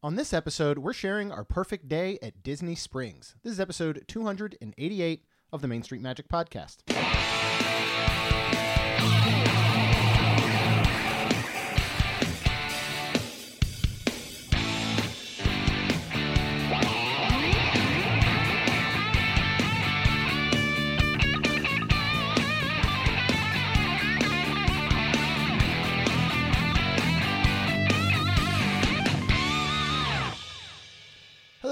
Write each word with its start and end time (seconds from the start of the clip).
On 0.00 0.14
this 0.14 0.32
episode, 0.32 0.78
we're 0.78 0.92
sharing 0.92 1.32
our 1.32 1.42
perfect 1.42 1.88
day 1.88 2.20
at 2.22 2.44
Disney 2.44 2.76
Springs. 2.76 3.34
This 3.42 3.52
is 3.54 3.58
episode 3.58 4.04
288 4.06 5.24
of 5.52 5.60
the 5.60 5.66
Main 5.66 5.82
Street 5.82 6.00
Magic 6.00 6.28
Podcast. 6.28 6.84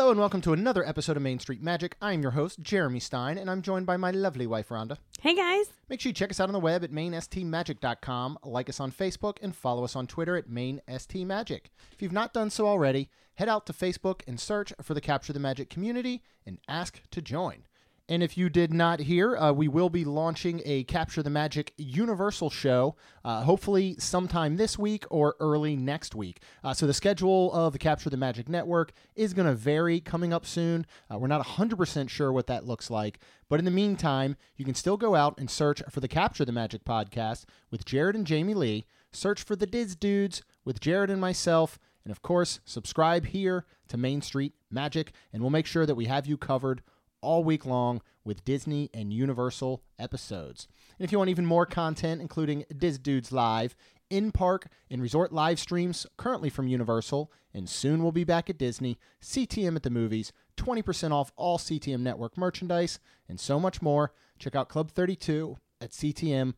Hello 0.07 0.13
and 0.13 0.21
welcome 0.21 0.41
to 0.43 0.53
another 0.53 0.87
episode 0.87 1.17
of 1.17 1.25
Main 1.25 1.41
Street 1.41 1.61
Magic. 1.61 1.97
I'm 2.01 2.23
your 2.23 2.31
host, 2.31 2.63
Jeremy 2.63 3.01
Stein, 3.01 3.39
and 3.39 3.51
I'm 3.51 3.61
joined 3.61 3.87
by 3.87 3.97
my 3.97 4.13
lovely 4.13 4.47
wife, 4.47 4.69
Rhonda. 4.69 4.99
Hey 5.21 5.35
guys. 5.35 5.73
Make 5.89 6.01
sure 6.01 6.11
you 6.11 6.15
check 6.15 6.31
us 6.31 6.39
out 6.39 6.49
on 6.49 6.53
the 6.53 6.61
web 6.61 6.85
at 6.85 6.93
mainstmagic.com, 6.93 8.39
like 8.45 8.69
us 8.69 8.79
on 8.79 8.93
Facebook, 8.93 9.39
and 9.43 9.57
follow 9.57 9.83
us 9.83 9.97
on 9.97 10.07
Twitter 10.07 10.37
at 10.37 10.49
mainstmagic. 10.49 11.63
If 11.91 12.03
you've 12.03 12.13
not 12.13 12.33
done 12.33 12.51
so 12.51 12.69
already, 12.69 13.11
head 13.35 13.49
out 13.49 13.67
to 13.67 13.73
Facebook 13.73 14.21
and 14.29 14.39
search 14.39 14.73
for 14.81 14.95
the 14.95 15.01
Capture 15.01 15.33
the 15.33 15.41
Magic 15.41 15.71
community 15.71 16.23
and 16.47 16.61
ask 16.69 17.03
to 17.11 17.21
join. 17.21 17.65
And 18.09 18.23
if 18.23 18.39
you 18.39 18.49
did 18.49 18.73
not 18.73 19.01
hear, 19.01 19.37
uh, 19.37 19.53
we 19.53 19.67
will 19.67 19.91
be 19.91 20.05
launching 20.05 20.63
a 20.65 20.85
Capture 20.85 21.25
the 21.25 21.31
Magic 21.31 21.73
Universal 21.77 22.51
show, 22.51 22.95
uh, 23.25 23.43
hopefully 23.43 23.97
sometime 23.99 24.57
this 24.57 24.79
week 24.79 25.05
or 25.11 25.35
early 25.41 25.75
next 25.75 26.15
week. 26.15 26.41
Uh, 26.63 26.73
so 26.73 26.87
the 26.87 26.95
schedule 26.95 27.53
of 27.53 27.73
the 27.73 27.81
Capture 27.81 28.09
the 28.09 28.17
Magic 28.17 28.49
Network 28.49 28.93
is 29.17 29.35
going 29.35 29.49
to 29.49 29.55
vary 29.55 29.99
coming 29.99 30.33
up 30.33 30.47
soon. 30.47 30.87
Uh, 31.13 31.19
we're 31.19 31.27
not 31.27 31.45
100% 31.45 32.09
sure 32.09 32.33
what 32.33 32.47
that 32.47 32.65
looks 32.65 32.91
like. 32.91 33.19
But 33.49 33.59
in 33.59 33.65
the 33.65 33.73
meantime, 33.73 34.37
you 34.57 34.65
can 34.65 34.75
still 34.75 34.97
go 34.97 35.17
out 35.17 35.37
and 35.39 35.51
search 35.51 35.83
for 35.91 35.99
the 35.99 36.09
Capture 36.09 36.45
the 36.45 36.53
Magic 36.53 36.85
podcast 36.85 37.45
with 37.73 37.85
Jared 37.85 38.15
and 38.15 38.27
Jamie 38.27 38.55
Lee. 38.55 38.87
Search 39.11 39.43
for 39.43 39.57
the 39.57 39.67
Diz 39.67 39.97
Dudes 39.97 40.43
with 40.65 40.79
Jared 40.79 41.11
and 41.11 41.21
myself. 41.21 41.77
And 42.05 42.13
of 42.13 42.23
course, 42.23 42.61
subscribe 42.65 43.27
here 43.27 43.67
to 43.89 43.97
Main 43.97 44.23
Street 44.23 44.53
Magic, 44.71 45.13
and 45.33 45.43
we'll 45.43 45.51
make 45.51 45.67
sure 45.67 45.87
that 45.87 45.97
we 45.97 46.05
have 46.05 46.27
you 46.27 46.37
covered 46.37 46.83
all 47.27 47.43
week 47.43 47.67
long 47.67 48.01
with 48.25 48.45
Disney 48.45 48.89
and 48.95 49.13
Universal 49.13 49.83
episodes. 49.99 50.69
And 50.99 51.05
if 51.05 51.11
you 51.11 51.19
want 51.19 51.29
even 51.29 51.45
more 51.45 51.67
content, 51.67 52.21
including 52.21 52.65
Diz 52.79 52.99
Dudes 52.99 53.33
Live, 53.33 53.75
in 54.09 54.31
park 54.31 54.69
and 54.89 55.03
resort 55.03 55.33
live 55.33 55.59
streams 55.59 56.07
currently 56.17 56.49
from 56.49 56.69
Universal, 56.69 57.33
and 57.53 57.69
soon 57.69 58.03
we'll 58.03 58.13
be 58.13 58.23
back 58.23 58.49
at 58.49 58.59
Disney, 58.59 58.97
CTM 59.21 59.75
at 59.75 59.83
the 59.83 59.91
movies, 59.91 60.33
20% 60.57 61.11
off 61.11 61.33
all 61.37 61.59
CTM 61.59 62.01
network 62.01 62.39
merchandise, 62.39 63.01
and 63.29 63.41
so 63.41 63.59
much 63.59 63.83
more, 63.83 64.13
check 64.39 64.55
out 64.55 64.69
Club 64.69 64.93
32 64.93 65.57
at 65.81 65.91
CTMVIP.com. 65.91 66.55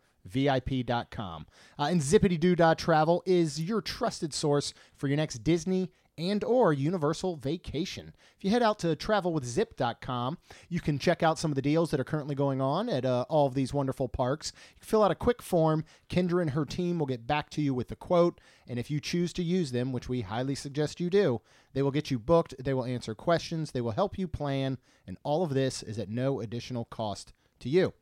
Uh, 1.78 1.84
and 1.84 2.02
Zippity 2.02 2.76
Travel 2.76 3.22
is 3.24 3.60
your 3.60 3.80
trusted 3.80 4.34
source 4.34 4.74
for 4.94 5.08
your 5.08 5.16
next 5.16 5.38
Disney 5.42 5.90
and 6.18 6.44
or 6.44 6.72
universal 6.72 7.36
vacation. 7.36 8.12
If 8.36 8.44
you 8.44 8.50
head 8.50 8.62
out 8.62 8.78
to 8.80 8.96
travelwithzip.com, 8.96 10.38
you 10.68 10.80
can 10.80 10.98
check 10.98 11.22
out 11.22 11.38
some 11.38 11.50
of 11.50 11.54
the 11.54 11.62
deals 11.62 11.90
that 11.90 12.00
are 12.00 12.04
currently 12.04 12.34
going 12.34 12.60
on 12.60 12.88
at 12.88 13.04
uh, 13.04 13.24
all 13.28 13.46
of 13.46 13.54
these 13.54 13.72
wonderful 13.72 14.08
parks. 14.08 14.52
You 14.80 14.84
fill 14.84 15.02
out 15.02 15.10
a 15.10 15.14
quick 15.14 15.40
form. 15.40 15.84
Kendra 16.10 16.42
and 16.42 16.50
her 16.50 16.64
team 16.64 16.98
will 16.98 17.06
get 17.06 17.26
back 17.26 17.48
to 17.50 17.62
you 17.62 17.72
with 17.72 17.88
the 17.88 17.96
quote, 17.96 18.40
and 18.66 18.78
if 18.78 18.90
you 18.90 19.00
choose 19.00 19.32
to 19.34 19.42
use 19.42 19.70
them, 19.70 19.92
which 19.92 20.08
we 20.08 20.22
highly 20.22 20.54
suggest 20.54 21.00
you 21.00 21.08
do, 21.08 21.40
they 21.72 21.82
will 21.82 21.90
get 21.90 22.10
you 22.10 22.18
booked, 22.18 22.54
they 22.58 22.74
will 22.74 22.84
answer 22.84 23.14
questions, 23.14 23.70
they 23.70 23.80
will 23.80 23.92
help 23.92 24.18
you 24.18 24.26
plan, 24.26 24.78
and 25.06 25.16
all 25.22 25.44
of 25.44 25.54
this 25.54 25.82
is 25.82 25.98
at 25.98 26.08
no 26.08 26.40
additional 26.40 26.84
cost 26.86 27.32
to 27.60 27.68
you. 27.68 27.92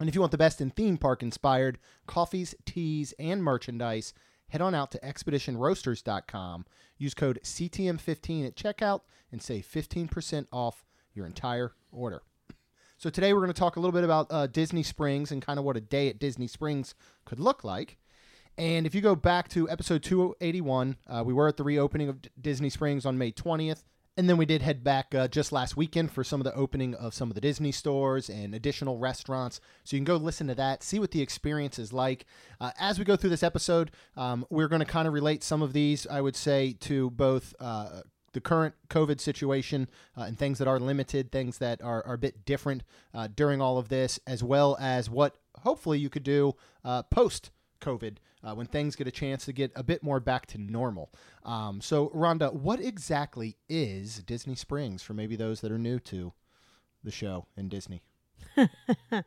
And 0.00 0.08
if 0.08 0.14
you 0.14 0.20
want 0.20 0.30
the 0.30 0.38
best 0.38 0.60
in 0.60 0.70
theme 0.70 0.96
park 0.96 1.22
inspired 1.22 1.78
coffees, 2.06 2.54
teas, 2.64 3.14
and 3.18 3.42
merchandise, 3.42 4.14
head 4.48 4.60
on 4.60 4.74
out 4.74 4.90
to 4.92 4.98
expeditionroasters.com. 5.00 6.66
Use 6.96 7.14
code 7.14 7.38
CTM15 7.42 8.46
at 8.46 8.56
checkout 8.56 9.02
and 9.30 9.42
save 9.42 9.66
15% 9.66 10.46
off 10.52 10.84
your 11.14 11.26
entire 11.26 11.72
order. 11.92 12.22
So 12.96 13.10
today 13.10 13.32
we're 13.32 13.40
going 13.40 13.52
to 13.52 13.58
talk 13.58 13.76
a 13.76 13.80
little 13.80 13.92
bit 13.92 14.04
about 14.04 14.26
uh, 14.30 14.48
Disney 14.48 14.82
Springs 14.82 15.30
and 15.30 15.40
kind 15.40 15.58
of 15.58 15.64
what 15.64 15.76
a 15.76 15.80
day 15.80 16.08
at 16.08 16.18
Disney 16.18 16.48
Springs 16.48 16.94
could 17.24 17.38
look 17.38 17.62
like. 17.62 17.98
And 18.56 18.86
if 18.86 18.94
you 18.94 19.00
go 19.00 19.14
back 19.14 19.48
to 19.50 19.70
episode 19.70 20.02
281, 20.02 20.96
uh, 21.06 21.22
we 21.24 21.32
were 21.32 21.46
at 21.46 21.56
the 21.56 21.62
reopening 21.62 22.08
of 22.08 22.20
D- 22.20 22.30
Disney 22.40 22.70
Springs 22.70 23.06
on 23.06 23.16
May 23.16 23.30
20th. 23.30 23.84
And 24.18 24.28
then 24.28 24.36
we 24.36 24.46
did 24.46 24.62
head 24.62 24.82
back 24.82 25.14
uh, 25.14 25.28
just 25.28 25.52
last 25.52 25.76
weekend 25.76 26.10
for 26.10 26.24
some 26.24 26.40
of 26.40 26.44
the 26.44 26.52
opening 26.56 26.92
of 26.96 27.14
some 27.14 27.30
of 27.30 27.36
the 27.36 27.40
Disney 27.40 27.70
stores 27.70 28.28
and 28.28 28.52
additional 28.52 28.98
restaurants. 28.98 29.60
So 29.84 29.94
you 29.94 30.00
can 30.00 30.04
go 30.06 30.16
listen 30.16 30.48
to 30.48 30.56
that, 30.56 30.82
see 30.82 30.98
what 30.98 31.12
the 31.12 31.22
experience 31.22 31.78
is 31.78 31.92
like. 31.92 32.26
Uh, 32.60 32.72
as 32.80 32.98
we 32.98 33.04
go 33.04 33.14
through 33.14 33.30
this 33.30 33.44
episode, 33.44 33.92
um, 34.16 34.44
we're 34.50 34.66
going 34.66 34.80
to 34.80 34.86
kind 34.86 35.06
of 35.06 35.14
relate 35.14 35.44
some 35.44 35.62
of 35.62 35.72
these, 35.72 36.04
I 36.04 36.20
would 36.20 36.34
say, 36.34 36.76
to 36.80 37.10
both. 37.10 37.54
Uh, 37.60 38.00
the 38.34 38.42
current 38.42 38.74
COVID 38.90 39.20
situation 39.22 39.88
uh, 40.14 40.22
and 40.22 40.38
things 40.38 40.58
that 40.58 40.68
are 40.68 40.78
limited, 40.78 41.32
things 41.32 41.58
that 41.58 41.80
are, 41.82 42.04
are 42.04 42.14
a 42.14 42.18
bit 42.18 42.44
different 42.44 42.82
uh, 43.14 43.26
during 43.34 43.62
all 43.62 43.78
of 43.78 43.88
this, 43.88 44.20
as 44.26 44.44
well 44.44 44.76
as 44.78 45.08
what 45.08 45.38
hopefully 45.60 45.98
you 45.98 46.10
could 46.10 46.24
do 46.24 46.54
uh, 46.84 47.02
post 47.04 47.50
COVID 47.80 48.18
uh, 48.42 48.54
when 48.54 48.66
things 48.66 48.96
get 48.96 49.06
a 49.06 49.12
chance 49.12 49.44
to 49.46 49.52
get 49.52 49.72
a 49.76 49.82
bit 49.82 50.02
more 50.02 50.20
back 50.20 50.46
to 50.46 50.58
normal. 50.58 51.10
Um, 51.44 51.80
so, 51.80 52.08
Rhonda, 52.10 52.52
what 52.52 52.80
exactly 52.80 53.56
is 53.68 54.22
Disney 54.22 54.54
Springs 54.54 55.02
for 55.02 55.14
maybe 55.14 55.36
those 55.36 55.60
that 55.60 55.72
are 55.72 55.78
new 55.78 55.98
to 56.00 56.32
the 57.02 57.10
show 57.10 57.46
and 57.56 57.70
Disney? 57.70 58.02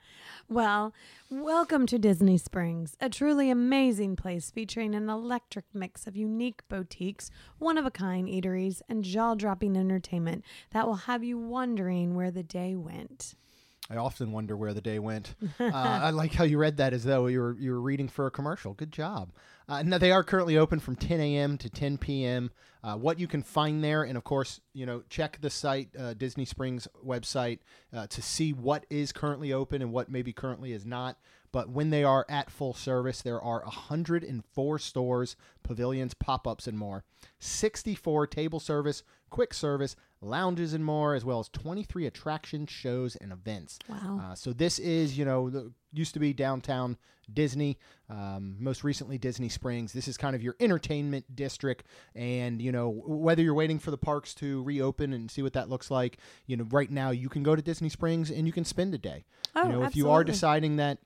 well, 0.50 0.94
welcome 1.30 1.86
to 1.88 1.98
Disney 1.98 2.38
Springs, 2.38 2.96
a 3.00 3.10
truly 3.10 3.50
amazing 3.50 4.16
place 4.16 4.52
featuring 4.52 4.96
an 4.96 5.10
electric 5.10 5.66
mix 5.74 6.08
of 6.08 6.16
unique 6.16 6.62
boutiques, 6.70 7.32
one 7.58 7.78
of 7.78 7.86
a 7.86 7.92
kind 7.92 8.28
eateries, 8.28 8.82
and 8.90 9.04
jaw 9.04 9.36
dropping 9.36 9.78
entertainment 9.78 10.44
that 10.72 10.88
will 10.88 10.96
have 10.96 11.24
you 11.24 11.38
wondering 11.38 12.16
where 12.16 12.32
the 12.32 12.44
day 12.44 12.76
went. 12.76 13.36
I 13.92 13.98
often 13.98 14.32
wonder 14.32 14.56
where 14.56 14.74
the 14.74 14.82
day 14.82 15.00
went. 15.00 15.36
Uh, 15.60 15.72
I 15.74 16.10
like 16.10 16.34
how 16.34 16.44
you 16.44 16.58
read 16.58 16.78
that 16.78 16.94
as 16.94 17.04
though 17.04 17.28
you 17.28 17.40
were 17.40 17.56
you 17.58 17.72
were 17.72 17.82
reading 17.82 18.08
for 18.08 18.26
a 18.26 18.32
commercial. 18.32 18.74
Good 18.74 18.92
job. 18.92 19.32
Uh, 19.70 19.84
now 19.84 19.98
they 19.98 20.12
are 20.12 20.24
currently 20.24 20.58
open 20.58 20.80
from 20.80 20.96
10 20.96 21.20
a.m. 21.20 21.58
to 21.60 21.70
10 21.70 21.98
p.m. 21.98 22.52
Uh, 22.84 22.96
what 22.96 23.20
you 23.20 23.28
can 23.28 23.44
find 23.44 23.84
there, 23.84 24.04
and 24.04 24.18
of 24.18 24.24
course, 24.24 24.60
you 24.74 24.86
know, 24.86 25.04
check 25.10 25.38
the 25.40 25.50
site, 25.50 25.90
uh, 25.98 26.14
Disney 26.14 26.46
Springs 26.46 26.88
website, 27.06 27.60
uh, 27.94 28.08
to 28.08 28.22
see 28.22 28.54
what 28.54 28.86
is 28.90 29.12
currently 29.12 29.54
open 29.54 29.82
and 29.82 29.94
what 29.94 30.10
maybe 30.10 30.34
currently 30.34 30.74
is 30.74 30.86
not. 30.86 31.18
But 31.52 31.70
when 31.70 31.90
they 31.90 32.04
are 32.04 32.26
at 32.28 32.50
full 32.50 32.74
service, 32.74 33.22
there 33.22 33.42
are 33.42 33.62
104 33.64 34.80
stores, 34.80 35.36
pavilions, 35.64 36.14
pop 36.14 36.48
ups, 36.48 36.68
and 36.68 36.78
more. 36.78 37.04
64 37.40 38.28
table 38.28 38.60
service, 38.60 39.04
quick 39.30 39.54
service, 39.54 39.96
lounges, 40.22 40.74
and 40.74 40.86
more, 40.86 41.16
as 41.16 41.26
well 41.26 41.40
as 41.40 41.50
23 41.50 42.06
attractions, 42.06 42.70
shows 42.70 43.16
and 43.16 43.32
events. 43.32 43.80
Wow. 43.88 44.22
Uh, 44.24 44.36
so 44.36 44.54
this 44.54 44.80
is, 44.80 45.18
you 45.18 45.26
know, 45.26 45.50
the, 45.50 45.72
used 45.94 46.14
to 46.14 46.20
be 46.20 46.34
downtown 46.34 46.98
Disney, 47.34 47.78
um, 48.10 48.56
most 48.60 48.84
recently 48.84 49.18
Disney 49.18 49.50
Springs. 49.50 49.94
This 49.94 50.08
is 50.08 50.18
kind 50.18 50.36
of 50.36 50.44
your 50.44 50.56
entertainment 50.60 51.36
district, 51.36 51.86
and 52.16 52.62
you 52.62 52.72
know 52.72 52.90
whether 52.90 53.42
you're 53.42 53.54
waiting 53.54 53.80
for 53.80 53.92
the 53.92 53.98
parks 53.98 54.34
to 54.36 54.64
reopen 54.64 55.14
and 55.14 55.30
see 55.30 55.42
what 55.42 55.54
that 55.54 55.70
looks 55.70 55.90
like. 55.90 56.18
You 56.46 56.58
know, 56.58 56.68
right 56.72 56.92
now 56.92 57.12
you 57.12 57.30
can 57.30 57.44
go 57.44 57.56
to 57.56 57.62
Disney 57.62 57.90
Springs 57.90 58.30
and 58.32 58.48
you 58.48 58.54
can 58.54 58.66
spend 58.66 58.94
a 58.94 58.98
day. 58.98 59.26
Oh, 59.56 59.64
you 59.64 59.70
know, 59.70 59.84
if 59.84 59.96
you 59.96 60.10
are 60.10 60.24
deciding 60.24 60.78
that 60.78 61.00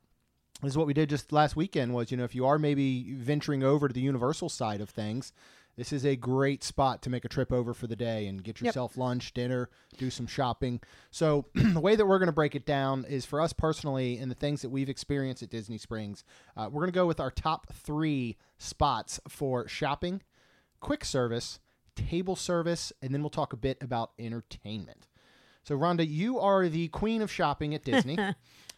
this 0.62 0.72
is 0.72 0.78
what 0.78 0.88
we 0.88 0.94
did 0.94 1.10
just 1.10 1.32
last 1.32 1.56
weekend 1.56 1.94
was 1.94 2.12
you 2.12 2.18
know 2.18 2.24
if 2.24 2.34
you 2.34 2.46
are 2.46 2.58
maybe 2.58 3.14
venturing 3.14 3.64
over 3.64 3.88
to 3.88 3.94
the 3.94 4.02
universal 4.02 4.48
side 4.48 4.80
of 4.80 4.90
things 4.90 5.34
this 5.76 5.92
is 5.92 6.06
a 6.06 6.16
great 6.16 6.64
spot 6.64 7.02
to 7.02 7.10
make 7.10 7.26
a 7.26 7.30
trip 7.30 7.52
over 7.52 7.74
for 7.74 7.88
the 7.88 7.96
day 7.96 8.28
and 8.28 8.44
get 8.44 8.62
yourself 8.62 8.92
yep. 8.94 8.98
lunch 8.98 9.34
dinner 9.34 9.70
do 9.98 10.10
some 10.10 10.28
shopping 10.28 10.80
so 11.12 11.46
the 11.56 11.80
way 11.80 11.96
that 11.96 12.06
we're 12.06 12.20
going 12.20 12.28
to 12.28 12.34
break 12.34 12.56
it 12.56 12.66
down 12.66 13.06
is 13.06 13.26
for 13.26 13.42
us 13.42 13.54
personally 13.54 14.18
and 14.18 14.30
the 14.30 14.36
things 14.36 14.62
that 14.62 14.70
we've 14.70 14.90
experienced 14.90 15.44
at 15.44 15.50
disney 15.50 15.78
springs 15.78 16.24
uh, 16.58 16.68
we're 16.72 16.82
going 16.82 16.92
to 16.92 16.98
go 16.98 17.08
with 17.08 17.20
our 17.20 17.32
top 17.32 17.72
three 17.74 18.38
spots 18.58 19.20
for 19.28 19.68
shopping 19.68 20.22
quick 20.80 21.06
service 21.06 21.60
table 21.96 22.36
service 22.36 22.92
and 23.02 23.14
then 23.14 23.22
we'll 23.22 23.30
talk 23.30 23.54
a 23.54 23.58
bit 23.58 23.78
about 23.82 24.12
entertainment 24.20 25.08
so 25.64 25.78
rhonda 25.78 26.08
you 26.08 26.40
are 26.40 26.68
the 26.68 26.88
queen 26.90 27.22
of 27.22 27.32
shopping 27.32 27.74
at 27.74 27.84
disney 27.84 28.18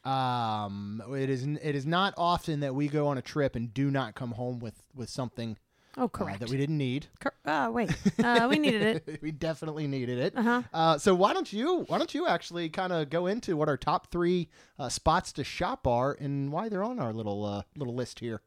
Um, 0.07 1.03
it 1.11 1.29
is 1.29 1.43
it 1.43 1.75
is 1.75 1.85
not 1.85 2.13
often 2.17 2.61
that 2.61 2.73
we 2.73 2.87
go 2.87 3.07
on 3.07 3.17
a 3.17 3.21
trip 3.21 3.57
and 3.57 3.73
do 3.73 3.91
not 3.91 4.15
come 4.15 4.31
home 4.31 4.59
with 4.59 4.81
with 4.95 5.09
something. 5.09 5.57
Oh, 5.97 6.07
correct. 6.07 6.37
Uh, 6.37 6.45
that 6.45 6.49
we 6.51 6.57
didn't 6.57 6.77
need. 6.77 7.07
Cor- 7.19 7.33
uh, 7.43 7.71
wait, 7.71 7.89
uh, 8.23 8.47
we 8.49 8.59
needed 8.59 9.03
it. 9.07 9.19
we 9.21 9.31
definitely 9.31 9.87
needed 9.87 10.19
it. 10.19 10.37
Uh-huh. 10.37 10.61
Uh, 10.71 10.97
so 10.97 11.15
why 11.15 11.33
don't 11.33 11.51
you 11.51 11.85
why 11.87 11.97
don't 11.97 12.13
you 12.13 12.27
actually 12.27 12.69
kind 12.69 12.93
of 12.93 13.09
go 13.09 13.25
into 13.25 13.57
what 13.57 13.67
our 13.67 13.77
top 13.77 14.11
three 14.11 14.47
uh, 14.77 14.89
spots 14.89 15.31
to 15.33 15.43
shop 15.43 15.87
are 15.87 16.15
and 16.19 16.51
why 16.51 16.69
they're 16.69 16.83
on 16.83 16.99
our 16.99 17.13
little 17.13 17.43
uh, 17.43 17.63
little 17.75 17.95
list 17.95 18.19
here? 18.19 18.41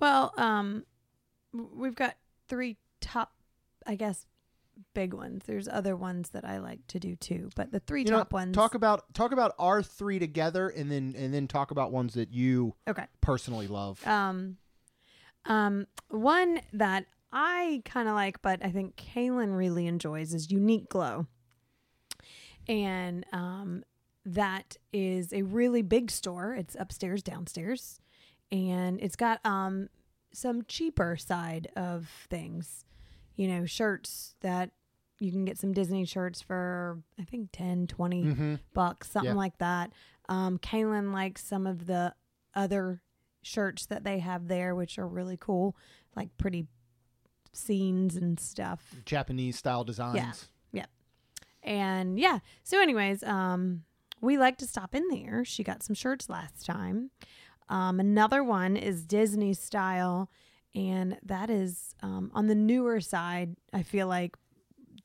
Well, 0.00 0.32
um, 0.38 0.84
we've 1.52 1.94
got 1.94 2.16
three 2.48 2.78
top, 3.00 3.32
I 3.86 3.94
guess, 3.94 4.26
big 4.94 5.14
ones. 5.14 5.42
There's 5.46 5.68
other 5.68 5.96
ones 5.96 6.30
that 6.30 6.44
I 6.44 6.58
like 6.58 6.86
to 6.88 6.98
do 6.98 7.14
too, 7.16 7.50
but 7.54 7.72
the 7.72 7.80
three 7.80 8.02
You 8.02 8.10
know, 8.10 8.18
top 8.18 8.32
ones. 8.32 8.54
talk 8.54 8.74
about 8.74 9.12
talk 9.12 9.32
about 9.32 9.54
our 9.58 9.82
three 9.82 10.18
together, 10.18 10.68
and 10.68 10.90
then 10.90 11.14
and 11.16 11.32
then 11.34 11.46
talk 11.46 11.70
about 11.70 11.92
ones 11.92 12.14
that 12.14 12.32
you 12.32 12.74
okay. 12.88 13.04
personally 13.20 13.66
love. 13.66 14.04
Um, 14.06 14.56
um, 15.46 15.86
one 16.08 16.60
that 16.72 17.06
I 17.32 17.82
kind 17.84 18.08
of 18.08 18.14
like, 18.14 18.40
but 18.42 18.64
I 18.64 18.70
think 18.70 18.96
Kaylin 18.96 19.56
really 19.56 19.86
enjoys 19.86 20.32
is 20.34 20.48
Uniqlo, 20.48 21.26
and 22.68 23.26
um, 23.32 23.84
that 24.24 24.76
is 24.92 25.32
a 25.32 25.42
really 25.42 25.82
big 25.82 26.10
store. 26.10 26.54
It's 26.54 26.76
upstairs, 26.78 27.22
downstairs, 27.22 27.98
and 28.50 29.00
it's 29.00 29.16
got 29.16 29.44
um 29.44 29.88
some 30.32 30.64
cheaper 30.66 31.16
side 31.16 31.68
of 31.76 32.08
things. 32.30 32.84
You 33.36 33.48
know, 33.48 33.66
shirts 33.66 34.36
that 34.40 34.70
you 35.18 35.32
can 35.32 35.44
get 35.44 35.58
some 35.58 35.72
Disney 35.72 36.04
shirts 36.04 36.40
for 36.40 37.00
I 37.20 37.24
think 37.24 37.50
10, 37.52 37.86
20 37.88 38.24
mm-hmm. 38.24 38.54
bucks, 38.74 39.10
something 39.10 39.32
Yeah. 39.32 39.36
like 39.36 39.58
that. 39.58 39.92
Um, 40.28 40.58
Kaylin 40.58 41.12
likes 41.12 41.44
some 41.44 41.66
of 41.66 41.86
the 41.86 42.14
other 42.54 43.02
shirts 43.46 43.86
that 43.86 44.04
they 44.04 44.18
have 44.18 44.48
there, 44.48 44.74
which 44.74 44.98
are 44.98 45.06
really 45.06 45.36
cool, 45.36 45.76
like 46.16 46.36
pretty 46.38 46.66
scenes 47.52 48.16
and 48.16 48.38
stuff. 48.38 48.94
Japanese 49.04 49.56
style 49.56 49.84
designs. 49.84 50.16
Yeah. 50.16 50.80
Yep. 50.80 50.90
And 51.62 52.18
yeah, 52.18 52.40
so 52.62 52.80
anyways, 52.80 53.22
um, 53.22 53.84
we 54.20 54.38
like 54.38 54.58
to 54.58 54.66
stop 54.66 54.94
in 54.94 55.08
there. 55.08 55.44
She 55.44 55.62
got 55.62 55.82
some 55.82 55.94
shirts 55.94 56.28
last 56.28 56.66
time. 56.66 57.10
Um, 57.68 58.00
another 58.00 58.42
one 58.44 58.76
is 58.76 59.04
Disney 59.04 59.54
style, 59.54 60.30
and 60.74 61.18
that 61.22 61.50
is 61.50 61.94
um, 62.02 62.30
on 62.34 62.46
the 62.46 62.54
newer 62.54 63.00
side. 63.00 63.56
I 63.72 63.82
feel 63.82 64.06
like 64.06 64.36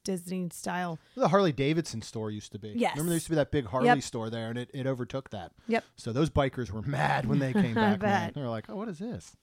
Disney 0.09 0.50
style. 0.51 0.97
The 1.15 1.27
Harley 1.27 1.51
Davidson 1.51 2.01
store 2.01 2.31
used 2.31 2.51
to 2.53 2.59
be. 2.59 2.73
Yes. 2.75 2.94
Remember 2.95 3.09
there 3.09 3.15
used 3.17 3.27
to 3.27 3.31
be 3.31 3.35
that 3.35 3.51
big 3.51 3.65
Harley 3.67 3.88
Yep. 3.88 4.01
store 4.01 4.29
there, 4.31 4.50
and 4.50 4.57
it, 4.57 4.71
it 4.73 4.88
overtook 4.88 5.29
that. 5.29 5.51
Yep. 5.67 5.83
So 5.97 6.11
those 6.11 6.29
bikers 6.29 6.71
were 6.71 6.81
mad 7.00 7.25
when 7.27 7.38
they 7.39 7.53
came 7.53 7.73
back. 8.00 8.33
They 8.33 8.41
were 8.41 8.47
like, 8.50 8.65
"Oh, 8.69 8.75
what 8.75 8.88
is 8.88 8.97
this?" 9.00 9.35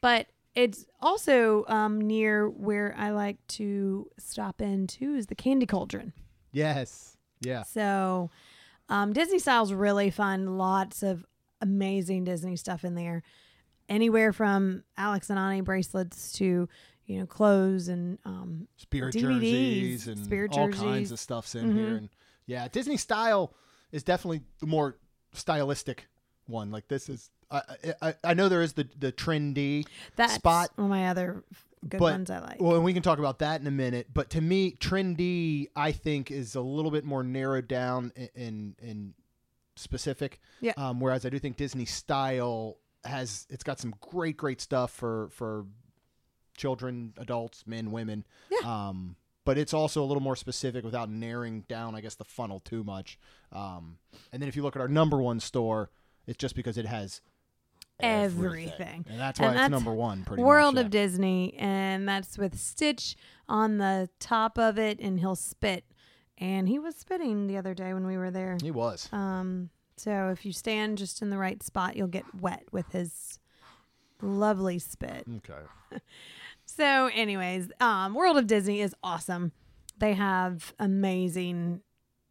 But 0.00 0.26
it's 0.54 0.86
also 1.00 1.64
um, 1.68 2.00
near 2.00 2.48
where 2.48 2.94
I 2.96 3.10
like 3.10 3.36
to 3.48 4.08
stop 4.18 4.62
in 4.62 4.86
too 4.86 5.14
is 5.14 5.26
the 5.26 5.34
Candy 5.34 5.66
Cauldron. 5.66 6.12
Yes. 6.52 7.16
Yeah. 7.40 7.64
So 7.64 8.30
um, 8.88 9.12
Disney 9.12 9.38
style's 9.38 9.72
really 9.72 10.10
fun. 10.10 10.56
Lots 10.56 11.02
of 11.02 11.26
amazing 11.60 12.24
Disney 12.24 12.56
stuff 12.56 12.84
in 12.84 12.94
there. 12.94 13.22
Anywhere 13.88 14.32
from 14.32 14.84
Alex 14.96 15.28
and 15.28 15.38
Ani 15.38 15.60
bracelets 15.60 16.32
to 16.34 16.68
you 17.06 17.18
know 17.20 17.26
clothes 17.26 17.88
and 17.88 18.18
um, 18.24 18.66
Spirit 18.76 19.14
DVDs, 19.14 19.20
jerseys 19.40 20.08
and 20.08 20.24
spirit 20.24 20.52
all 20.52 20.66
jerseys. 20.68 20.80
kinds 20.82 21.12
of 21.12 21.18
stuff's 21.20 21.54
in 21.54 21.74
here. 21.76 21.86
Mhm. 21.86 21.98
And 21.98 22.08
yeah, 22.46 22.68
Disney 22.68 22.96
style 22.96 23.54
is 23.92 24.02
definitely 24.02 24.42
the 24.60 24.66
more 24.66 24.96
stylistic 25.32 26.06
one. 26.46 26.70
Like 26.70 26.88
this 26.88 27.08
is. 27.08 27.30
I 27.50 27.62
I, 28.02 28.14
I 28.24 28.34
know 28.34 28.48
there 28.48 28.62
is 28.62 28.72
the 28.72 28.88
the 28.98 29.12
Tren-D 29.12 29.86
that's 30.16 30.34
Spot. 30.34 30.70
one 30.76 30.86
of 30.86 30.90
my 30.90 31.08
other 31.08 31.44
good 31.86 31.98
But- 31.98 32.12
ones 32.12 32.30
I 32.30 32.38
like. 32.40 32.60
Well, 32.60 32.74
and 32.76 32.84
we 32.84 32.92
can 32.94 33.02
talk 33.02 33.18
about 33.18 33.38
that 33.40 33.60
in 33.60 33.66
a 33.66 33.70
minute. 33.70 34.08
But 34.12 34.30
to 34.30 34.40
me, 34.40 34.72
Tren-D, 34.72 35.68
I 35.76 35.92
think, 35.92 36.30
is 36.30 36.54
a 36.54 36.60
little 36.62 36.90
bit 36.90 37.04
more 37.04 37.22
narrowed 37.22 37.68
down 37.68 38.12
in 38.16 38.28
in, 38.34 38.76
in 38.80 39.14
specific. 39.76 40.40
Yeah. 40.60 40.72
Um, 40.76 41.00
whereas 41.00 41.26
I 41.26 41.28
do 41.28 41.38
think 41.38 41.56
Disney 41.56 41.84
style 41.84 42.78
has 43.04 43.46
it's 43.50 43.62
got 43.64 43.78
some 43.78 43.94
great, 44.00 44.36
great 44.36 44.60
stuff 44.60 44.90
for 44.90 45.28
for 45.30 45.66
children, 46.56 47.14
adults, 47.18 47.64
men, 47.66 47.90
women. 47.90 48.24
Yeah. 48.50 48.88
Um, 48.88 49.16
but 49.44 49.58
it's 49.58 49.74
also 49.74 50.02
a 50.02 50.06
little 50.06 50.22
more 50.22 50.36
specific 50.36 50.84
without 50.84 51.10
narrowing 51.10 51.64
down, 51.68 51.94
I 51.94 52.00
guess, 52.00 52.14
the 52.14 52.24
funnel 52.24 52.60
too 52.60 52.82
much. 52.82 53.18
Um, 53.52 53.98
and 54.32 54.40
then 54.40 54.48
if 54.48 54.56
you 54.56 54.62
look 54.62 54.74
at 54.74 54.80
our 54.80 54.88
number 54.88 55.20
one 55.20 55.38
store, 55.38 55.90
it's 56.26 56.38
just 56.38 56.54
because 56.56 56.78
it 56.78 56.86
has 56.86 57.20
Everything. 58.00 59.04
and 59.08 59.20
that's 59.20 59.38
why 59.38 59.46
And 59.46 59.54
it's 59.54 59.62
that's 59.62 59.70
number 59.70 59.92
one. 59.92 60.24
Pretty 60.24 60.42
World 60.42 60.74
much, 60.74 60.86
of 60.86 60.90
Disney, 60.90 61.54
and 61.58 62.08
that's 62.08 62.36
with 62.38 62.58
Stitch 62.58 63.16
on 63.48 63.78
the 63.78 64.08
top 64.18 64.58
of 64.58 64.78
it, 64.78 64.98
and 64.98 65.20
he'll 65.20 65.36
spit. 65.36 65.84
And 66.38 66.68
he 66.68 66.78
was 66.80 66.96
spitting 66.96 67.46
the 67.46 67.56
other 67.56 67.74
day 67.74 67.94
when 67.94 68.06
we 68.06 68.16
were 68.16 68.30
there. 68.30 68.56
He 68.60 68.72
was. 68.72 69.08
Um, 69.12 69.70
so 69.96 70.30
if 70.30 70.44
you 70.44 70.52
stand 70.52 70.98
just 70.98 71.22
in 71.22 71.30
the 71.30 71.38
right 71.38 71.62
spot, 71.62 71.96
you'll 71.96 72.08
get 72.08 72.24
wet 72.40 72.64
with 72.72 72.90
his 72.90 73.38
lovely 74.20 74.78
spit. 74.80 75.24
Okay. 75.36 75.62
So, 76.76 77.08
anyways, 77.12 77.70
um, 77.80 78.14
World 78.14 78.36
of 78.36 78.46
Disney 78.46 78.80
is 78.80 78.94
awesome. 79.02 79.52
They 79.98 80.14
have 80.14 80.74
amazing 80.78 81.80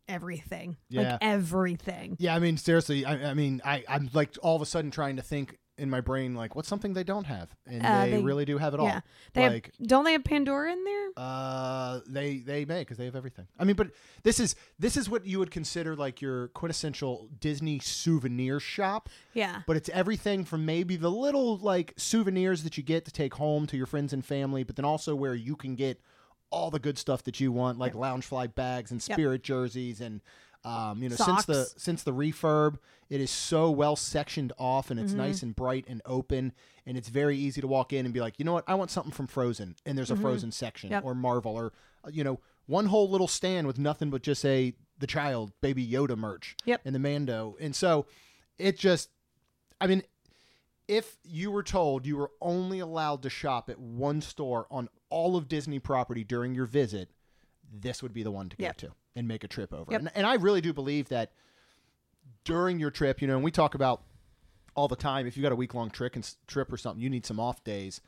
everything, 0.07 0.75
Yeah. 0.89 1.11
like 1.13 1.17
everything. 1.21 2.17
Yeah, 2.19 2.35
I 2.35 2.39
mean, 2.39 2.57
seriously, 2.57 3.05
I, 3.05 3.31
I 3.31 3.33
mean, 3.33 3.61
I, 3.63 3.83
I'm 3.87 4.09
like 4.13 4.35
all 4.41 4.55
of 4.55 4.61
a 4.61 4.65
sudden 4.65 4.91
trying 4.91 5.15
to 5.15 5.21
think 5.21 5.57
in 5.77 5.89
my 5.89 6.01
brain, 6.01 6.35
like, 6.35 6.55
what's 6.55 6.67
something 6.67 6.93
they 6.93 7.03
don't 7.03 7.25
have? 7.25 7.49
And 7.65 7.83
Uh, 7.83 8.05
they, 8.05 8.11
they- 8.11 8.21
really 8.21 8.45
do 8.45 8.57
have 8.59 8.73
it 8.75 8.79
all. 8.79 8.85
Yeah, 8.85 9.01
they 9.33 9.49
like, 9.49 9.71
have, 9.79 9.87
don't 9.87 10.03
they 10.05 10.11
have 10.11 10.23
Pandora 10.23 10.71
in 10.71 10.83
there? 10.83 11.09
uh, 11.17 11.99
they 12.07 12.37
they 12.37 12.65
may 12.65 12.79
because 12.81 12.97
they 12.97 13.05
have 13.05 13.15
everything. 13.15 13.47
I 13.57 13.63
mean, 13.63 13.75
but 13.75 13.87
this 14.23 14.39
is 14.39 14.55
this 14.77 14.95
is 14.97 15.09
what 15.09 15.25
you 15.25 15.39
would 15.39 15.51
consider 15.51 15.95
like 15.95 16.21
your 16.21 16.49
quintessential 16.49 17.29
Disney 17.39 17.79
souvenir 17.79 18.59
shop. 18.59 19.09
Yeah, 19.33 19.61
But 19.65 19.75
it's 19.77 19.89
everything 19.89 20.45
from 20.45 20.65
maybe 20.65 20.95
the 20.95 21.09
little 21.11 21.57
like 21.57 21.93
souvenirs 21.97 22.63
that 22.63 22.77
you 22.77 22.83
get 22.83 23.05
to 23.05 23.11
take 23.11 23.33
home 23.35 23.65
to 23.67 23.77
your 23.77 23.85
friends 23.87 24.13
and 24.13 24.23
family, 24.25 24.63
but 24.63 24.75
then 24.75 24.85
also 24.85 25.15
where 25.15 25.33
you 25.35 25.55
can 25.55 25.75
get 25.75 25.99
all 26.51 26.69
the 26.69 26.79
good 26.79 26.99
stuff 26.99 27.23
that 27.23 27.39
you 27.39 27.51
want, 27.51 27.79
like 27.79 27.93
Loungefly 27.93 28.53
bags 28.53 28.91
and 28.91 29.03
Yep. 29.07 29.15
spirit 29.15 29.43
jerseys 29.43 29.99
and 30.01 30.21
um, 30.65 31.01
you 31.03 31.09
know 31.09 31.15
since 31.15 31.45
the 31.45 31.69
since 31.77 32.03
the 32.03 32.13
refurb, 32.13 32.77
it 33.09 33.19
is 33.21 33.29
so 33.31 33.69
well 33.71 33.95
sectioned 33.95 34.53
off 34.57 34.89
and 34.91 34.99
it's 34.99 35.11
Mm-hmm. 35.11 35.21
nice 35.21 35.43
and 35.43 35.55
bright 35.55 35.85
and 35.87 36.01
open 36.05 36.53
and 36.85 36.97
it's 36.97 37.09
very 37.09 37.37
easy 37.37 37.61
to 37.61 37.67
walk 37.67 37.93
in 37.93 38.05
and 38.05 38.13
be 38.13 38.19
like, 38.21 38.39
you 38.39 38.45
know 38.45 38.53
what, 38.53 38.63
I 38.67 38.75
want 38.75 38.91
something 38.91 39.11
from 39.11 39.27
Frozen 39.27 39.75
and 39.85 39.97
there's 39.97 40.11
a 40.11 40.15
Frozen 40.15 40.51
section 40.51 40.89
Mm-hmm. 40.89 40.93
Yep. 40.95 41.05
or 41.05 41.15
Marvel 41.15 41.55
or 41.55 41.73
uh, 42.05 42.09
you 42.11 42.23
know 42.23 42.39
one 42.65 42.85
whole 42.85 43.09
little 43.09 43.27
stand 43.27 43.67
with 43.67 43.77
nothing 43.77 44.09
but 44.09 44.21
just 44.23 44.45
a 44.45 44.73
the 44.99 45.07
child 45.07 45.51
baby 45.61 45.85
Yoda 45.85 46.17
merch 46.17 46.55
Yep. 46.65 46.81
and 46.85 46.95
the 46.95 46.99
Mando 46.99 47.55
and 47.59 47.75
so 47.75 48.05
it 48.57 48.77
just 48.77 49.09
I 49.81 49.87
mean, 49.87 50.03
if 50.87 51.17
you 51.23 51.51
were 51.51 51.63
told 51.63 52.05
you 52.05 52.17
were 52.17 52.31
only 52.41 52.79
allowed 52.79 53.21
to 53.23 53.29
shop 53.29 53.69
at 53.69 53.79
one 53.79 54.21
store 54.21 54.67
on 54.71 54.87
all 55.09 55.35
of 55.35 55.47
Disney 55.47 55.79
property 55.79 56.23
during 56.23 56.53
your 56.55 56.65
visit, 56.65 57.09
this 57.71 58.01
would 58.03 58.13
be 58.13 58.23
the 58.23 58.31
one 58.31 58.49
to 58.49 58.55
Yep. 58.59 58.77
go 58.77 58.87
to 58.87 58.93
and 59.15 59.27
make 59.27 59.43
a 59.43 59.47
trip 59.47 59.73
over. 59.73 59.91
Yep. 59.91 59.99
And, 60.01 60.11
and 60.15 60.25
I 60.27 60.35
really 60.35 60.61
do 60.61 60.73
believe 60.73 61.09
that 61.09 61.31
during 62.43 62.79
your 62.79 62.91
trip, 62.91 63.21
you 63.21 63.27
know, 63.27 63.35
and 63.35 63.43
we 63.43 63.51
talk 63.51 63.75
about 63.75 64.01
all 64.75 64.87
the 64.87 64.95
time, 64.95 65.27
if 65.27 65.37
you 65.37 65.43
got 65.43 65.51
a 65.51 65.55
week 65.55 65.73
long 65.73 65.89
trip 65.89 66.15
and 66.15 66.35
trip 66.47 66.71
or 66.71 66.77
something, 66.77 67.01
you 67.01 67.09
need 67.09 67.25
some 67.25 67.39
off 67.39 67.63
days. 67.63 68.01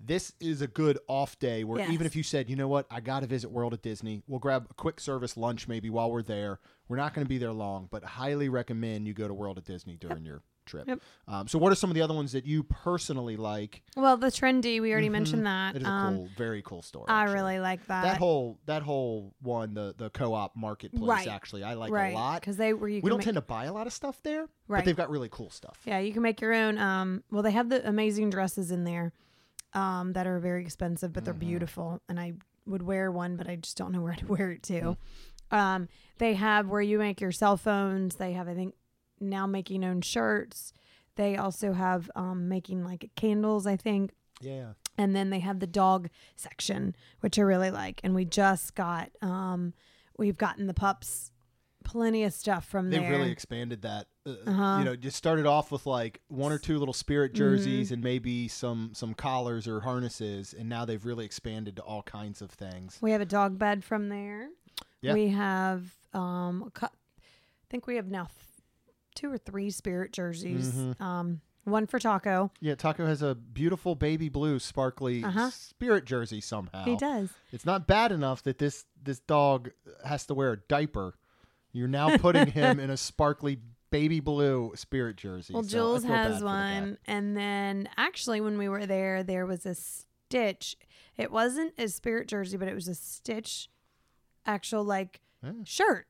This 0.00 0.32
is 0.40 0.62
a 0.62 0.66
good 0.68 0.98
off 1.08 1.38
day 1.38 1.64
where 1.64 1.80
Yes. 1.80 1.90
even 1.90 2.06
if 2.06 2.14
you 2.14 2.22
said, 2.22 2.48
you 2.48 2.54
know 2.54 2.68
what, 2.68 2.86
I 2.90 3.00
got 3.00 3.20
to 3.20 3.26
visit 3.26 3.50
World 3.50 3.74
at 3.74 3.82
Disney, 3.82 4.22
we'll 4.28 4.38
grab 4.38 4.66
a 4.70 4.74
quick 4.74 5.00
service 5.00 5.36
lunch 5.36 5.66
maybe 5.66 5.90
while 5.90 6.10
we're 6.10 6.22
there. 6.22 6.60
We're 6.88 6.96
not 6.96 7.14
going 7.14 7.24
to 7.24 7.28
be 7.28 7.38
there 7.38 7.52
long, 7.52 7.88
but 7.90 8.04
highly 8.04 8.48
recommend 8.48 9.06
you 9.08 9.14
go 9.14 9.26
to 9.26 9.34
World 9.34 9.58
at 9.58 9.64
Disney 9.64 9.96
during 9.96 10.24
your 10.24 10.42
trip. 10.68 10.86
Yep. 10.86 11.00
Um, 11.26 11.48
so, 11.48 11.58
what 11.58 11.72
are 11.72 11.74
some 11.74 11.90
of 11.90 11.94
the 11.94 12.02
other 12.02 12.14
ones 12.14 12.30
that 12.32 12.46
you 12.46 12.62
personally 12.62 13.36
like? 13.36 13.82
well, 13.96 14.16
the 14.16 14.28
Tren-D 14.28 14.78
we 14.80 14.92
already 14.92 15.08
Mhm. 15.08 15.12
mentioned 15.12 15.46
that. 15.46 15.74
It 15.74 15.82
is 15.82 15.88
a 15.88 15.90
Um, 15.90 16.16
cool, 16.16 16.28
very 16.36 16.62
cool 16.62 16.82
story. 16.82 17.06
I 17.08 17.22
actually. 17.22 17.34
really 17.34 17.58
like 17.60 17.84
that. 17.86 18.02
that 18.02 18.18
whole 18.18 18.58
that 18.66 18.82
whole 18.82 19.34
one, 19.42 19.74
the 19.74 19.94
the 19.98 20.10
co-op 20.10 20.54
marketplace. 20.54 21.02
Right. 21.08 21.26
Actually, 21.28 21.64
I 21.64 21.74
like 21.74 21.90
right 21.90 22.12
a 22.12 22.16
lot. 22.16 22.40
because 22.40 22.56
they 22.56 22.72
were 22.72 22.88
you 22.88 23.00
We 23.02 23.10
don't 23.10 23.18
make, 23.18 23.24
tend 23.24 23.34
to 23.36 23.40
buy 23.40 23.64
a 23.64 23.72
lot 23.72 23.86
of 23.88 23.92
stuff 23.92 24.22
there, 24.22 24.46
but 24.68 24.84
they've 24.84 24.96
got 24.96 25.10
really 25.10 25.28
cool 25.30 25.50
stuff. 25.50 25.80
yeah 25.84 25.98
you 25.98 26.12
can 26.12 26.22
make 26.22 26.40
your 26.40 26.52
own. 26.54 26.78
Um, 26.78 27.24
well 27.30 27.42
they 27.42 27.50
have 27.52 27.68
the 27.70 27.86
amazing 27.88 28.30
dresses 28.30 28.70
in 28.70 28.84
there, 28.84 29.12
um, 29.74 30.12
that 30.12 30.26
are 30.26 30.38
very 30.38 30.62
expensive 30.62 31.12
but 31.12 31.24
they're 31.24 31.34
Mhm. 31.34 31.38
beautiful 31.40 32.00
and 32.08 32.18
I 32.20 32.34
would 32.66 32.82
wear 32.82 33.10
one 33.10 33.36
but 33.36 33.48
I 33.48 33.56
just 33.56 33.76
don't 33.76 33.92
know 33.92 34.00
where 34.06 34.14
to 34.14 34.26
wear 34.26 34.50
it 34.52 34.62
to. 34.64 34.80
Mm. 34.80 34.96
Um, 35.50 35.88
they 36.18 36.34
have 36.34 36.68
where 36.68 36.82
you 36.82 36.98
make 36.98 37.20
your 37.22 37.32
cell 37.32 37.56
phones. 37.56 38.16
They 38.16 38.32
have 38.34 38.48
I 38.48 38.54
think 38.54 38.74
now 39.20 39.46
making 39.46 39.84
own 39.84 40.00
shirts. 40.02 40.72
They 41.16 41.36
also 41.36 41.72
have 41.72 42.10
um 42.16 42.48
making 42.48 42.84
like 42.84 43.10
candles 43.16 43.66
I 43.66 43.76
think. 43.76 44.12
Yeah. 44.40 44.74
and 44.96 45.16
then 45.16 45.30
they 45.30 45.40
have 45.40 45.58
the 45.58 45.66
dog 45.66 46.08
section 46.36 46.94
which 47.20 47.40
i 47.40 47.42
really 47.42 47.72
like 47.72 48.00
and 48.04 48.14
we 48.14 48.24
just 48.24 48.76
got 48.76 49.10
um 49.20 49.74
we've 50.16 50.38
gotten 50.38 50.68
the 50.68 50.74
pups 50.74 51.32
plenty 51.82 52.22
of 52.22 52.32
stuff 52.32 52.64
from 52.64 52.90
there. 52.90 53.00
They've 53.00 53.08
there 53.08 53.18
really 53.18 53.32
expanded 53.32 53.82
that. 53.82 54.06
Uh, 54.26 54.34
Uh-huh. 54.46 54.76
You 54.78 54.84
know, 54.84 54.94
just 54.94 55.16
started 55.16 55.46
off 55.46 55.72
with 55.72 55.86
like 55.86 56.20
one 56.28 56.52
or 56.52 56.58
two 56.58 56.78
little 56.78 56.92
spirit 56.94 57.32
jerseys 57.32 57.90
and 57.92 58.00
maybe 58.04 58.46
some 58.46 58.90
some 58.92 59.14
collars 59.14 59.66
or 59.66 59.80
harnesses, 59.80 60.54
and 60.56 60.68
now 60.68 60.84
they've 60.84 61.04
really 61.04 61.24
expanded 61.24 61.76
to 61.76 61.82
all 61.82 62.02
kinds 62.02 62.40
of 62.42 62.50
things. 62.50 62.98
we 63.00 63.10
have 63.12 63.20
a 63.22 63.26
dog 63.26 63.58
bed 63.58 63.82
from 63.82 64.08
there 64.10 64.50
Yeah. 65.00 65.14
we 65.14 65.28
have 65.28 65.82
um 66.14 66.70
i 66.82 66.88
think 67.70 67.86
we 67.86 67.96
have 67.96 68.08
now 68.10 68.28
two 69.18 69.32
or 69.32 69.38
three 69.38 69.70
spirit 69.70 70.12
jerseys 70.12 70.72
Mhm. 70.72 71.00
um 71.00 71.40
one 71.64 71.86
for 71.86 71.98
Taco. 71.98 72.50
Yeah, 72.60 72.76
Taco 72.76 73.04
has 73.04 73.20
a 73.20 73.34
beautiful 73.34 73.94
baby 73.94 74.30
blue, 74.30 74.58
sparkly 74.58 75.22
Uh-huh. 75.22 75.50
spirit 75.50 76.06
jersey 76.06 76.40
somehow. 76.40 76.84
He 76.84 76.96
does. 76.96 77.28
It's 77.52 77.66
not 77.66 77.86
bad 77.86 78.10
enough 78.12 78.42
that 78.44 78.56
this 78.58 78.86
this 79.02 79.18
dog 79.20 79.70
has 80.04 80.24
to 80.26 80.34
wear 80.34 80.52
a 80.52 80.56
diaper. 80.56 81.14
You're 81.72 81.88
now 81.88 82.16
putting 82.18 82.52
him 82.52 82.80
in 82.80 82.88
a 82.90 82.96
sparkly 82.96 83.60
baby 83.90 84.20
blue 84.20 84.72
spirit 84.76 85.16
jersey. 85.16 85.52
Well, 85.52 85.62
so 85.62 85.68
Jules 85.68 86.04
has 86.04 86.42
one, 86.42 86.96
and 87.06 87.36
then 87.36 87.88
actually, 87.98 88.40
when 88.40 88.56
we 88.56 88.68
were 88.68 88.86
there, 88.86 89.22
there 89.22 89.44
was 89.46 89.66
a 89.66 89.74
Stitch. 89.74 90.76
It 91.18 91.30
wasn't 91.32 91.74
a 91.78 91.88
Spirit 91.88 92.28
jersey, 92.28 92.56
but 92.56 92.68
it 92.68 92.74
was 92.74 92.86
a 92.88 92.94
Stitch, 92.94 93.68
actual 94.46 94.84
like 94.84 95.20
Yeah. 95.42 95.52
shirt. 95.64 96.06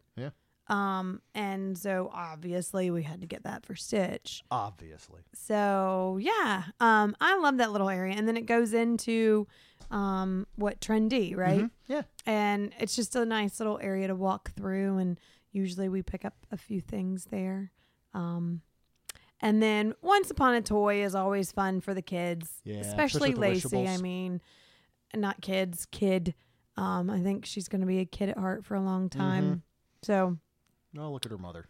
Um, 0.68 1.22
and 1.34 1.78
so 1.78 2.10
obviously 2.12 2.90
we 2.90 3.02
had 3.02 3.22
to 3.22 3.26
get 3.26 3.44
that 3.44 3.64
for 3.64 3.74
Stitch. 3.74 4.42
Obviously. 4.50 5.22
So 5.34 6.18
yeah, 6.20 6.64
um, 6.80 7.16
I 7.20 7.38
love 7.38 7.56
that 7.58 7.72
little 7.72 7.88
area, 7.88 8.14
and 8.16 8.28
then 8.28 8.36
it 8.36 8.46
goes 8.46 8.72
into 8.74 9.46
um 9.90 10.46
what 10.56 10.80
Tren-D, 10.80 11.34
right? 11.34 11.62
Mhm. 11.62 11.70
Yeah. 11.86 12.02
And 12.26 12.74
it's 12.78 12.94
just 12.94 13.16
a 13.16 13.24
nice 13.24 13.58
little 13.58 13.78
area 13.82 14.08
to 14.08 14.14
walk 14.14 14.52
through, 14.52 14.98
and 14.98 15.18
usually 15.52 15.88
we 15.88 16.02
pick 16.02 16.24
up 16.26 16.34
a 16.52 16.56
few 16.58 16.80
things 16.80 17.26
there. 17.30 17.72
Um, 18.12 18.60
and 19.40 19.62
then 19.62 19.94
Once 20.02 20.30
Upon 20.30 20.54
a 20.54 20.60
Toy 20.60 21.02
is 21.04 21.14
always 21.14 21.52
fun 21.52 21.80
for 21.80 21.94
the 21.94 22.02
kids, 22.02 22.60
Yeah, 22.64 22.80
especially 22.80 23.30
especially 23.30 23.34
Lacey. 23.54 23.88
I 23.88 23.96
mean, 23.98 24.40
not 25.14 25.40
kids, 25.40 25.86
kid. 25.90 26.34
Um, 26.76 27.08
I 27.08 27.20
think 27.20 27.46
she's 27.46 27.68
going 27.68 27.80
to 27.80 27.86
be 27.86 28.00
a 28.00 28.04
kid 28.04 28.28
at 28.28 28.36
heart 28.38 28.64
for 28.64 28.74
a 28.74 28.80
long 28.80 29.08
time. 29.08 29.44
Mm-hmm. 29.44 29.58
So 30.02 30.36
Oh, 30.96 31.10
look 31.12 31.26
at 31.26 31.32
her 31.32 31.38
mother. 31.38 31.66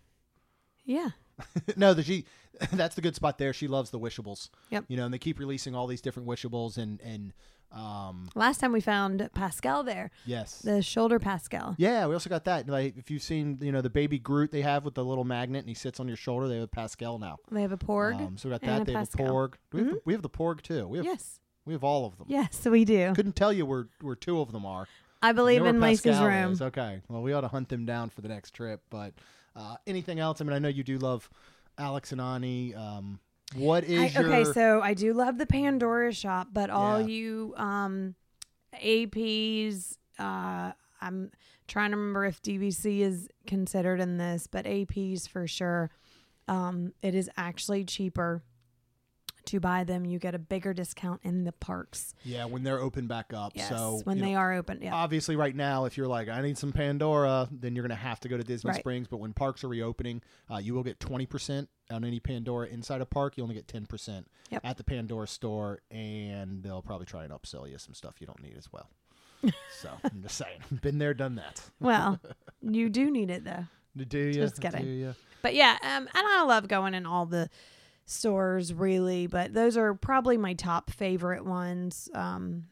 yeah, 0.84 1.10
no, 1.76 1.94
the 1.94 2.02
she 2.02 2.24
that's 2.72 2.94
the 2.94 3.00
good 3.02 3.14
spot 3.14 3.38
there. 3.38 3.52
She 3.52 3.68
loves 3.68 3.90
the 3.90 3.98
wishables. 3.98 4.50
Yep. 4.70 4.84
You 4.88 4.96
know, 4.96 5.04
and 5.04 5.14
they 5.14 5.18
keep 5.18 5.38
releasing 5.38 5.74
all 5.74 5.86
these 5.86 6.00
different 6.00 6.28
wishables 6.28 6.78
and 6.78 7.00
and 7.00 7.32
um 7.70 8.30
last 8.34 8.60
time 8.60 8.72
we 8.72 8.80
found 8.80 9.28
Pascal 9.34 9.82
there, 9.82 10.10
yes. 10.24 10.60
the 10.60 10.80
shoulder 10.80 11.18
Pascal. 11.18 11.74
Yeah, 11.76 12.06
we 12.06 12.14
also 12.14 12.30
got 12.30 12.44
that. 12.44 12.66
Like 12.66 12.96
if 12.96 13.10
you've 13.10 13.22
seen, 13.22 13.58
you 13.60 13.72
know, 13.72 13.82
the 13.82 13.90
baby 13.90 14.18
Groot 14.18 14.50
they 14.50 14.62
have 14.62 14.84
with 14.84 14.94
the 14.94 15.04
little 15.04 15.24
magnet 15.24 15.60
and 15.60 15.68
he 15.68 15.74
sits 15.74 16.00
on 16.00 16.08
your 16.08 16.16
shoulder, 16.16 16.48
they 16.48 16.54
have 16.54 16.64
a 16.64 16.68
Pascal 16.68 17.18
now. 17.18 17.36
They 17.50 17.60
have 17.62 17.72
a 17.72 17.76
Porg. 17.76 18.14
Um, 18.14 18.38
so 18.38 18.48
we 18.48 18.54
got 18.54 18.62
that. 18.62 18.66
They 18.66 18.72
have 18.72 18.88
a 18.88 18.92
Pascal. 18.92 19.26
Mm-hmm. 19.26 19.34
Porg. 19.34 19.52
Do 19.70 19.76
we, 19.76 19.78
have 19.82 19.92
the, 19.92 20.00
we 20.06 20.12
have 20.14 20.22
the 20.22 20.30
Porg 20.30 20.62
too. 20.62 20.88
We 20.88 20.98
have 20.98 21.04
yes, 21.04 21.40
we 21.66 21.74
have 21.74 21.84
all 21.84 22.06
of 22.06 22.16
them. 22.16 22.26
yes, 22.30 22.64
we 22.64 22.86
do. 22.86 23.12
Couldn't 23.14 23.36
tell 23.36 23.52
you 23.52 23.66
where 23.66 23.88
where 24.00 24.16
two 24.16 24.40
of 24.40 24.50
them 24.52 24.64
are. 24.64 24.88
I 25.20 25.32
believe 25.32 25.64
in 25.64 25.80
Lacey's 25.80 26.12
Pascal 26.12 26.26
room. 26.28 26.52
is. 26.52 26.62
Okay. 26.62 27.00
Well, 27.08 27.22
we 27.22 27.32
ought 27.32 27.40
to 27.42 27.48
hunt 27.48 27.68
them 27.68 27.84
down 27.86 28.10
for 28.10 28.20
the 28.20 28.28
next 28.28 28.52
trip. 28.52 28.82
But 28.90 29.14
uh, 29.56 29.76
anything 29.86 30.20
else? 30.20 30.40
I 30.40 30.44
mean, 30.44 30.52
I 30.52 30.58
know 30.58 30.68
you 30.68 30.84
do 30.84 30.98
love 30.98 31.28
Alex 31.76 32.12
and 32.12 32.20
Ani. 32.20 32.74
Um, 32.74 33.18
what 33.56 33.84
I, 33.84 34.06
your 34.08 34.26
okay, 34.26 34.44
so 34.44 34.80
I 34.82 34.94
do 34.94 35.12
love 35.14 35.38
the 35.38 35.46
Pandora 35.46 36.12
shop, 36.12 36.48
but 36.52 36.70
all 36.70 37.00
Yeah. 37.00 37.06
you 37.06 37.54
um 37.56 38.14
APs, 38.74 39.96
uh, 40.18 40.72
I'm 41.00 41.30
trying 41.66 41.90
to 41.90 41.96
remember 41.96 42.24
if 42.26 42.42
DVC 42.42 43.00
is 43.00 43.28
considered 43.46 44.00
in 44.00 44.18
this, 44.18 44.46
but 44.46 44.64
APs 44.66 45.28
for 45.28 45.46
sure. 45.46 45.90
Um, 46.46 46.92
it 47.02 47.14
is 47.14 47.28
actually 47.36 47.84
cheaper 47.84 48.42
to 49.48 49.60
buy 49.60 49.84
them. 49.84 50.04
You 50.04 50.18
get 50.18 50.34
a 50.34 50.38
bigger 50.38 50.72
discount 50.72 51.20
in 51.24 51.44
the 51.44 51.52
parks. 51.52 52.14
yeah 52.24 52.44
when 52.46 52.62
they're 52.62 52.78
open 52.80 53.06
back 53.06 53.32
up? 53.34 53.52
Yes, 53.54 53.68
so 53.68 54.00
when 54.04 54.18
they 54.20 54.32
know, 54.32 54.38
are 54.38 54.52
open. 54.54 54.78
Yeah. 54.82 54.94
obviously 54.94 55.36
right 55.36 55.54
now 55.54 55.84
if 55.84 55.96
you're 55.96 56.06
like 56.06 56.28
i 56.28 56.40
need 56.40 56.56
some 56.58 56.72
pandora 56.72 57.48
then 57.50 57.74
you're 57.74 57.82
going 57.86 57.96
to 57.98 58.02
have 58.02 58.20
to 58.20 58.28
go 58.28 58.36
to 58.36 58.42
disney 58.44 58.70
Right. 58.70 58.80
springs 58.80 59.08
but 59.08 59.18
when 59.18 59.32
parks 59.32 59.64
are 59.64 59.68
reopening 59.68 60.22
uh, 60.52 60.56
you 60.58 60.74
will 60.74 60.82
get 60.82 60.98
20% 61.00 61.66
on 61.90 62.04
any 62.04 62.20
pandora 62.20 62.66
inside 62.68 63.00
a 63.00 63.06
park 63.06 63.36
you 63.36 63.42
only 63.42 63.54
get 63.54 63.66
10% 63.66 64.24
Yep. 64.50 64.60
at 64.64 64.76
the 64.78 64.84
pandora 64.84 65.26
store 65.28 65.80
and 65.90 66.62
they'll 66.62 66.82
probably 66.82 67.06
try 67.06 67.24
and 67.24 67.32
upsell 67.32 67.70
you 67.70 67.76
some 67.78 67.94
stuff 67.94 68.14
you 68.20 68.26
don't 68.26 68.42
need 68.42 68.56
as 68.56 68.72
well 68.72 68.88
so 69.80 69.90
i'm 70.04 70.22
just 70.22 70.36
saying 70.36 70.60
been 70.82 70.98
there 70.98 71.14
done 71.14 71.34
that 71.36 71.62
well, 71.80 72.20
you 72.62 72.88
do 72.90 73.10
need 73.10 73.30
it 73.30 73.44
though. 73.44 73.64
do 73.96 74.18
you 74.18 74.32
Just 74.34 74.60
kidding. 74.60 74.82
do 74.84 74.88
you? 74.90 75.14
But 75.42 75.54
yeah, 75.54 75.76
um, 75.82 76.02
and 76.02 76.08
I 76.14 76.42
love 76.44 76.66
going 76.66 76.94
in 76.94 77.06
all 77.06 77.24
the 77.26 77.48
stores 78.10 78.72
really, 78.72 79.26
but 79.26 79.52
those 79.54 79.76
are 79.76 79.94
probably 79.94 80.36
my 80.36 80.54
top 80.54 80.90
favorite 80.90 81.44
ones. 81.44 82.08
Um, 82.14 82.64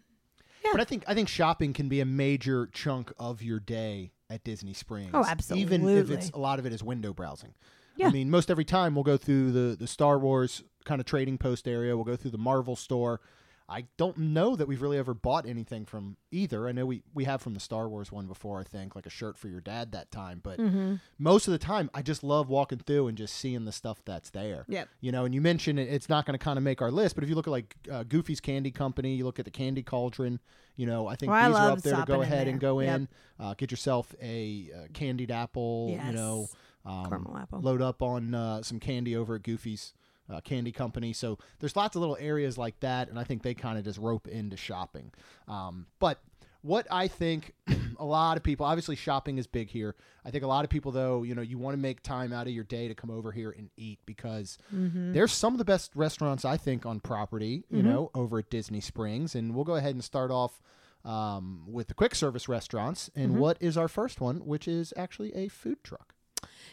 Yeah. 0.64 0.70
but 0.72 0.80
i 0.80 0.84
think 0.84 1.04
i 1.06 1.14
think 1.14 1.28
shopping 1.28 1.72
can 1.72 1.88
be 1.88 2.00
a 2.00 2.04
major 2.04 2.66
chunk 2.72 3.12
of 3.20 3.40
your 3.40 3.60
day 3.60 4.10
at 4.28 4.42
disney 4.42 4.72
springs 4.72 5.10
Oh, 5.14 5.24
absolutely. 5.24 5.62
even 5.62 5.88
if 5.88 6.10
it's 6.10 6.30
a 6.30 6.38
lot 6.38 6.58
of 6.58 6.66
it 6.66 6.72
is 6.72 6.82
window 6.82 7.12
browsing 7.12 7.54
Yeah. 7.96 8.08
I 8.08 8.10
mean, 8.10 8.28
most 8.30 8.50
every 8.50 8.64
time 8.64 8.94
we'll 8.94 9.04
go 9.04 9.16
through 9.16 9.52
the, 9.52 9.76
the 9.76 9.86
Star 9.86 10.18
Wars 10.18 10.62
kind 10.84 11.00
of 11.00 11.06
trading 11.06 11.38
post 11.38 11.66
area. 11.66 11.96
We'll 11.96 12.04
go 12.04 12.14
through 12.16 12.32
the 12.32 12.36
Marvel 12.50 12.76
store. 12.76 13.20
I 13.68 13.86
don't 13.96 14.16
know 14.16 14.54
that 14.54 14.68
we've 14.68 14.80
really 14.80 14.96
ever 14.98 15.12
bought 15.12 15.44
anything 15.44 15.86
from 15.86 16.16
either. 16.30 16.68
I 16.68 16.72
know 16.72 16.86
we, 16.86 17.02
we 17.12 17.24
have 17.24 17.42
from 17.42 17.54
the 17.54 17.60
Star 17.60 17.88
Wars 17.88 18.12
one 18.12 18.26
before, 18.26 18.60
I 18.60 18.62
think, 18.62 18.94
like 18.94 19.06
a 19.06 19.10
shirt 19.10 19.36
for 19.36 19.48
your 19.48 19.60
dad 19.60 19.90
that 19.92 20.10
time. 20.12 20.40
But 20.40 20.60
Mm-hmm. 20.60 20.94
most 21.18 21.48
of 21.48 21.52
the 21.52 21.58
time, 21.58 21.90
I 21.92 22.02
just 22.02 22.22
love 22.22 22.48
walking 22.48 22.78
through 22.78 23.08
and 23.08 23.18
just 23.18 23.34
seeing 23.34 23.64
the 23.64 23.72
stuff 23.72 24.00
that's 24.04 24.30
there. 24.30 24.64
Yep. 24.68 24.88
You 25.00 25.10
know, 25.10 25.24
and 25.24 25.34
you 25.34 25.40
mentioned 25.40 25.80
it, 25.80 25.88
it's 25.88 26.08
not 26.08 26.26
going 26.26 26.38
to 26.38 26.44
kind 26.44 26.58
of 26.58 26.62
make 26.62 26.80
our 26.80 26.92
list, 26.92 27.16
but 27.16 27.24
if 27.24 27.28
you 27.30 27.34
look 27.36 27.48
at 27.48 27.50
like 27.50 27.74
uh, 27.90 28.04
Goofy's 28.04 28.40
Candy 28.40 28.70
Company, 28.70 29.14
you 29.16 29.24
look 29.24 29.40
at 29.40 29.44
the 29.44 29.50
Candy 29.50 29.82
Cauldron, 29.82 30.38
you 30.76 30.86
know, 30.86 31.08
I 31.08 31.16
think 31.16 31.30
Well, 31.32 31.40
I 31.44 31.48
these 31.48 31.56
are 31.56 31.70
up 31.72 31.82
there 31.82 31.96
to 31.96 32.04
go 32.06 32.22
ahead 32.22 32.46
and 32.48 32.60
go 32.60 32.78
Yep. 32.80 32.94
in. 32.94 33.08
Uh, 33.40 33.54
get 33.54 33.72
yourself 33.72 34.14
a 34.22 34.70
uh, 34.76 34.86
candied 34.92 35.32
apple, 35.32 35.88
you 36.06 36.12
know. 36.12 36.46
Um, 36.84 37.06
Caramel 37.08 37.36
apple. 37.36 37.60
Load 37.62 37.82
up 37.82 38.00
on 38.00 38.32
uh, 38.32 38.62
some 38.62 38.78
candy 38.78 39.16
over 39.16 39.34
at 39.34 39.42
Goofy's 39.42 39.92
uh, 40.30 40.40
Candy 40.40 40.72
Company. 40.72 41.12
So 41.12 41.38
there's 41.60 41.76
lots 41.76 41.96
of 41.96 42.00
little 42.00 42.16
areas 42.20 42.56
like 42.58 42.80
that, 42.80 43.08
and 43.08 43.18
I 43.18 43.24
think 43.24 43.42
they 43.42 43.54
kind 43.54 43.78
of 43.78 43.84
just 43.84 43.98
rope 43.98 44.28
into 44.28 44.56
shopping. 44.56 45.12
Um, 45.48 45.86
but 45.98 46.20
what 46.62 46.86
I 46.90 47.06
think 47.06 47.52
a 47.98 48.04
lot 48.04 48.36
of 48.36 48.42
people, 48.42 48.66
obviously 48.66 48.96
shopping 48.96 49.38
is 49.38 49.46
big 49.46 49.68
here. 49.70 49.94
I 50.24 50.32
think 50.32 50.42
a 50.42 50.48
lot 50.48 50.64
of 50.64 50.70
people, 50.70 50.90
though, 50.90 51.22
you 51.22 51.34
know, 51.36 51.42
you 51.42 51.58
want 51.58 51.74
to 51.74 51.80
make 51.80 52.02
time 52.02 52.32
out 52.32 52.48
of 52.48 52.52
your 52.52 52.64
day 52.64 52.88
to 52.88 52.94
come 52.94 53.10
over 53.10 53.30
here 53.30 53.54
and 53.56 53.70
eat 53.76 54.00
because 54.04 54.58
Mm-hmm. 54.74 55.12
there's 55.12 55.30
some 55.32 55.54
of 55.54 55.58
the 55.58 55.64
best 55.64 55.92
restaurants 55.94 56.44
I 56.44 56.56
think 56.56 56.84
on 56.84 56.98
property, 56.98 57.62
you 57.70 57.84
know, 57.84 58.10
over 58.16 58.40
at 58.40 58.50
Disney 58.50 58.80
Springs. 58.80 59.36
And 59.36 59.54
we'll 59.54 59.64
go 59.64 59.76
ahead 59.76 59.94
and 59.94 60.02
start 60.02 60.32
off 60.32 60.60
um, 61.04 61.62
with 61.68 61.86
the 61.86 61.94
quick 61.94 62.16
service 62.16 62.48
restaurants. 62.48 63.10
And 63.14 63.38
what 63.38 63.58
is 63.60 63.76
our 63.76 63.86
first 63.86 64.20
one, 64.20 64.38
which 64.38 64.66
is 64.66 64.92
actually 64.96 65.32
a 65.36 65.46
food 65.46 65.84
truck. 65.84 66.14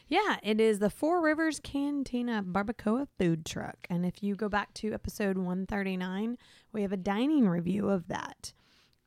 Yeah, 0.07 0.37
it 0.43 0.59
is 0.59 0.79
the 0.79 0.89
Four 0.89 1.21
Rivers 1.21 1.59
Cantina 1.63 2.43
Barbacoa 2.43 3.07
Food 3.17 3.45
Truck. 3.45 3.87
And 3.89 4.05
if 4.05 4.21
you 4.23 4.35
go 4.35 4.49
back 4.49 4.73
to 4.75 4.93
episode 4.93 5.37
139, 5.37 6.37
we 6.71 6.81
have 6.81 6.91
a 6.91 6.97
dining 6.97 7.47
review 7.47 7.89
of 7.89 8.07
that. 8.07 8.53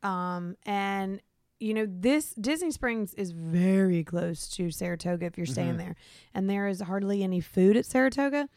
Um, 0.03 0.55
and 0.65 1.21
you 1.59 1.73
know, 1.73 1.87
this 1.89 2.35
Disney 2.35 2.69
Springs 2.69 3.15
is 3.15 3.31
very 3.31 4.03
close 4.03 4.47
to 4.49 4.69
Saratoga 4.69 5.25
if 5.25 5.37
you're 5.37 5.47
staying 5.47 5.73
Mhm. 5.73 5.77
there. 5.79 5.95
And 6.35 6.47
there 6.47 6.67
is 6.67 6.81
hardly 6.81 7.23
any 7.23 7.39
food 7.41 7.75
at 7.75 7.83
Saratoga. 7.87 8.47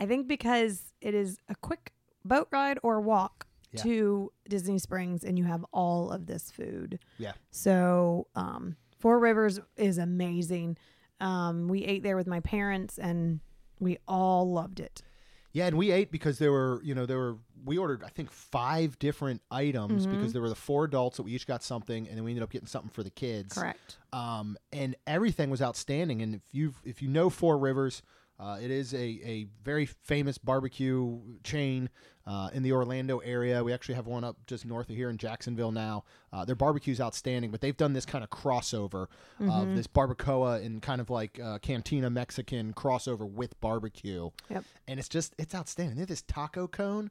I 0.00 0.06
think 0.06 0.26
because 0.26 0.92
it 1.00 1.14
is 1.14 1.38
a 1.48 1.54
quick 1.54 1.92
boat 2.24 2.48
ride 2.50 2.80
or 2.82 3.00
walk 3.00 3.46
Yeah. 3.70 3.82
to 3.84 4.32
Disney 4.48 4.80
Springs 4.80 5.22
and 5.22 5.38
you 5.38 5.44
have 5.44 5.64
all 5.72 6.10
of 6.10 6.26
this 6.26 6.50
food. 6.50 6.98
Yeah. 7.18 7.34
So, 7.52 8.26
um, 8.34 8.76
Four 8.98 9.20
Rivers 9.20 9.60
is 9.76 9.96
amazing. 9.96 10.76
Um, 11.20 11.68
we 11.68 11.84
ate 11.84 12.02
there 12.02 12.16
with 12.16 12.26
my 12.26 12.40
parents 12.40 12.98
and 12.98 13.40
we 13.78 13.98
all 14.08 14.50
loved 14.50 14.80
it. 14.80 15.02
Yeah, 15.52 15.66
and 15.66 15.76
we 15.76 15.90
ate 15.90 16.12
because 16.12 16.38
there 16.38 16.52
were, 16.52 16.80
you 16.84 16.94
know, 16.94 17.06
there 17.06 17.18
were 17.18 17.36
we 17.64 17.76
ordered 17.76 18.04
I 18.04 18.08
think 18.08 18.30
five 18.30 18.98
different 18.98 19.42
items 19.50 20.06
Mm-hmm. 20.06 20.16
because 20.16 20.32
there 20.32 20.40
were 20.40 20.48
the 20.48 20.54
four 20.54 20.84
adults 20.84 21.16
that 21.16 21.24
we 21.24 21.32
each 21.32 21.46
got 21.46 21.62
something, 21.64 22.06
and 22.06 22.16
then 22.16 22.24
we 22.24 22.30
ended 22.30 22.44
up 22.44 22.50
getting 22.50 22.68
something 22.68 22.90
for 22.90 23.02
the 23.02 23.10
kids. 23.10 23.54
Correct. 23.54 23.96
Um, 24.12 24.56
and 24.72 24.94
everything 25.08 25.50
was 25.50 25.60
outstanding. 25.60 26.22
And 26.22 26.36
if 26.36 26.42
you 26.52 26.74
if 26.84 27.02
you 27.02 27.08
know 27.08 27.30
Four 27.30 27.58
Rivers, 27.58 28.00
uh, 28.40 28.56
it 28.60 28.70
is 28.70 28.94
a, 28.94 28.98
a 28.98 29.46
very 29.62 29.84
famous 29.86 30.38
barbecue 30.38 31.18
chain 31.44 31.90
uh, 32.26 32.48
in 32.52 32.62
the 32.62 32.72
Orlando 32.72 33.18
area. 33.18 33.62
We 33.62 33.72
actually 33.72 33.96
have 33.96 34.06
one 34.06 34.24
up 34.24 34.36
just 34.46 34.64
north 34.64 34.88
of 34.88 34.96
here 34.96 35.10
in 35.10 35.18
Jacksonville 35.18 35.72
now. 35.72 36.04
Uh, 36.32 36.44
their 36.44 36.54
barbecue's 36.54 37.00
outstanding, 37.00 37.50
but 37.50 37.60
they've 37.60 37.76
done 37.76 37.92
this 37.92 38.06
kind 38.06 38.22
of 38.24 38.30
crossover 38.30 39.06
Mm-hmm. 39.40 39.50
of 39.50 39.74
this 39.76 39.86
barbacoa 39.86 40.64
and 40.64 40.82
kind 40.82 41.00
of 41.00 41.08
like 41.10 41.40
uh, 41.42 41.58
cantina 41.58 42.10
Mexican 42.10 42.72
crossover 42.74 43.28
with 43.30 43.58
barbecue. 43.60 44.30
Yep. 44.50 44.64
And 44.86 44.98
it's 45.00 45.08
just 45.08 45.34
it's 45.38 45.54
outstanding. 45.54 45.96
They 45.96 46.00
have 46.02 46.08
this 46.08 46.22
taco 46.22 46.66
cone 46.68 47.10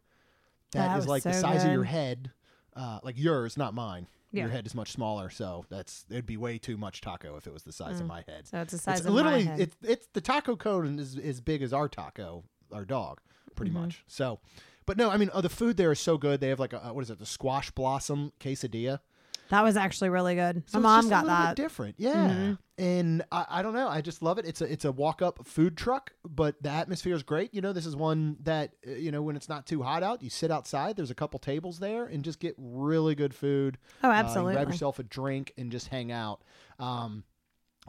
That 0.73 0.87
that 0.89 0.99
is 0.99 1.07
like 1.07 1.23
the 1.23 1.33
so 1.33 1.41
size 1.41 1.63
of 1.65 1.71
your 1.71 1.83
head, 1.85 2.31
uh, 2.75 2.99
like 3.03 3.17
yours, 3.17 3.57
not 3.57 3.73
mine. 3.73 4.07
Yeah. 4.31 4.43
Your 4.43 4.51
head 4.51 4.65
is 4.67 4.75
much 4.75 4.91
smaller, 4.91 5.29
so 5.29 5.65
that's 5.69 6.05
it'd 6.09 6.25
be 6.27 6.37
way 6.37 6.57
too 6.59 6.77
much 6.77 7.01
taco 7.01 7.35
if 7.37 7.47
it 7.47 7.53
was 7.53 7.63
the 7.63 7.71
size 7.71 7.99
of 7.99 8.05
my 8.05 8.23
head. 8.27 8.47
So 8.47 8.59
it's 8.61 8.73
the 8.73 8.77
size 8.77 8.99
It's 8.99 9.07
of 9.07 9.13
literally 9.13 9.45
my 9.45 9.51
head. 9.51 9.59
it's 9.59 9.75
it's 9.81 10.07
the 10.13 10.21
taco 10.21 10.55
cone 10.55 10.99
is 10.99 11.17
as 11.17 11.41
big 11.41 11.61
as 11.63 11.73
our 11.73 11.89
taco, 11.89 12.43
our 12.71 12.85
dog, 12.85 13.21
pretty 13.55 13.71
Mm-hmm. 13.71 13.81
much. 13.81 14.03
So, 14.07 14.39
but 14.85 14.97
no, 14.97 15.09
I 15.09 15.17
mean 15.17 15.31
uh, 15.33 15.41
the 15.41 15.49
food 15.49 15.77
there 15.77 15.91
is 15.91 15.99
so 15.99 16.17
good. 16.17 16.41
They 16.41 16.49
have 16.49 16.59
like 16.59 16.73
a 16.73 16.89
uh, 16.89 16.93
what 16.93 17.01
is 17.03 17.09
it, 17.09 17.17
the 17.17 17.25
squash 17.25 17.71
blossom 17.71 18.31
quesadilla. 18.39 18.99
That 19.49 19.63
was 19.63 19.75
actually 19.77 20.09
really 20.09 20.35
good. 20.35 20.63
So 20.67 20.79
My 20.79 21.01
mom 21.01 21.09
got 21.09 21.23
a 21.23 21.27
that. 21.27 21.55
Different, 21.55 21.95
yeah. 21.97 22.55
And 22.77 23.23
I, 23.31 23.45
I 23.49 23.61
don't 23.61 23.73
know. 23.73 23.87
I 23.87 24.01
just 24.01 24.21
love 24.21 24.37
it. 24.37 24.45
It's 24.45 24.61
a 24.61 24.71
it's 24.71 24.85
a 24.85 24.91
walk 24.91 25.21
up 25.21 25.45
food 25.45 25.75
truck, 25.75 26.13
but 26.23 26.61
the 26.61 26.69
atmosphere 26.69 27.15
is 27.15 27.23
great. 27.23 27.53
You 27.53 27.61
know, 27.61 27.73
this 27.73 27.85
is 27.85 27.95
one 27.95 28.37
that 28.43 28.71
uh, 28.87 28.91
you 28.91 29.11
know 29.11 29.21
when 29.21 29.35
it's 29.35 29.49
not 29.49 29.65
too 29.65 29.81
hot 29.83 30.01
out, 30.03 30.21
you 30.21 30.29
sit 30.29 30.51
outside. 30.51 30.95
There's 30.95 31.11
a 31.11 31.15
couple 31.15 31.39
tables 31.39 31.79
there 31.79 32.05
and 32.05 32.23
just 32.23 32.39
get 32.39 32.55
really 32.57 33.15
good 33.15 33.33
food. 33.33 33.77
Oh, 34.03 34.07
Uh, 34.09 34.11
you 34.13 34.17
absolutely. 34.19 34.53
grab 34.53 34.69
yourself 34.69 34.99
a 34.99 35.03
drink 35.03 35.51
and 35.57 35.71
just 35.71 35.87
hang 35.87 36.11
out. 36.11 36.41
Um, 36.77 37.23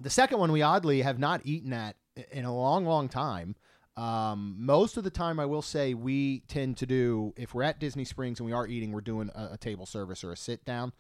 the 0.00 0.10
second 0.10 0.38
one 0.38 0.50
we 0.50 0.62
oddly 0.62 1.02
have 1.02 1.18
not 1.18 1.42
eaten 1.44 1.72
at 1.72 1.96
in 2.32 2.44
a 2.44 2.54
long, 2.54 2.84
long 2.86 3.08
time. 3.08 3.54
Um, 3.96 4.56
most 4.58 4.96
of 4.96 5.04
the 5.04 5.10
time, 5.10 5.38
I 5.38 5.44
will 5.46 5.62
say 5.62 5.92
we 5.94 6.40
tend 6.48 6.78
to 6.78 6.86
do 6.86 7.34
if 7.36 7.54
we're 7.54 7.64
at 7.64 7.78
Disney 7.78 8.04
Springs 8.04 8.40
and 8.40 8.46
we 8.46 8.52
are 8.52 8.66
eating, 8.66 8.92
we're 8.92 9.02
doing 9.02 9.30
a, 9.34 9.50
a 9.52 9.56
table 9.58 9.84
service 9.84 10.24
or 10.24 10.32
a 10.32 10.36
sit 10.36 10.64
down. 10.64 10.92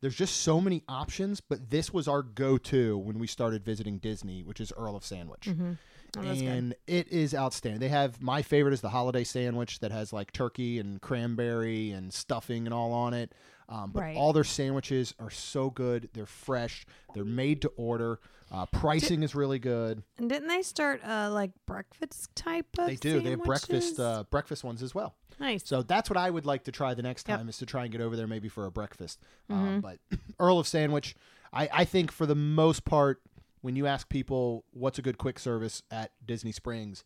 There's 0.00 0.14
just 0.14 0.42
so 0.42 0.60
many 0.60 0.82
options, 0.88 1.40
but 1.40 1.70
this 1.70 1.92
was 1.92 2.06
our 2.06 2.22
go-to 2.22 2.96
when 2.96 3.18
we 3.18 3.26
started 3.26 3.64
visiting 3.64 3.98
Disney, 3.98 4.42
which 4.42 4.60
is 4.60 4.72
Earl 4.76 4.96
of 4.96 5.04
Sandwich 5.04 5.46
mm-hmm. 5.46 5.72
Oh, 6.16 6.22
that's 6.22 6.40
good. 6.40 6.48
and 6.48 6.74
it 6.86 7.08
is 7.08 7.34
outstanding. 7.34 7.80
They 7.80 7.88
have 7.88 8.22
my 8.22 8.40
favorite 8.40 8.72
is 8.72 8.80
the 8.80 8.88
holiday 8.88 9.24
sandwich 9.24 9.80
that 9.80 9.92
has 9.92 10.12
like 10.12 10.32
turkey 10.32 10.78
and 10.78 11.00
cranberry 11.02 11.90
and 11.90 12.12
stuffing 12.12 12.66
and 12.66 12.72
all 12.72 12.92
on 12.92 13.12
it. 13.12 13.34
Um, 13.68 13.90
but 13.92 14.00
Right. 14.00 14.16
all 14.16 14.32
their 14.32 14.44
sandwiches 14.44 15.14
are 15.18 15.30
so 15.30 15.68
good. 15.70 16.08
They're 16.14 16.24
fresh. 16.26 16.86
They're 17.14 17.24
made 17.24 17.60
to 17.62 17.68
order. 17.76 18.18
Uh, 18.50 18.64
pricing 18.66 19.22
is 19.22 19.34
really 19.34 19.58
good. 19.58 20.02
And 20.16 20.28
didn't 20.30 20.48
they 20.48 20.62
start 20.62 21.02
uh 21.04 21.28
like 21.30 21.50
breakfast 21.66 22.34
type 22.34 22.66
of 22.78 22.86
They 22.86 22.96
do. 22.96 23.20
They 23.20 23.30
have 23.30 23.44
breakfast 23.44 24.00
uh, 24.00 24.24
breakfast 24.30 24.64
ones 24.64 24.82
as 24.82 24.94
well. 24.94 25.14
nice. 25.38 25.62
So 25.66 25.82
that's 25.82 26.08
what 26.08 26.16
I 26.16 26.30
would 26.30 26.46
like 26.46 26.64
to 26.64 26.72
try 26.72 26.94
the 26.94 27.02
next 27.02 27.28
Yep. 27.28 27.38
time 27.38 27.48
is 27.50 27.58
to 27.58 27.66
try 27.66 27.82
and 27.82 27.92
get 27.92 28.00
over 28.00 28.16
there 28.16 28.26
maybe 28.26 28.48
for 28.48 28.64
a 28.64 28.70
breakfast. 28.70 29.20
Mm-hmm. 29.50 29.62
Um, 29.68 29.80
but 29.82 29.98
Earl 30.40 30.58
of 30.58 30.66
Sandwich, 30.66 31.14
I, 31.52 31.68
I 31.72 31.84
think 31.84 32.10
for 32.10 32.24
the 32.24 32.34
most 32.34 32.86
part, 32.86 33.20
when 33.60 33.76
you 33.76 33.86
ask 33.86 34.08
people 34.08 34.64
what's 34.72 34.98
a 34.98 35.02
good 35.02 35.18
quick 35.18 35.38
service 35.38 35.82
at 35.90 36.12
Disney 36.24 36.52
Springs, 36.52 37.04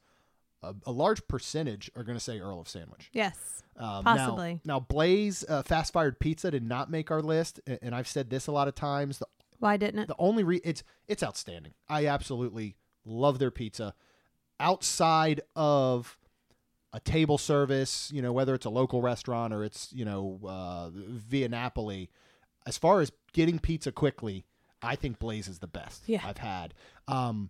a, 0.63 0.75
a 0.87 0.93
large 0.93 1.27
percentage 1.29 1.91
are 1.97 2.05
going 2.05 2.17
to 2.17 2.23
say 2.23 2.39
Earl 2.41 2.61
of 2.61 2.69
Sandwich. 2.69 3.11
yes. 3.13 3.63
Um, 3.77 4.05
Possibly. 4.05 4.61
Now, 4.65 4.75
now 4.75 4.81
Blaze 4.81 5.45
uh, 5.49 5.63
Fast 5.63 5.95
Fired 5.95 6.19
Pizza 6.21 6.51
did 6.51 6.63
not 6.63 6.91
make 6.91 7.11
our 7.11 7.23
list, 7.23 7.59
a- 7.67 7.83
and 7.83 7.95
I've 7.95 8.07
said 8.07 8.29
this 8.29 8.47
a 8.47 8.53
lot 8.53 8.69
of 8.69 8.75
times. 8.75 9.19
The 9.19 9.27
Why 9.61 9.79
didn't 9.79 10.01
it? 10.01 10.09
the 10.09 10.15
only 10.19 10.45
re- 10.45 10.61
it's 10.63 10.83
it's 11.09 11.23
outstanding. 11.23 11.73
I 11.89 12.07
absolutely 12.07 12.77
love 13.07 13.39
their 13.39 13.51
pizza. 13.51 13.95
Outside 14.61 15.41
of 15.57 16.19
a 16.93 17.01
table 17.01 17.39
service, 17.39 18.11
you 18.15 18.21
know, 18.21 18.33
whether 18.33 18.55
it's 18.55 18.67
a 18.67 18.71
local 18.71 19.01
restaurant 19.01 19.55
or 19.55 19.65
it's 19.65 19.91
you 19.93 20.05
know 20.05 20.39
uh, 20.47 20.91
via 20.93 21.49
Napoli, 21.49 22.11
as 22.67 22.77
far 22.77 23.01
as 23.01 23.11
getting 23.33 23.59
pizza 23.59 23.91
quickly, 23.91 24.45
I 24.83 24.97
think 24.97 25.19
Blaze 25.19 25.49
is 25.49 25.61
the 25.61 25.67
best 25.67 26.03
Yeah. 26.07 26.21
I've 26.25 26.39
had. 26.39 26.75
Um, 27.09 27.49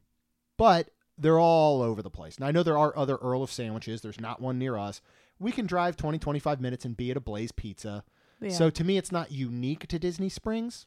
but 0.56 0.90
they're 1.22 1.38
all 1.38 1.82
over 1.82 2.02
the 2.02 2.10
place. 2.10 2.36
And 2.36 2.44
I 2.44 2.50
know 2.50 2.62
there 2.62 2.78
are 2.78 2.96
other 2.96 3.16
Earl 3.16 3.42
of 3.42 3.50
sandwiches. 3.50 4.00
There's 4.00 4.20
not 4.20 4.40
one 4.40 4.58
near 4.58 4.76
us. 4.76 5.00
We 5.38 5.52
can 5.52 5.66
drive 5.66 5.96
20, 5.96 6.18
25 6.18 6.60
minutes 6.60 6.84
and 6.84 6.96
be 6.96 7.10
at 7.10 7.16
a 7.16 7.20
Blaze 7.20 7.52
Pizza. 7.52 8.04
Yeah. 8.40 8.50
So 8.50 8.70
to 8.70 8.84
me, 8.84 8.96
it's 8.98 9.12
not 9.12 9.30
unique 9.32 9.86
to 9.88 9.98
Disney 9.98 10.28
Springs 10.28 10.86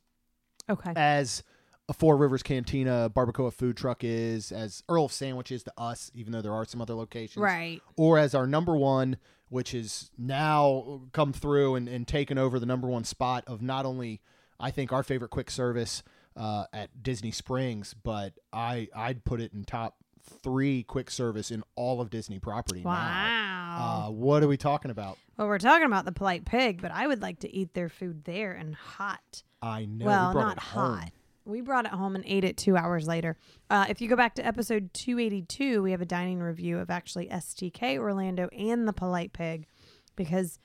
okay. 0.69 0.91
as 0.95 1.43
a 1.87 1.93
Four 1.93 2.17
Rivers 2.17 2.43
Cantina 2.43 3.09
barbacoa 3.13 3.53
food 3.53 3.77
truck 3.77 4.03
is, 4.03 4.51
as 4.51 4.83
Earl 4.89 5.05
of 5.05 5.11
Sandwiches 5.11 5.63
to 5.63 5.73
us, 5.77 6.11
even 6.13 6.33
though 6.33 6.41
there 6.41 6.53
are 6.53 6.65
some 6.65 6.81
other 6.81 6.95
locations, 6.95 7.41
Right. 7.41 7.81
or 7.95 8.17
as 8.17 8.33
our 8.35 8.47
number 8.47 8.75
one, 8.75 9.17
which 9.49 9.73
is 9.73 10.09
now 10.17 11.01
come 11.11 11.31
through 11.31 11.75
and, 11.75 11.87
and 11.87 12.07
taken 12.07 12.37
over 12.37 12.59
the 12.59 12.65
number 12.65 12.87
one 12.87 13.03
spot 13.03 13.43
of 13.47 13.61
not 13.61 13.85
only, 13.85 14.21
I 14.59 14.71
think, 14.71 14.91
our 14.91 15.03
favorite 15.03 15.29
quick 15.29 15.51
service 15.51 16.01
uh, 16.35 16.65
at 16.73 17.03
Disney 17.03 17.31
Springs, 17.31 17.93
but 17.93 18.33
I 18.51 18.89
I'd 18.95 19.23
put 19.23 19.39
it 19.39 19.53
in 19.53 19.63
top 19.63 19.95
three 20.43 20.83
quick 20.83 21.09
service 21.11 21.51
in 21.51 21.63
all 21.75 22.01
of 22.01 22.09
Disney 22.09 22.39
property. 22.39 22.81
Now. 22.81 22.89
Wow. 22.89 24.05
Uh, 24.07 24.11
what 24.11 24.43
are 24.43 24.47
we 24.47 24.57
talking 24.57 24.91
about? 24.91 25.17
well, 25.37 25.47
we're 25.47 25.59
talking 25.59 25.85
about 25.85 26.05
the 26.05 26.11
polite 26.11 26.45
pig, 26.45 26.81
but 26.81 26.91
I 26.91 27.07
would 27.07 27.21
like 27.21 27.39
to 27.39 27.53
eat 27.53 27.73
their 27.73 27.89
food 27.89 28.23
there 28.23 28.53
and 28.53 28.73
hot. 28.75 29.43
I 29.61 29.85
know. 29.85 30.05
well, 30.05 30.29
we 30.29 30.33
brought 30.33 30.45
not 30.45 30.57
it 30.57 30.63
home. 30.63 30.97
hot. 30.99 31.11
We 31.43 31.61
brought 31.61 31.85
it 31.85 31.91
home 31.91 32.15
and 32.15 32.23
ate 32.25 32.43
it 32.43 32.57
two 32.57 32.75
hours 32.75 33.07
later. 33.07 33.37
Uh, 33.69 33.85
if 33.89 34.01
you 34.01 34.07
go 34.07 34.15
back 34.15 34.33
to 34.35 34.45
episode 34.45 34.91
282, 34.93 35.83
we 35.83 35.91
have 35.91 36.01
a 36.01 36.05
dining 36.05 36.39
review 36.39 36.79
of 36.79 36.89
actually 36.89 37.27
STK 37.27 37.97
Orlando 37.97 38.47
and 38.57 38.87
the 38.87 38.93
Polite 38.93 39.31
Pig 39.33 39.67
because 40.15 40.57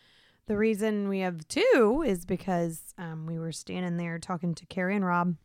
the 0.46 0.56
reason 0.56 1.08
we 1.08 1.18
have 1.18 1.46
two 1.48 2.02
is 2.06 2.24
because 2.24 2.94
um, 2.96 3.26
we 3.26 3.38
were 3.38 3.52
standing 3.52 3.96
there 3.98 4.18
talking 4.18 4.54
to 4.54 4.66
Carrie 4.66 4.96
and 4.96 5.04
Rob 5.04 5.36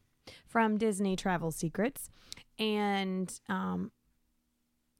from 0.47 0.77
Disney 0.77 1.15
Travel 1.15 1.51
Secrets. 1.51 2.09
And 2.57 3.37
um, 3.49 3.91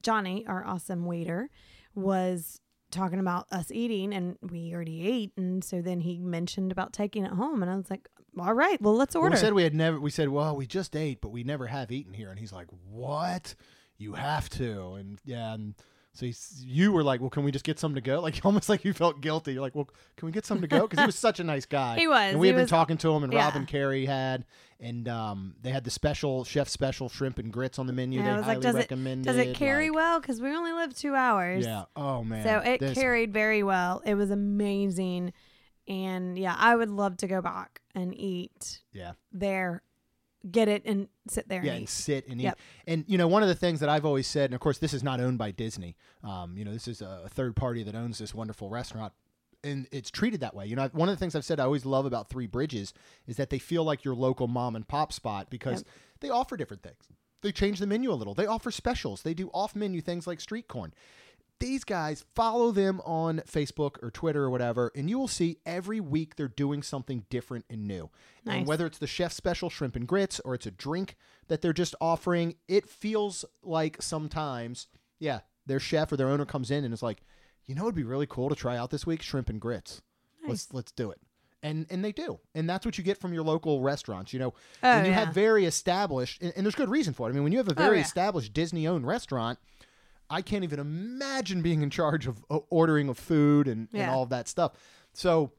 Johnny, 0.06 0.46
our 0.48 0.64
awesome 0.66 1.06
waiter, 1.06 1.50
was 1.96 2.62
talking 2.92 3.20
about 3.20 3.48
us 3.52 3.72
eating 3.72 4.14
and 4.14 4.38
we 4.42 4.72
already 4.74 5.06
ate. 5.08 5.32
And 5.36 5.64
so 5.64 5.82
then 5.82 6.00
he 6.02 6.20
mentioned 6.20 6.72
about 6.72 6.94
taking 6.94 7.26
it 7.26 7.32
home. 7.34 7.62
And 7.64 7.72
I 7.72 7.76
was 7.76 7.90
like, 7.90 8.08
all 8.40 8.54
right, 8.54 8.80
well, 8.82 8.96
let's 8.96 9.16
Well, 9.16 9.24
order. 9.24 9.34
we 9.36 9.40
said 9.40 9.54
we 9.54 9.64
had 9.64 9.74
never. 9.74 10.00
We 10.00 10.12
said, 10.12 10.30
well, 10.30 10.56
we 10.56 10.68
just 10.68 10.96
ate, 10.96 11.20
but 11.22 11.30
we 11.30 11.44
never 11.44 11.68
have 11.68 11.92
eaten 11.92 12.14
here. 12.14 12.30
And 12.30 12.40
he's 12.40 12.54
like, 12.54 12.68
what? 12.90 13.56
You 13.98 14.14
have 14.14 14.48
to. 14.52 14.94
And 14.94 15.20
yeah, 15.26 15.54
and 15.56 15.74
so 16.16 16.26
you 16.64 16.92
were 16.92 17.04
like, 17.04 17.20
well, 17.22 17.30
can 17.30 17.44
we 17.44 17.52
just 17.52 17.66
get 17.66 17.78
some 17.78 17.94
to 17.96 18.02
go? 18.02 18.20
Like 18.26 18.44
almost 18.44 18.70
like 18.70 18.84
you 18.84 18.94
felt 18.94 19.22
guilty. 19.22 19.54
You're 19.54 19.62
like, 19.62 19.76
well, 19.76 19.90
can 20.18 20.26
we 20.26 20.32
get 20.32 20.46
some 20.46 20.62
to 20.62 20.68
go? 20.68 20.88
Because 20.88 21.00
he 21.00 21.06
was 21.06 21.16
such 21.16 21.40
a 21.40 21.44
nice 21.44 21.66
guy. 21.66 21.98
He 22.00 22.08
was. 22.08 22.32
And 22.32 22.40
we 22.40 22.48
had 22.48 22.56
been 22.56 22.64
was- 22.64 22.70
talking 22.72 22.98
to 22.98 23.12
him, 23.14 23.24
and 23.24 23.34
Rob 23.34 23.56
and 23.56 23.68
Carrie 23.68 24.06
had, 24.06 24.46
and 24.80 25.08
um, 25.08 25.56
they 25.62 25.70
had 25.72 25.84
the 25.84 25.92
special 25.92 26.44
chef 26.44 26.68
special 26.70 27.10
shrimp 27.10 27.38
and 27.38 27.52
grits 27.54 27.78
on 27.78 27.86
the 27.88 27.94
menu. 27.94 28.20
And 28.20 28.28
they 28.28 28.32
I 28.32 28.36
was 28.38 28.46
highly 28.46 28.56
like, 28.56 28.64
does 28.64 28.76
it, 28.76 28.80
recommended. 28.80 29.26
does 29.26 29.38
it 29.38 29.56
carry 29.56 29.90
like- 29.90 29.96
well? 29.96 30.20
Because 30.20 30.42
we 30.42 30.50
only 30.56 30.72
lived 30.72 30.98
two 30.98 31.14
hours. 31.14 31.66
Yeah. 31.66 31.84
Oh 31.96 32.24
man. 32.24 32.44
So 32.44 32.60
it 32.60 32.80
This- 32.80 32.98
carried 32.98 33.32
very 33.34 33.62
well. 33.62 34.02
It 34.06 34.16
was 34.16 34.32
amazing. 34.32 35.34
And 35.88 36.38
yeah, 36.40 36.56
I 36.58 36.76
would 36.76 36.90
love 36.90 37.18
to 37.18 37.28
go 37.28 37.42
back 37.42 37.82
and 37.94 38.18
eat 38.18 38.80
Yeah. 38.92 39.12
there, 39.32 39.84
get 40.52 40.68
it 40.68 40.84
and 40.86 41.08
sit 41.28 41.48
there 41.50 41.64
yeah, 41.64 41.72
and 41.72 41.80
and 41.82 41.90
sit 41.90 42.28
and 42.28 42.40
eat. 42.40 42.46
Yep. 42.46 42.60
And 42.88 43.06
you 43.08 43.18
know, 43.18 43.28
one 43.28 43.42
of 43.44 43.50
the 43.50 43.56
things 43.56 43.80
that 43.80 43.90
I've 43.90 44.06
always 44.06 44.28
said, 44.28 44.46
and 44.46 44.54
of 44.54 44.60
course, 44.60 44.78
this 44.78 44.94
is 44.94 45.04
not 45.04 45.20
owned 45.20 45.38
by 45.38 45.52
Disney. 45.52 45.96
Um, 46.24 46.58
you 46.58 46.66
know, 46.66 46.72
this 46.74 46.88
is 46.88 47.02
a 47.02 47.28
third 47.30 47.56
party 47.56 47.84
that 47.84 47.96
owns 47.96 48.18
this 48.18 48.34
wonderful 48.34 48.70
restaurant, 48.70 49.14
and 49.64 49.88
it's 49.92 50.12
treated 50.12 50.40
that 50.42 50.56
way. 50.56 50.66
You 50.66 50.76
know, 50.76 50.90
one 50.94 51.10
of 51.10 51.16
the 51.16 51.20
things 51.20 51.36
I've 51.36 51.46
said 51.46 51.60
I 51.60 51.64
always 51.64 51.86
love 51.86 52.06
about 52.06 52.30
Three 52.30 52.48
Bridges 52.48 52.94
is 53.28 53.38
that 53.38 53.50
they 53.50 53.60
feel 53.60 53.84
like 53.84 54.04
your 54.04 54.16
local 54.16 54.48
mom 54.48 54.76
and 54.76 54.88
pop 54.88 55.12
spot 55.14 55.50
because 55.50 55.80
Yep. 55.80 55.88
they 56.22 56.30
offer 56.30 56.58
different 56.58 56.84
things. 56.84 57.04
They 57.42 57.52
change 57.52 57.78
the 57.80 57.86
menu 57.86 58.12
a 58.12 58.16
little. 58.16 58.34
They 58.34 58.48
offer 58.48 58.72
specials. 58.72 59.22
They 59.22 59.36
do 59.36 59.50
off-menu 59.54 60.02
things 60.02 60.26
like 60.26 60.42
street 60.42 60.68
corn 60.68 60.94
these 61.60 61.84
guys 61.84 62.26
follow 62.36 62.72
them 62.72 63.02
on 63.06 63.40
Facebook 63.48 64.02
or 64.04 64.12
Twitter 64.12 64.44
or 64.44 64.50
whatever, 64.50 64.92
and 64.96 65.10
you 65.10 65.18
will 65.18 65.28
see 65.28 65.58
every 65.66 66.00
week 66.00 66.36
they're 66.36 66.48
doing 66.48 66.84
something 66.84 67.26
different 67.30 67.66
and 67.70 67.88
new. 67.88 68.10
Nice. 68.46 68.58
And 68.58 68.68
whether 68.68 68.86
it's 68.86 68.98
the 68.98 69.08
chef 69.08 69.32
special 69.32 69.70
shrimp 69.70 69.96
and 69.96 70.08
grits 70.08 70.40
or 70.44 70.54
it's 70.56 70.66
a 70.66 70.72
drink 70.72 71.16
that 71.48 71.62
they're 71.62 71.74
just 71.74 71.96
offering, 72.02 72.56
it 72.68 72.90
feels 72.90 73.46
like 73.64 74.02
sometimes, 74.02 74.88
yeah, 75.20 75.40
their 75.66 75.80
chef 75.80 76.12
or 76.12 76.18
their 76.18 76.30
owner 76.30 76.46
comes 76.46 76.72
in 76.72 76.84
and 76.84 76.94
is 76.94 77.02
like, 77.04 77.22
you 77.66 77.74
know, 77.74 77.84
it'd 77.84 77.96
be 77.96 78.04
really 78.04 78.28
cool 78.28 78.50
to 78.50 78.56
try 78.56 78.78
out 78.78 78.92
this 78.92 79.08
week 79.08 79.22
shrimp 79.22 79.50
and 79.50 79.60
grits. 79.62 80.02
Let's 80.48 80.72
let's 80.74 80.92
do 80.92 81.10
it. 81.10 81.20
And 81.64 81.88
and 81.90 82.06
they 82.06 82.12
do, 82.12 82.40
and 82.54 82.70
that's 82.70 82.86
what 82.86 83.00
you 83.00 83.04
get 83.04 83.20
from 83.20 83.34
your 83.34 83.42
local 83.42 83.82
restaurants. 83.82 84.32
You 84.32 84.38
know, 84.40 84.54
Oh, 84.84 84.96
when 84.98 85.06
you 85.06 85.12
yeah. 85.12 85.26
have 85.26 85.34
very 85.34 85.66
established, 85.66 86.40
and, 86.44 86.54
and 86.56 86.64
there's 86.64 86.76
good 86.76 86.90
reason 86.90 87.16
for 87.16 87.28
it. 87.28 87.32
I 87.32 87.34
mean, 87.34 87.42
when 87.42 87.52
you 87.52 87.58
have 87.58 87.68
a 87.68 87.72
oh, 87.72 87.74
very 87.74 87.98
yeah. 87.98 88.04
established 88.04 88.54
Disney-owned 88.54 89.08
restaurant, 89.08 89.58
I 90.30 90.42
can't 90.42 90.64
even 90.64 90.80
imagine 90.80 91.62
being 91.62 91.82
in 91.84 91.90
charge 91.90 92.26
of 92.28 92.44
uh, 92.50 92.60
ordering 92.70 93.10
of 93.10 93.18
food 93.18 93.68
and, 93.68 93.88
and 93.94 94.10
all 94.10 94.24
of 94.24 94.30
that 94.30 94.48
stuff. 94.48 94.72
So 95.14 95.52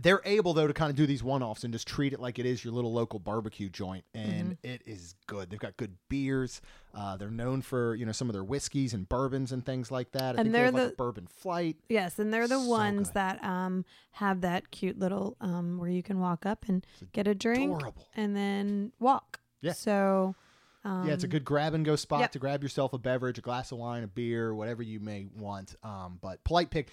they're 0.00 0.20
able 0.24 0.54
though 0.54 0.68
to 0.68 0.72
kind 0.72 0.90
of 0.90 0.96
do 0.96 1.06
these 1.06 1.24
one-offs 1.24 1.64
and 1.64 1.72
just 1.72 1.88
treat 1.88 2.12
it 2.12 2.20
like 2.20 2.38
it 2.38 2.46
is 2.46 2.64
your 2.64 2.72
little 2.72 2.92
local 2.92 3.18
barbecue 3.18 3.68
joint, 3.68 4.04
and 4.14 4.52
Mm-hmm. 4.52 4.66
it 4.66 4.82
is 4.86 5.14
good. 5.26 5.50
They've 5.50 5.58
got 5.58 5.76
good 5.76 5.96
beers. 6.08 6.60
Uh, 6.94 7.16
they're 7.16 7.30
known 7.30 7.62
for 7.62 7.94
you 7.96 8.06
know 8.06 8.12
some 8.12 8.28
of 8.28 8.32
their 8.32 8.44
whiskeys 8.44 8.94
and 8.94 9.08
bourbons 9.08 9.50
and 9.50 9.64
things 9.66 9.90
like 9.90 10.12
that. 10.12 10.22
I 10.22 10.28
And 10.28 10.36
think 10.38 10.52
they 10.52 10.60
have 10.60 10.72
they're 10.74 10.82
like 10.84 10.88
a 10.88 10.90
the- 10.90 10.96
bourbon 10.96 11.26
flight. 11.26 11.76
Yes, 11.88 12.18
and 12.20 12.32
they're 12.32 12.46
the 12.46 12.60
So 12.60 12.68
ones 12.68 13.08
good. 13.08 13.14
that 13.14 13.44
um 13.44 13.84
have 14.12 14.40
that 14.42 14.70
cute 14.70 14.98
little 15.00 15.36
um 15.40 15.78
where 15.78 15.90
you 15.90 16.02
can 16.04 16.20
walk 16.20 16.46
up 16.46 16.64
and 16.68 16.86
get 17.12 17.26
a 17.26 17.34
drink 17.34 17.74
Adorable. 17.76 18.06
and 18.14 18.36
then 18.36 18.92
walk. 19.00 19.40
Yeah. 19.62 19.72
So 19.72 20.36
um, 20.84 21.06
yeah, 21.06 21.14
it's 21.14 21.24
a 21.24 21.28
good 21.28 21.44
grab 21.44 21.74
and 21.74 21.84
go 21.84 21.96
spot 21.96 22.20
yep. 22.20 22.32
to 22.32 22.38
grab 22.38 22.62
yourself 22.62 22.92
a 22.92 22.98
beverage, 22.98 23.38
a 23.38 23.40
glass 23.40 23.72
of 23.72 23.78
wine, 23.78 24.04
a 24.04 24.06
beer, 24.06 24.54
whatever 24.54 24.82
you 24.82 25.00
may 25.00 25.26
want. 25.36 25.74
Um, 25.82 26.18
but 26.20 26.42
Polite 26.44 26.70
Pig, 26.70 26.88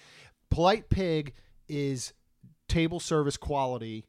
Polite 0.50 0.88
Pig 0.88 1.34
is 1.68 2.12
table 2.68 3.00
service 3.00 3.36
quality 3.36 4.06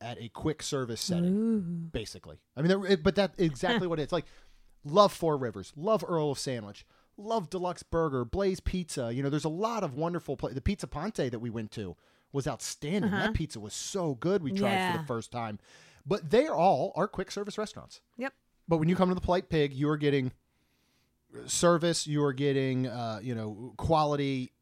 at 0.00 0.20
a 0.20 0.28
quick 0.28 0.62
service 0.62 1.00
setting, 1.00 1.36
Ooh. 1.36 1.60
basically. 1.60 2.38
I 2.56 2.62
mean, 2.62 2.84
it- 2.84 3.02
but 3.02 3.14
that's 3.14 3.38
exactly 3.38 3.86
what 3.88 4.00
it's 4.00 4.12
like. 4.12 4.26
Love 4.86 5.14
Four 5.14 5.38
Rivers, 5.38 5.72
love 5.76 6.04
Earl 6.06 6.32
of 6.32 6.38
Sandwich, 6.38 6.84
love 7.16 7.48
D-Luxe 7.48 7.82
Burger, 7.82 8.22
Blaze 8.26 8.60
Pizza. 8.60 9.14
You 9.14 9.22
know, 9.22 9.30
there's 9.30 9.44
a 9.46 9.48
lot 9.48 9.82
of 9.82 9.94
wonderful 9.94 10.36
pla 10.36 10.50
The 10.50 10.60
Pizza 10.60 10.86
Ponte 10.86 11.30
that 11.30 11.38
we 11.38 11.48
went 11.48 11.70
to 11.72 11.96
was 12.32 12.46
outstanding. 12.46 13.10
Uh-huh. 13.14 13.28
That 13.28 13.34
pizza 13.34 13.60
was 13.60 13.72
so 13.72 14.14
good. 14.14 14.42
We 14.42 14.52
tried 14.52 14.92
for 14.92 14.98
the 14.98 15.06
first 15.06 15.30
time. 15.30 15.58
But 16.04 16.30
they 16.30 16.46
are 16.46 16.54
all 16.54 16.92
are 16.96 17.08
quick 17.08 17.30
service 17.30 17.56
restaurants. 17.56 18.02
Yep. 18.18 18.34
But 18.68 18.78
when 18.78 18.88
you 18.88 18.96
come 18.96 19.08
to 19.08 19.14
the 19.14 19.20
Polite 19.20 19.48
Pig, 19.48 19.74
you 19.74 19.88
are 19.90 19.96
getting 19.96 20.32
service. 21.46 22.06
You 22.06 22.24
are 22.24 22.32
getting, 22.32 22.86
uh, 22.86 23.20
you 23.22 23.34
know, 23.34 23.74
quality 23.76 24.52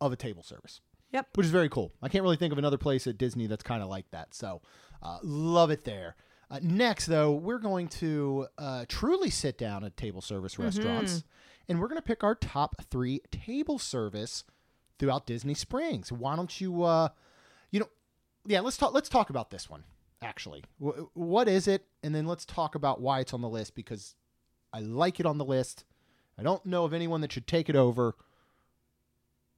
of 0.00 0.12
a 0.12 0.16
table 0.16 0.42
service. 0.42 0.80
Yep. 1.12 1.28
Which 1.34 1.46
is 1.46 1.52
very 1.52 1.68
cool. 1.68 1.92
I 2.02 2.08
can't 2.08 2.22
really 2.22 2.36
think 2.36 2.52
of 2.52 2.58
another 2.58 2.78
place 2.78 3.06
at 3.06 3.18
Disney 3.18 3.46
that's 3.46 3.62
kind 3.62 3.82
of 3.82 3.88
like 3.88 4.10
that. 4.10 4.34
So, 4.34 4.62
uh, 5.02 5.18
love 5.22 5.70
it 5.70 5.84
there. 5.84 6.16
Uh, 6.50 6.60
next, 6.62 7.06
though, 7.06 7.32
we're 7.32 7.58
going 7.58 7.88
to 7.88 8.46
uh, 8.58 8.84
truly 8.88 9.30
sit 9.30 9.56
down 9.56 9.84
at 9.84 9.96
table 9.96 10.20
service 10.20 10.58
restaurants, 10.58 11.24
and 11.68 11.80
we're 11.80 11.88
going 11.88 12.00
to 12.00 12.02
pick 12.02 12.22
our 12.22 12.34
top 12.34 12.76
three 12.90 13.20
table 13.30 13.78
service 13.78 14.44
throughout 14.98 15.26
Disney 15.26 15.54
Springs. 15.54 16.12
Why 16.12 16.36
don't 16.36 16.60
you, 16.60 16.82
uh, 16.82 17.08
you 17.70 17.80
know, 17.80 17.88
yeah, 18.46 18.60
let's 18.60 18.76
talk. 18.76 18.92
Let's 18.92 19.08
talk 19.08 19.30
about 19.30 19.50
this 19.50 19.70
one. 19.70 19.84
Actually, 20.24 20.64
w- 20.80 21.08
what 21.14 21.48
is 21.48 21.68
it? 21.68 21.84
And 22.02 22.14
then 22.14 22.26
let's 22.26 22.44
talk 22.44 22.74
about 22.74 23.00
why 23.00 23.20
it's 23.20 23.32
on 23.34 23.40
the 23.42 23.48
list 23.48 23.74
because 23.74 24.14
I 24.72 24.80
like 24.80 25.20
it 25.20 25.26
on 25.26 25.38
the 25.38 25.44
list. 25.44 25.84
I 26.38 26.42
don't 26.42 26.64
know 26.66 26.84
of 26.84 26.92
anyone 26.92 27.20
that 27.20 27.30
should 27.30 27.46
take 27.46 27.68
it 27.68 27.76
over, 27.76 28.14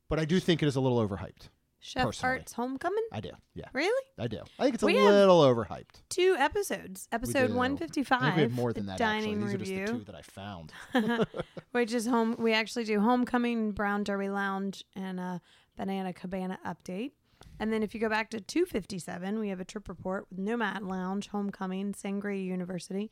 but 0.09 0.19
I 0.19 0.25
do 0.25 0.39
think 0.41 0.63
it 0.63 0.67
is 0.67 0.77
a 0.77 0.81
little 0.81 0.99
overhyped. 1.07 1.49
Chef 1.79 2.05
Personally. 2.05 2.37
Art's 2.39 2.53
Homecoming? 2.55 3.05
I 3.13 3.21
do. 3.21 3.31
Yeah, 3.55 3.67
Really? 3.73 4.03
I 4.19 4.27
do. 4.27 4.41
I 4.59 4.65
think 4.65 4.75
it's 4.75 4.83
a 4.83 4.87
We 4.87 5.01
little 5.01 5.43
overhyped. 5.43 6.03
Two 6.09 6.35
episodes. 6.37 7.07
Episode 7.13 7.49
do. 7.49 7.55
155. 7.55 8.23
I 8.23 8.35
we 8.35 8.43
have 8.43 8.53
more 8.53 8.73
than 8.73 8.87
that. 8.87 8.99
Dining 8.99 9.43
actually, 9.43 9.57
these 9.59 9.69
review. 9.71 9.77
are 9.77 9.87
just 9.87 9.93
the 9.93 9.99
two 9.99 10.05
that 10.05 10.17
I 10.17 10.23
found. 10.23 10.73
which 11.73 11.93
is 11.93 12.07
home. 12.07 12.35
We 12.39 12.55
actually 12.55 12.85
do 12.85 13.01
homecoming, 13.01 13.71
Brown 13.73 14.03
Derby 14.03 14.29
Lounge, 14.31 14.85
and 14.97 15.21
a 15.21 15.41
Banana 15.77 16.13
Cabana 16.13 16.59
update. 16.67 17.13
And 17.59 17.73
then 17.73 17.83
if 17.83 17.95
you 17.95 18.01
go 18.01 18.09
back 18.09 18.31
to 18.31 18.41
257, 18.41 19.39
we 19.39 19.49
have 19.49 19.61
a 19.61 19.65
trip 19.65 19.89
report 19.89 20.27
with 20.31 20.39
Nomad 20.39 20.83
Lounge, 20.83 21.29
Homecoming, 21.29 21.93
Sangria 21.93 22.45
University, 22.45 23.11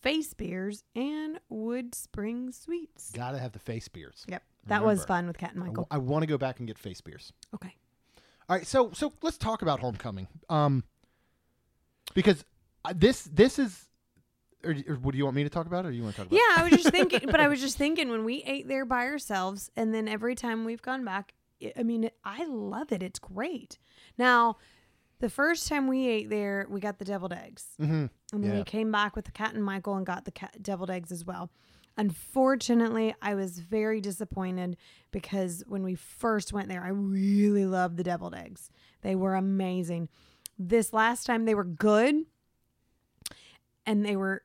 Face 0.00 0.34
Beers, 0.34 0.84
and 0.94 1.40
Wood 1.48 1.94
Spring 1.94 2.52
Sweets. 2.52 3.10
Got 3.12 3.32
to 3.32 3.38
have 3.38 3.52
the 3.52 3.58
face 3.58 3.88
beers. 3.88 4.24
Yep, 4.28 4.42
that 4.66 4.84
was 4.84 5.04
fun 5.04 5.26
with 5.26 5.38
Cat 5.38 5.54
and 5.54 5.64
Michael. 5.64 5.86
I, 5.90 5.98
want 5.98 6.22
to 6.22 6.26
go 6.26 6.38
back 6.38 6.58
and 6.58 6.66
get 6.66 6.78
face 6.78 7.00
beers. 7.00 7.32
Okay. 7.54 7.74
All 8.48 8.56
right, 8.56 8.66
so 8.66 8.90
so 8.94 9.12
let's 9.22 9.36
talk 9.36 9.62
about 9.62 9.80
homecoming. 9.80 10.28
Um, 10.48 10.84
because 12.14 12.44
uh, 12.84 12.94
this 12.96 13.24
this 13.24 13.58
is, 13.58 13.88
or, 14.64 14.74
or 14.88 14.94
what 14.96 15.12
do 15.12 15.18
you 15.18 15.24
want 15.24 15.36
me 15.36 15.44
to 15.44 15.50
talk 15.50 15.66
about, 15.66 15.84
or 15.84 15.90
you 15.90 16.02
want 16.02 16.14
to 16.14 16.22
talk 16.22 16.30
about? 16.30 16.36
Yeah, 16.36 16.62
I 16.62 16.68
was 16.68 16.82
just 16.82 16.88
thinking, 16.94 17.28
but 17.30 17.40
I 17.40 17.48
was 17.48 17.60
just 17.60 17.76
thinking 17.76 18.08
when 18.08 18.24
we 18.24 18.42
ate 18.44 18.68
there 18.68 18.84
by 18.84 19.06
ourselves, 19.06 19.70
and 19.76 19.92
then 19.92 20.08
every 20.08 20.34
time 20.34 20.64
we've 20.64 20.82
gone 20.82 21.04
back, 21.04 21.34
I- 21.34 21.37
I 21.76 21.82
mean, 21.82 22.10
I 22.24 22.44
love 22.46 22.92
it. 22.92 23.02
It's 23.02 23.18
great. 23.18 23.78
Now, 24.16 24.56
the 25.20 25.28
first 25.30 25.66
time 25.68 25.88
we 25.88 26.06
ate 26.06 26.30
there, 26.30 26.66
we 26.70 26.80
got 26.80 26.98
the 26.98 27.04
deviled 27.04 27.32
eggs, 27.32 27.66
Mm-hmm. 27.80 28.06
and 28.32 28.44
then 28.44 28.50
Yeah. 28.52 28.58
we 28.58 28.64
came 28.64 28.92
back 28.92 29.16
with 29.16 29.24
the 29.24 29.32
cat 29.32 29.54
and 29.54 29.64
Michael 29.64 29.96
and 29.96 30.06
got 30.06 30.24
the 30.24 30.30
cat, 30.30 30.62
deviled 30.62 30.90
eggs 30.90 31.10
as 31.10 31.24
well. 31.24 31.50
Unfortunately, 31.96 33.12
I 33.20 33.34
was 33.34 33.58
very 33.58 34.00
disappointed 34.00 34.76
because 35.10 35.64
when 35.66 35.82
we 35.82 35.96
first 35.96 36.52
went 36.52 36.68
there, 36.68 36.84
I 36.84 36.90
really 36.90 37.66
loved 37.66 37.96
the 37.96 38.04
deviled 38.04 38.34
eggs. 38.36 38.70
They 39.02 39.16
were 39.16 39.34
amazing. 39.34 40.08
This 40.56 40.92
last 40.92 41.26
time 41.26 41.44
they 41.44 41.56
were 41.56 41.64
good 41.64 42.14
and 43.86 44.04
they 44.04 44.16
were 44.16 44.42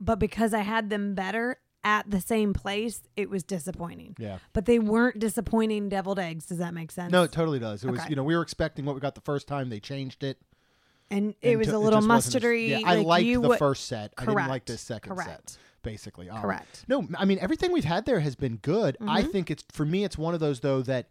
but 0.00 0.18
because 0.18 0.52
I 0.52 0.60
had 0.60 0.90
them 0.90 1.14
better 1.14 1.58
at 1.84 2.10
the 2.10 2.20
same 2.20 2.52
place, 2.52 3.02
it 3.16 3.28
was 3.28 3.42
disappointing. 3.42 4.14
Yeah. 4.18 4.38
But 4.52 4.66
they 4.66 4.78
weren't 4.78 5.18
disappointing 5.18 5.88
deviled 5.88 6.18
eggs. 6.18 6.46
Does 6.46 6.58
that 6.58 6.74
make 6.74 6.90
sense? 6.92 7.10
No, 7.12 7.22
it 7.24 7.32
totally 7.32 7.58
does. 7.58 7.82
It 7.84 7.90
was 7.90 8.08
you 8.08 8.16
know 8.16 8.22
we 8.24 8.36
were 8.36 8.42
expecting 8.42 8.84
what 8.84 8.94
we 8.94 9.00
got 9.00 9.14
the 9.14 9.20
first 9.22 9.48
time. 9.48 9.68
They 9.68 9.80
changed 9.80 10.22
it. 10.24 10.38
and 11.10 11.34
it 11.42 11.50
and 11.50 11.58
was 11.58 11.68
to- 11.68 11.76
a 11.76 11.78
little 11.78 11.98
just 12.00 12.08
wasn't 12.08 12.36
as- 12.36 12.42
mustardy. 12.42 12.68
Yeah, 12.68 12.80
I 12.86 12.96
like 12.96 13.06
liked 13.06 13.26
you 13.26 13.42
the 13.42 13.56
first 13.58 13.84
set. 13.86 14.14
I 14.16 14.24
didn't 14.24 14.36
like 14.36 14.46
Correct. 14.48 14.66
the 14.66 14.78
second 14.78 15.14
Correct. 15.14 15.50
set. 15.50 15.58
Basically, 15.82 16.30
Um, 16.30 16.40
Correct. 16.40 16.84
No, 16.88 17.06
I 17.18 17.24
mean 17.24 17.38
everything 17.40 17.72
we've 17.72 17.84
had 17.84 18.06
there 18.06 18.20
has 18.20 18.36
been 18.36 18.56
good. 18.58 18.96
I 19.00 19.22
Mhm. 19.24 19.32
think 19.32 19.50
it's 19.50 19.64
for 19.72 19.84
me. 19.84 20.04
It's 20.04 20.16
one 20.16 20.32
of 20.32 20.40
those 20.40 20.60
though 20.60 20.80
that 20.82 21.08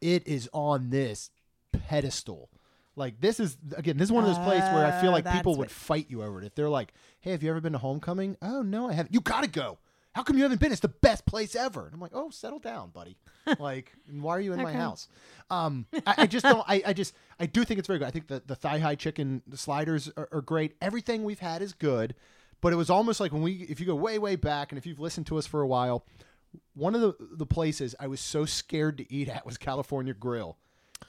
it 0.00 0.26
is 0.26 0.48
on 0.54 0.88
this 0.90 1.30
pedestal. 1.72 2.48
Like 2.96 3.20
this 3.20 3.40
is 3.40 3.56
again, 3.76 3.96
this 3.96 4.06
is 4.08 4.12
one 4.12 4.24
of 4.24 4.28
those 4.30 4.42
places 4.44 4.70
where 4.72 4.86
I 4.86 5.00
feel 5.00 5.10
Uh, 5.10 5.14
like 5.20 5.30
people 5.32 5.56
would 5.56 5.70
fight 5.70 6.06
you 6.08 6.22
over 6.22 6.40
it. 6.40 6.46
If 6.46 6.54
they're 6.54 6.68
like, 6.68 6.92
"Hey, 7.20 7.32
have 7.32 7.42
you 7.42 7.50
ever 7.50 7.60
been 7.60 7.72
to 7.72 7.78
Homecoming?" 7.78 8.36
"Oh 8.40 8.62
no, 8.62 8.88
I 8.88 8.92
haven't." 8.92 9.12
You 9.12 9.20
gotta 9.20 9.48
go. 9.48 9.78
How 10.14 10.22
come 10.22 10.36
you 10.36 10.44
haven't 10.44 10.60
been? 10.60 10.70
It's 10.72 10.80
the 10.80 10.88
best 10.88 11.26
place 11.26 11.56
ever. 11.56 11.84
And 11.86 11.94
I'm 11.94 12.00
like, 12.00 12.12
"Oh, 12.14 12.30
settle 12.30 12.60
down, 12.60 12.90
buddy. 12.90 13.16
like, 13.58 13.92
why 14.10 14.36
are 14.36 14.40
you 14.40 14.52
in 14.52 14.62
my 14.62 14.72
house?" 14.72 15.08
Um, 15.50 15.86
I, 16.06 16.14
I 16.18 16.26
just 16.26 16.44
don't. 16.44 16.64
I, 16.68 16.82
I 16.86 16.92
just 16.92 17.14
I 17.38 17.46
do 17.46 17.64
think 17.64 17.78
it's 17.78 17.86
very 17.88 17.98
good. 17.98 18.08
I 18.08 18.10
think 18.12 18.28
the 18.28 18.42
the 18.46 18.54
thigh 18.54 18.78
high 18.78 18.94
chicken 18.94 19.42
sliders 19.54 20.10
are, 20.16 20.28
are 20.32 20.40
great. 20.40 20.76
Everything 20.80 21.24
we've 21.24 21.40
had 21.40 21.62
is 21.62 21.72
good, 21.72 22.14
but 22.60 22.72
it 22.72 22.76
was 22.76 22.90
almost 22.90 23.18
like 23.20 23.32
when 23.32 23.42
we, 23.42 23.52
if 23.68 23.80
you 23.80 23.86
go 23.86 23.94
way 23.96 24.18
way 24.18 24.36
back, 24.36 24.70
and 24.70 24.78
if 24.78 24.86
you've 24.86 25.00
listened 25.00 25.26
to 25.26 25.36
us 25.36 25.46
for 25.46 25.60
a 25.60 25.66
while, 25.66 26.06
one 26.74 26.94
of 26.94 27.00
the 27.00 27.14
the 27.36 27.46
places 27.46 27.94
I 27.98 28.06
was 28.06 28.20
so 28.20 28.44
scared 28.44 28.98
to 28.98 29.12
eat 29.12 29.28
at 29.28 29.44
was 29.44 29.58
California 29.58 30.14
Grill 30.14 30.56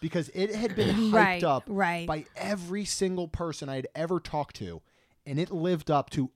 because 0.02 0.30
it 0.34 0.54
had 0.56 0.76
been 0.76 0.96
hyped 0.96 1.14
Right, 1.14 1.44
up 1.44 1.64
right. 1.68 2.08
by 2.08 2.26
every 2.36 2.86
single 2.86 3.28
person 3.28 3.70
I 3.70 3.76
had 3.76 3.88
ever 3.96 4.20
talked 4.20 4.56
to, 4.58 4.82
and 5.28 5.40
it 5.40 5.52
lived 5.52 5.92
up 5.92 6.10
to 6.12 6.32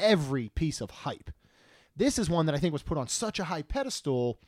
every 0.00 0.48
piece 0.50 0.80
of 0.80 0.90
hype. 0.90 1.30
This 1.98 2.18
is 2.18 2.30
one 2.30 2.46
that 2.46 2.54
I 2.54 2.58
think 2.58 2.72
was 2.72 2.82
put 2.82 2.96
on 2.96 3.08
such 3.08 3.38
a 3.38 3.44
high 3.44 3.62
pedestal 3.62 4.38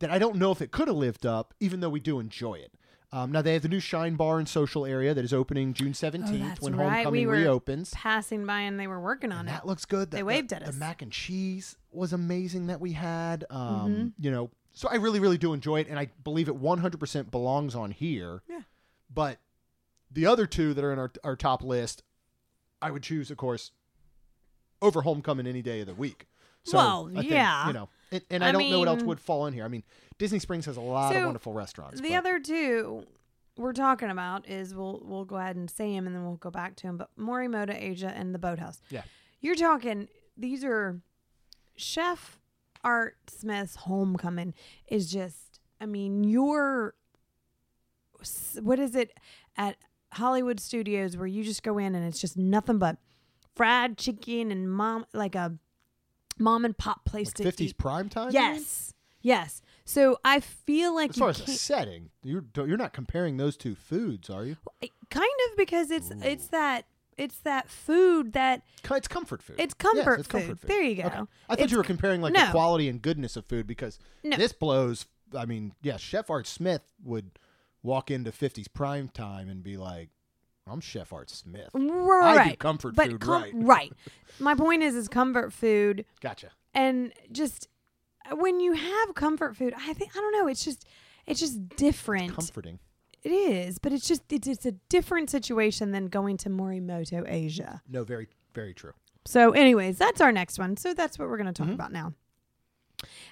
that 0.00 0.10
I 0.10 0.18
don't 0.18 0.36
know 0.36 0.50
if 0.52 0.60
it 0.60 0.70
could 0.72 0.88
have 0.88 0.96
lived 0.96 1.24
up, 1.24 1.54
even 1.60 1.80
though 1.80 1.88
we 1.88 2.00
do 2.00 2.20
enjoy 2.20 2.54
it. 2.54 2.72
Um, 3.12 3.32
now 3.32 3.42
they 3.42 3.54
have 3.54 3.62
the 3.62 3.68
new 3.68 3.80
Shine 3.80 4.14
Bar 4.14 4.38
and 4.38 4.48
Social 4.48 4.86
Area 4.86 5.14
that 5.14 5.24
is 5.24 5.32
opening 5.32 5.72
June 5.74 5.94
seventeenth 5.94 6.58
Oh, 6.60 6.64
when 6.64 6.76
right. 6.76 6.96
Homecoming 7.04 7.20
We 7.22 7.26
were 7.26 7.32
reopens. 7.34 7.92
Passing 7.94 8.46
by 8.46 8.60
and 8.60 8.78
they 8.78 8.86
were 8.86 9.00
working 9.00 9.32
on 9.32 9.40
And 9.40 9.48
it. 9.48 9.52
that 9.52 9.66
looks 9.66 9.84
good. 9.84 10.10
The, 10.10 10.16
They 10.18 10.20
the- 10.20 10.26
waved 10.26 10.52
at 10.52 10.62
us. 10.62 10.74
the, 10.74 10.78
mac 10.80 11.02
and 11.02 11.10
cheese 11.10 11.76
was 11.90 12.12
amazing 12.12 12.66
that 12.68 12.80
we 12.80 12.92
had. 12.92 13.44
Um, 13.50 13.58
Mm-hmm. 13.60 14.08
You 14.24 14.30
know, 14.30 14.50
so 14.72 14.88
I 14.88 14.94
really, 14.96 15.18
really 15.18 15.38
do 15.38 15.52
enjoy 15.52 15.80
it, 15.80 15.88
and 15.88 15.98
I 15.98 16.08
believe 16.22 16.48
it 16.48 16.60
100% 16.60 17.30
belongs 17.32 17.74
on 17.74 17.90
here. 17.90 18.42
Yeah. 18.48 18.60
But 19.12 19.38
the 20.12 20.26
other 20.26 20.46
two 20.46 20.72
that 20.74 20.84
are 20.84 20.92
in 20.92 20.98
our, 21.00 21.10
our 21.24 21.34
top 21.36 21.62
list, 21.64 22.04
I 22.80 22.92
would 22.92 23.02
choose, 23.02 23.30
of 23.32 23.36
course, 23.36 23.72
over 24.80 25.02
Homecoming 25.02 25.48
any 25.48 25.62
day 25.62 25.80
of 25.80 25.86
the 25.88 25.94
week. 25.94 26.26
So 26.64 26.76
Well, 26.78 27.10
I 27.16 27.20
think, 27.20 27.32
yeah. 27.32 27.66
you 27.66 27.72
know, 27.72 27.88
and, 28.12 28.22
and 28.30 28.44
I, 28.44 28.48
I 28.48 28.52
don't 28.52 28.70
know 28.70 28.78
what 28.78 28.88
else 28.88 29.02
would 29.02 29.20
fall 29.20 29.46
in 29.46 29.54
here. 29.54 29.64
I 29.64 29.68
mean, 29.68 29.82
Disney 30.18 30.38
Springs 30.38 30.66
has 30.66 30.76
a 30.76 30.80
lot 30.80 31.14
of 31.14 31.24
wonderful 31.24 31.52
restaurants. 31.52 32.00
The 32.00 32.10
but- 32.10 32.18
other 32.18 32.38
two 32.38 33.04
we're 33.56 33.72
talking 33.72 34.10
about 34.10 34.48
is 34.48 34.74
we'll 34.74 35.00
we'll 35.04 35.24
go 35.24 35.36
ahead 35.36 35.56
and 35.56 35.70
say 35.70 35.94
them 35.94 36.06
and 36.06 36.14
then 36.16 36.24
we'll 36.24 36.36
go 36.36 36.50
back 36.50 36.76
to 36.76 36.86
them. 36.86 36.96
But 36.96 37.10
Morimoto 37.18 37.74
Asia 37.74 38.12
and 38.14 38.34
the 38.34 38.38
Boathouse. 38.38 38.80
Yeah. 38.90 39.02
You're 39.40 39.54
talking. 39.56 40.08
These 40.36 40.64
are 40.64 41.00
Chef 41.76 42.38
Art 42.84 43.16
Smith's 43.28 43.76
Homecoming 43.76 44.54
is 44.88 45.10
just. 45.10 45.60
I 45.82 45.86
mean, 45.86 46.24
your 46.24 46.94
what 48.60 48.78
is 48.78 48.94
it 48.94 49.16
at 49.56 49.76
Hollywood 50.12 50.60
Studios 50.60 51.16
where 51.16 51.26
you 51.26 51.42
just 51.42 51.62
go 51.62 51.78
in 51.78 51.94
and 51.94 52.06
it's 52.06 52.20
just 52.20 52.36
nothing 52.36 52.78
but 52.78 52.98
fried 53.56 53.96
chicken 53.96 54.50
and 54.52 54.70
mom 54.70 55.06
like 55.14 55.34
a 55.34 55.54
mom 56.40 56.64
and 56.64 56.76
pop 56.76 57.04
place 57.04 57.28
like 57.28 57.34
to 57.56 57.64
50s 57.64 57.68
eat. 57.70 57.78
prime 57.78 58.08
time? 58.08 58.30
Yes. 58.32 58.94
Yes. 59.22 59.60
So 59.84 60.18
I 60.24 60.40
feel 60.40 60.94
like 60.94 61.10
As 61.10 61.16
far 61.16 61.28
as 61.30 61.40
a 61.40 61.46
setting, 61.48 62.10
you're 62.22 62.44
you're 62.56 62.76
not 62.78 62.92
comparing 62.92 63.36
those 63.36 63.56
two 63.56 63.74
foods, 63.74 64.30
are 64.30 64.44
you? 64.44 64.56
kind 65.10 65.28
of 65.50 65.56
because 65.56 65.90
it's 65.90 66.10
it's 66.22 66.46
that 66.48 66.86
it's 67.18 67.38
that 67.40 67.68
food 67.68 68.32
that 68.32 68.62
It's 68.90 69.08
comfort 69.08 69.42
food. 69.42 69.56
It's 69.58 69.74
Yes, 69.82 69.92
comfort 69.94 70.20
it's 70.20 70.28
food. 70.28 70.38
comfort 70.40 70.60
food. 70.60 70.68
There 70.68 70.82
you 70.82 70.94
go. 71.02 71.08
Okay. 71.08 71.16
I 71.18 71.24
thought 71.56 71.60
It's 71.60 71.72
you 71.72 71.78
were 71.78 71.84
comparing 71.84 72.22
like 72.22 72.32
no. 72.32 72.46
the 72.46 72.50
quality 72.52 72.88
and 72.88 73.02
goodness 73.02 73.36
of 73.36 73.44
food 73.46 73.66
because 73.66 73.98
No. 74.24 74.36
this 74.36 74.52
blows. 74.52 75.06
I 75.36 75.44
mean, 75.44 75.74
yeah, 75.82 75.96
Chef 75.98 76.30
Art 76.30 76.46
Smith 76.46 76.82
would 77.04 77.32
walk 77.82 78.10
into 78.10 78.30
50s 78.32 78.68
prime 78.72 79.08
time 79.08 79.48
and 79.50 79.62
be 79.62 79.76
like, 79.76 80.08
"I'm 80.70 80.80
Chef 80.80 81.12
Art 81.12 81.30
Smith." 81.30 81.68
right. 81.74 82.38
I 82.38 82.48
do 82.50 82.56
comfort 82.56 82.94
but 82.94 83.10
food 83.10 83.20
com- 83.20 83.42
right. 83.42 83.52
right. 83.54 83.92
My 84.38 84.54
point 84.54 84.82
is 84.82 84.94
is 84.94 85.08
comfort 85.08 85.52
food 85.52 86.04
Gotcha. 86.20 86.50
and 86.74 87.12
just 87.32 87.68
when 88.32 88.60
you 88.60 88.74
have 88.74 89.14
comfort 89.14 89.56
food, 89.56 89.74
I 89.76 89.92
think 89.92 90.12
I 90.16 90.20
don't 90.20 90.32
know, 90.32 90.46
it's 90.46 90.64
just 90.64 90.86
it's 91.26 91.40
just 91.40 91.68
different. 91.76 92.34
Comforting. 92.34 92.78
It 93.22 93.30
is, 93.32 93.78
but 93.78 93.92
it's 93.92 94.08
just 94.08 94.22
it's, 94.32 94.48
it's 94.48 94.64
a 94.64 94.72
different 94.88 95.28
situation 95.28 95.90
than 95.92 96.06
going 96.06 96.36
to 96.38 96.48
Morimoto 96.48 97.24
Asia. 97.30 97.82
No, 97.88 98.02
very 98.04 98.28
very 98.54 98.72
true. 98.72 98.92
So, 99.26 99.50
anyways, 99.50 99.98
that's 99.98 100.22
our 100.22 100.32
next 100.32 100.58
one. 100.58 100.78
So 100.78 100.94
that's 100.94 101.18
what 101.18 101.28
we're 101.28 101.36
going 101.36 101.52
to 101.52 101.52
talk 101.52 101.68
Mhm. 101.68 101.74
about 101.74 101.92
now. 101.92 102.14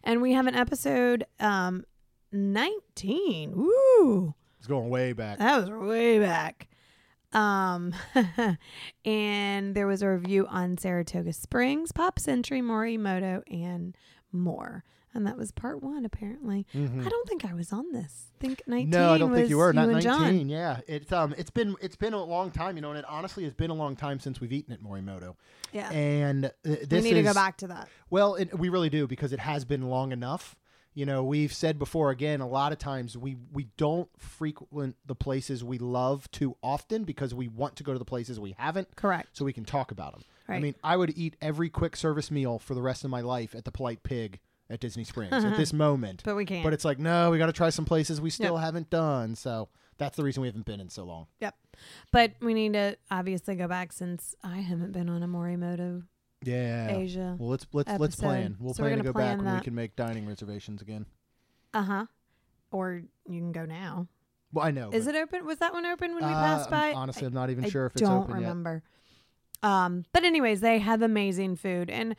And 0.04 0.20
we 0.20 0.32
have 0.34 0.46
an 0.46 0.54
episode 0.54 1.24
um 1.40 1.84
19. 2.32 3.52
Woo! 3.56 4.34
It's 4.58 4.66
going 4.66 4.90
way 4.90 5.12
back. 5.12 5.38
That 5.38 5.60
was 5.60 5.70
way 5.70 6.18
back. 6.18 6.68
Um 7.32 7.94
and 9.04 9.74
there 9.74 9.86
was 9.86 10.02
a 10.02 10.08
review 10.08 10.46
on 10.48 10.78
Saratoga 10.78 11.32
Springs, 11.32 11.92
Pop 11.92 12.18
Century, 12.18 12.60
Morimoto 12.62 13.42
and 13.50 13.96
more. 14.32 14.84
and 15.14 15.26
that 15.26 15.36
was 15.38 15.50
part 15.52 15.82
one. 15.82 16.04
Apparently, 16.04 16.66
Mhm. 16.74 17.04
I 17.04 17.08
don't 17.08 17.28
think 17.28 17.44
I 17.44 17.52
was 17.54 17.72
on 17.72 17.92
this. 17.92 18.30
I 18.36 18.40
think 18.40 18.62
nineteen. 18.66 18.90
No, 18.90 19.12
I 19.14 19.18
don't 19.18 19.34
think 19.34 19.48
you 19.50 19.56
were. 19.56 19.72
Not 19.72 20.00
John. 20.02 20.22
nineteen. 20.22 20.48
Yeah, 20.48 20.80
it's 20.86 21.10
um, 21.12 21.34
it's 21.38 21.50
been 21.50 21.74
it's 21.80 21.96
been 21.96 22.12
a 22.12 22.22
long 22.22 22.50
time, 22.50 22.76
you 22.76 22.82
know, 22.82 22.90
and 22.90 22.98
it 22.98 23.04
honestly 23.08 23.44
has 23.44 23.54
been 23.54 23.70
a 23.70 23.74
long 23.74 23.96
time 23.96 24.20
since 24.20 24.40
we've 24.40 24.52
eaten 24.52 24.72
at 24.72 24.82
Morimoto. 24.82 25.34
Yeah, 25.72 25.90
And 25.90 26.44
uh, 26.46 26.50
this 26.64 27.02
we 27.02 27.10
need 27.10 27.14
to 27.14 27.22
go 27.22 27.34
back 27.34 27.56
to 27.58 27.66
that. 27.68 27.88
Well, 28.10 28.34
it, 28.36 28.56
we 28.58 28.68
really 28.68 28.90
do 28.90 29.06
because 29.06 29.32
it 29.32 29.40
has 29.40 29.64
been 29.64 29.88
long 29.88 30.12
enough. 30.12 30.56
You 30.98 31.06
know, 31.06 31.22
we've 31.22 31.52
said 31.52 31.78
before 31.78 32.10
again, 32.10 32.40
a 32.40 32.48
lot 32.48 32.72
of 32.72 32.78
times 32.78 33.16
we 33.16 33.36
we 33.52 33.68
don't 33.76 34.08
frequent 34.18 34.96
the 35.06 35.14
places 35.14 35.62
we 35.62 35.78
love 35.78 36.28
too 36.32 36.56
often 36.60 37.04
because 37.04 37.32
we 37.32 37.46
want 37.46 37.76
to 37.76 37.84
go 37.84 37.92
to 37.92 38.00
the 38.00 38.04
places 38.04 38.40
we 38.40 38.56
haven't 38.58 38.96
Correct. 38.96 39.28
so 39.32 39.44
we 39.44 39.52
can 39.52 39.64
talk 39.64 39.92
about 39.92 40.14
them. 40.14 40.22
I 40.48 40.58
mean, 40.58 40.74
I 40.82 40.96
would 40.96 41.16
eat 41.16 41.36
every 41.40 41.68
quick 41.68 41.94
service 41.94 42.32
meal 42.32 42.58
for 42.58 42.74
the 42.74 42.82
rest 42.82 43.04
of 43.04 43.10
my 43.10 43.20
life 43.20 43.54
at 43.54 43.64
the 43.64 43.70
Polite 43.70 44.02
Pig 44.02 44.40
at 44.68 44.80
Disney 44.80 45.04
Springs 45.04 45.32
at 45.32 45.56
this 45.56 45.72
moment. 45.86 46.22
But 46.24 46.34
we 46.34 46.44
can't. 46.44 46.64
But 46.64 46.72
it's 46.72 46.84
like, 46.84 46.98
no, 46.98 47.30
we 47.30 47.38
got 47.38 47.46
to 47.46 47.52
try 47.52 47.70
some 47.70 47.84
places 47.84 48.20
we 48.20 48.30
still 48.30 48.56
haven't 48.56 48.90
done. 48.90 49.36
So 49.36 49.68
that's 49.98 50.16
the 50.16 50.24
reason 50.24 50.40
we 50.40 50.48
haven't 50.48 50.66
been 50.66 50.80
in 50.80 50.88
so 50.88 51.04
long. 51.04 51.28
Yep. 51.38 51.54
But 52.10 52.32
we 52.40 52.54
need 52.54 52.72
to 52.72 52.96
obviously 53.08 53.54
go 53.54 53.68
back 53.68 53.92
since 53.92 54.34
I 54.42 54.56
haven't 54.56 54.90
been 54.90 55.08
on 55.08 55.22
a 55.22 55.28
Morimoto 55.28 56.02
Yeah. 56.44 56.88
Asia. 56.96 57.36
Well, 57.38 57.48
let's 57.50 57.66
let's 57.72 57.88
let's 57.98 58.14
episode. 58.14 58.22
plan. 58.26 58.56
We'll 58.60 58.74
So 58.74 58.82
we're 58.82 58.90
plan 58.90 58.98
to 58.98 59.04
gonna 59.04 59.12
go 59.12 59.18
back 59.18 59.26
plan 59.26 59.38
when 59.38 59.46
we 59.54 59.58
that. 59.58 59.64
can 59.64 59.74
make 59.74 59.96
dining 59.96 60.26
reservations 60.26 60.82
again. 60.82 61.06
Uh 61.74 61.82
huh. 61.82 62.06
Or 62.70 63.02
you 63.28 63.40
can 63.40 63.52
go 63.52 63.64
now. 63.64 64.06
Well, 64.52 64.64
I 64.66 64.70
know. 64.70 64.90
Is 64.90 65.06
but- 65.06 65.14
it 65.14 65.18
open? 65.18 65.44
Was 65.46 65.58
that 65.58 65.72
one 65.72 65.84
open 65.86 66.14
when 66.14 66.24
we 66.24 66.30
Uh, 66.30 66.34
passed 66.34 66.70
by? 66.70 66.88
I'm- 66.88 66.96
honestly, 66.96 67.26
I'm 67.26 67.34
not 67.34 67.50
even 67.50 67.64
I 67.64 67.68
sure 67.68 67.86
if 67.86 67.92
it's 67.92 68.02
don't 68.02 68.22
open 68.24 68.34
remember. 68.34 68.82
Um, 69.62 70.04
but 70.12 70.24
anyways, 70.24 70.60
they 70.60 70.78
have 70.78 71.02
amazing 71.02 71.56
food 71.56 71.90
and 71.90 72.14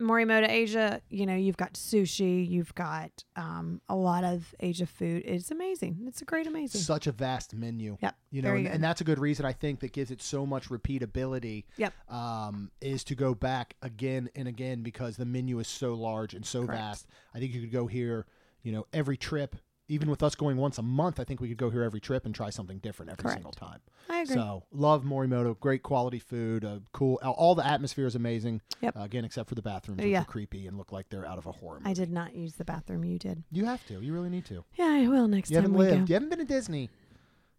Morimoto 0.00 0.48
Asia. 0.48 1.00
You 1.10 1.26
know, 1.26 1.34
you've 1.34 1.56
got 1.56 1.74
sushi, 1.74 2.48
you've 2.48 2.74
got 2.74 3.24
um 3.36 3.80
a 3.88 3.94
lot 3.94 4.24
of 4.24 4.54
Asia 4.60 4.86
food. 4.86 5.22
It's 5.24 5.50
amazing. 5.50 5.98
It's 6.06 6.22
a 6.22 6.24
great 6.24 6.46
amazing. 6.46 6.80
Such 6.80 7.06
a 7.06 7.12
vast 7.12 7.54
menu. 7.54 7.96
Yep, 8.00 8.16
You 8.30 8.42
know, 8.42 8.54
and, 8.54 8.66
and 8.66 8.82
that's 8.82 9.00
a 9.00 9.04
good 9.04 9.18
reason 9.18 9.44
I 9.44 9.52
think 9.52 9.80
that 9.80 9.92
gives 9.92 10.10
it 10.10 10.22
so 10.22 10.46
much 10.46 10.68
repeatability. 10.68 11.64
Yep. 11.76 11.92
Um, 12.08 12.70
is 12.80 13.04
to 13.04 13.14
go 13.14 13.34
back 13.34 13.76
again 13.82 14.28
and 14.34 14.48
again 14.48 14.82
because 14.82 15.16
the 15.16 15.26
menu 15.26 15.58
is 15.58 15.68
so 15.68 15.94
large 15.94 16.34
and 16.34 16.44
so 16.44 16.64
Correct. 16.64 16.80
vast. 16.80 17.06
I 17.34 17.38
think 17.38 17.52
you 17.54 17.60
could 17.60 17.72
go 17.72 17.86
here. 17.86 18.26
You 18.62 18.72
know, 18.72 18.86
every 18.92 19.16
trip. 19.16 19.56
Even 19.90 20.08
with 20.08 20.22
us 20.22 20.34
going 20.36 20.56
once 20.56 20.78
a 20.78 20.82
month, 20.82 21.18
I 21.18 21.24
think 21.24 21.40
we 21.40 21.48
could 21.48 21.56
go 21.58 21.68
here 21.68 21.82
every 21.82 22.00
trip 22.00 22.24
and 22.24 22.32
try 22.34 22.48
something 22.50 22.78
different 22.78 23.10
every 23.10 23.22
Correct. 23.24 23.36
single 23.38 23.50
time. 23.52 23.80
I 24.08 24.20
agree. 24.22 24.34
So 24.36 24.62
love 24.72 25.02
Morimoto. 25.04 25.58
Great 25.58 25.82
quality 25.82 26.20
food. 26.20 26.64
Uh, 26.64 26.78
cool. 26.92 27.18
all- 27.24 27.54
the 27.56 27.66
atmosphere 27.66 28.06
is 28.06 28.14
amazing. 28.14 28.60
Yep. 28.82 28.96
Uh, 28.96 29.00
again, 29.00 29.24
except 29.24 29.48
for 29.48 29.56
the 29.56 29.62
bathrooms, 29.62 29.98
which 30.00 30.06
Yeah. 30.10 30.22
are 30.22 30.24
creepy 30.24 30.66
and 30.68 30.78
look 30.78 30.92
like 30.92 31.08
they're 31.10 31.26
out 31.26 31.38
of 31.38 31.46
a 31.46 31.52
horror. 31.52 31.80
Movie. 31.80 31.90
I 31.90 31.94
did 31.94 32.10
not 32.12 32.34
use 32.36 32.54
the 32.54 32.64
bathroom. 32.64 33.04
You 33.04 33.18
did. 33.18 33.42
You 33.50 33.64
have 33.64 33.84
to. 33.88 34.00
You 34.00 34.12
really 34.12 34.30
need 34.30 34.44
to. 34.46 34.64
Yeah, 34.76 34.86
I 34.86 35.08
will 35.08 35.26
next 35.28 35.50
You 35.50 35.56
time 35.56 35.64
haven't 35.64 35.78
we 35.78 35.84
lived. 35.86 36.06
go. 36.06 36.10
You 36.10 36.14
haven't 36.14 36.28
been 36.30 36.38
to 36.38 36.44
Disney 36.44 36.88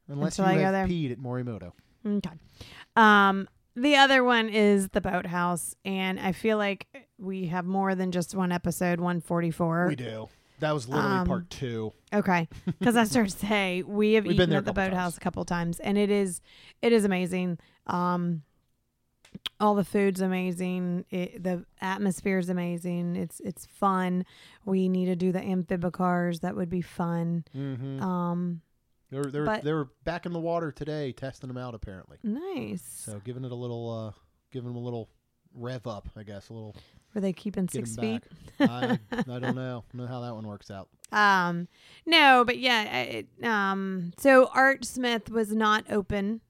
unless 0.08 0.40
Until 0.40 0.54
you 0.54 0.60
I 0.60 0.72
have 0.72 0.90
peed 0.90 1.12
at 1.12 1.20
Morimoto. 1.20 1.74
Okay. 2.08 2.32
Um, 2.96 3.48
the 3.76 3.98
other 3.98 4.24
one 4.24 4.48
is 4.50 4.88
the 4.90 5.02
boathouse, 5.02 5.76
and 5.86 6.20
I 6.20 6.32
feel 6.32 6.58
like 6.58 6.88
we 7.18 7.48
have 7.48 7.66
more 7.66 7.94
than 7.94 8.12
just 8.12 8.34
one 8.36 8.52
episode. 8.52 9.00
One 9.02 9.20
forty 9.22 9.52
four. 9.52 9.88
We 9.88 9.96
do. 9.96 10.30
That 10.62 10.74
was 10.74 10.88
literally 10.88 11.18
Um, 11.18 11.28
part 11.28 11.50
two. 11.50 11.92
Okay, 12.14 12.48
because 12.80 12.96
I 12.96 13.04
started 13.04 13.32
to 13.38 13.46
say 13.48 13.84
we 13.84 14.14
have 14.14 14.24
We've 14.26 14.38
been 14.38 14.44
eaten 14.44 14.50
there 14.52 14.60
at 14.60 14.66
the 14.66 14.74
boathouse 14.74 15.14
times. 15.14 15.18
a 15.18 15.20
couple 15.20 15.44
times, 15.46 15.80
and 15.82 15.98
it 15.98 16.10
is 16.10 16.40
it 16.82 16.94
is 16.94 17.04
amazing. 17.04 17.60
Um, 17.88 18.44
all 19.60 19.76
the 19.76 19.84
food's 19.86 20.22
amazing. 20.22 21.06
It, 21.10 21.44
the 21.44 21.66
atmosphere 21.80 22.38
is 22.38 22.50
amazing. 22.50 23.16
It's 23.16 23.40
it's 23.42 23.66
fun. 23.66 24.26
We 24.66 24.88
need 24.90 25.06
to 25.06 25.16
do 25.16 25.32
the 25.32 25.40
amphibicars. 25.40 26.42
That 26.42 26.56
would 26.56 26.70
be 26.70 26.82
fun. 26.82 27.44
Mm-hmm. 27.56 28.02
Um, 28.04 28.62
they're 29.10 29.24
they 29.24 29.40
were, 29.40 29.46
but- 29.46 29.64
they 29.64 29.74
were 29.74 29.90
back 30.04 30.26
in 30.26 30.34
the 30.34 30.40
water 30.40 30.72
today, 30.72 31.12
testing 31.12 31.48
them 31.48 31.58
out 31.58 31.76
apparently. 31.76 32.18
nice. 32.24 32.84
So 33.06 33.20
giving 33.24 33.44
it 33.46 33.52
a 33.52 33.56
little, 33.56 33.90
uh, 33.90 34.12
giving 34.52 34.68
them 34.70 34.78
a 34.78 34.84
little 34.84 35.10
rev 35.54 35.86
up, 35.88 36.08
I 36.16 36.24
guess. 36.24 36.50
A 36.50 36.54
little 36.54 36.76
Were 37.14 37.22
they 37.22 37.34
keeping 37.34 37.66
get 37.66 37.74
six 37.74 37.96
feet? 37.96 38.24
I, 38.60 39.00
I 39.12 39.40
don't 39.40 39.56
know. 39.56 39.84
know 39.94 40.08
how 40.08 40.22
that 40.22 40.34
one 40.34 40.48
works 40.48 40.72
out. 40.72 40.88
Um, 41.12 41.68
no, 42.06 42.44
but 42.46 42.58
yeah. 42.58 43.02
It, 43.02 43.28
um, 43.44 44.14
so 44.18 44.50
Art 44.54 44.86
Smith 44.86 45.30
was 45.30 45.52
not 45.54 45.86
open. 45.90 46.42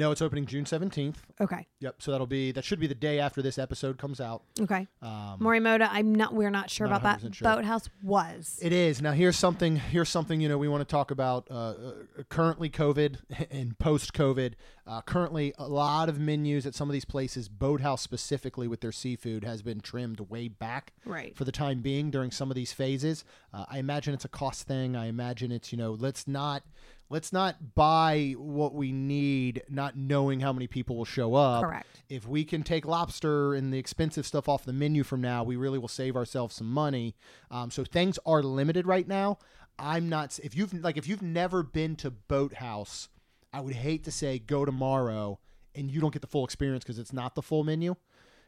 No, 0.00 0.10
it's 0.12 0.22
opening 0.22 0.46
June 0.46 0.64
seventeenth. 0.64 1.20
Okay. 1.42 1.66
Yep. 1.80 1.96
So 1.98 2.10
that'll 2.10 2.26
be 2.26 2.52
that 2.52 2.64
should 2.64 2.80
be 2.80 2.86
the 2.86 2.94
day 2.94 3.20
after 3.20 3.42
this 3.42 3.58
episode 3.58 3.98
comes 3.98 4.18
out. 4.18 4.42
Okay. 4.58 4.88
Um, 5.02 5.38
Morimoto. 5.38 5.86
I'm 5.90 6.14
not. 6.14 6.32
We're 6.34 6.48
not 6.48 6.70
sure 6.70 6.88
Not 6.88 7.02
about 7.02 7.20
that. 7.20 7.34
sure. 7.34 7.44
Boathouse 7.44 7.90
was. 8.02 8.58
It 8.62 8.72
is 8.72 9.02
now. 9.02 9.12
Here's 9.12 9.36
something. 9.36 9.76
Here's 9.76 10.08
something. 10.08 10.40
You 10.40 10.48
know, 10.48 10.56
we 10.56 10.68
want 10.68 10.80
to 10.80 10.90
talk 10.90 11.10
about. 11.10 11.48
Uh, 11.50 11.54
uh, 11.54 11.92
currently, 12.30 12.70
COVID 12.70 13.18
and 13.50 13.78
post-COVID. 13.78 14.54
Uh, 14.86 15.02
currently, 15.02 15.52
a 15.58 15.68
lot 15.68 16.08
of 16.08 16.18
menus 16.18 16.64
at 16.64 16.74
some 16.74 16.88
of 16.88 16.94
these 16.94 17.04
places, 17.04 17.50
Boathouse 17.50 18.00
specifically, 18.00 18.68
with 18.68 18.80
their 18.80 18.92
seafood, 18.92 19.44
has 19.44 19.60
been 19.60 19.80
trimmed 19.80 20.20
way 20.30 20.48
back 20.48 20.94
right. 21.04 21.36
for 21.36 21.44
the 21.44 21.52
time 21.52 21.82
being 21.82 22.10
during 22.10 22.30
some 22.30 22.50
of 22.50 22.54
these 22.54 22.72
phases. 22.72 23.22
Uh, 23.52 23.66
I 23.68 23.78
imagine 23.78 24.14
it's 24.14 24.24
a 24.24 24.28
cost 24.28 24.66
thing. 24.66 24.96
I 24.96 25.08
imagine 25.08 25.52
it's 25.52 25.72
you 25.72 25.78
know, 25.78 25.92
let's 25.92 26.26
not 26.26 26.62
let's 27.10 27.32
not 27.32 27.74
buy 27.74 28.34
what 28.38 28.74
we 28.74 28.92
need, 28.92 29.62
not 29.68 29.96
knowing 29.96 30.40
how 30.40 30.52
many 30.52 30.66
people 30.66 30.96
will 30.96 31.04
show 31.04 31.34
up. 31.34 31.64
Correct. 31.64 32.02
If 32.08 32.26
we 32.26 32.44
can 32.44 32.62
take 32.62 32.86
lobster 32.86 33.54
and 33.54 33.72
the 33.72 33.78
expensive 33.78 34.26
stuff 34.26 34.48
off 34.48 34.64
the 34.64 34.72
menu 34.72 35.02
from 35.02 35.20
now, 35.20 35.42
we 35.44 35.56
really 35.56 35.78
will 35.78 35.88
save 35.88 36.16
ourselves 36.16 36.54
some 36.54 36.70
money. 36.70 37.14
Um, 37.50 37.70
so 37.70 37.84
things 37.84 38.18
are 38.24 38.42
limited 38.42 38.86
right 38.86 39.06
now. 39.06 39.38
I'm 39.78 40.08
not. 40.08 40.38
If 40.42 40.56
you've 40.56 40.72
like, 40.72 40.96
if 40.96 41.08
you've 41.08 41.22
never 41.22 41.62
been 41.62 41.96
to 41.96 42.10
Boathouse, 42.10 43.08
I 43.52 43.60
would 43.60 43.74
hate 43.74 44.04
to 44.04 44.12
say 44.12 44.38
go 44.38 44.64
tomorrow 44.64 45.40
and 45.74 45.90
you 45.90 46.00
don't 46.00 46.12
get 46.12 46.22
the 46.22 46.28
full 46.28 46.44
experience 46.44 46.84
because 46.84 46.98
it's 46.98 47.12
not 47.12 47.34
the 47.34 47.42
full 47.42 47.64
menu. 47.64 47.96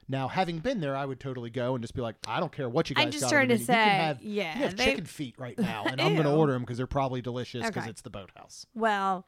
Now, 0.08 0.28
having 0.28 0.58
been 0.58 0.80
there, 0.80 0.96
I 0.96 1.04
would 1.06 1.20
totally 1.20 1.48
go 1.50 1.74
and 1.74 1.82
just 1.82 1.94
be 1.94 2.02
like, 2.02 2.16
I 2.26 2.40
don't 2.40 2.52
care 2.52 2.68
what 2.68 2.90
you 2.90 2.96
guys 2.96 3.06
I'm 3.06 3.10
just 3.12 3.22
got 3.24 3.30
trying 3.30 3.48
to 3.48 3.54
menu. 3.54 3.62
You 3.62 3.66
can 3.66 3.74
say, 3.74 3.90
have, 3.90 4.22
yeah, 4.22 4.56
you 4.58 4.62
have 4.64 4.76
they- 4.76 4.84
chicken 4.84 5.04
feet 5.06 5.34
right 5.38 5.58
now, 5.58 5.84
and 5.86 6.00
I'm 6.00 6.14
going 6.14 6.24
to 6.26 6.32
order 6.34 6.52
them 6.52 6.62
because 6.62 6.76
they're 6.76 6.86
probably 6.86 7.22
delicious 7.22 7.64
because 7.66 7.82
Okay. 7.82 7.90
it's 7.90 8.02
the 8.02 8.10
Boathouse. 8.10 8.66
Well, 8.74 9.26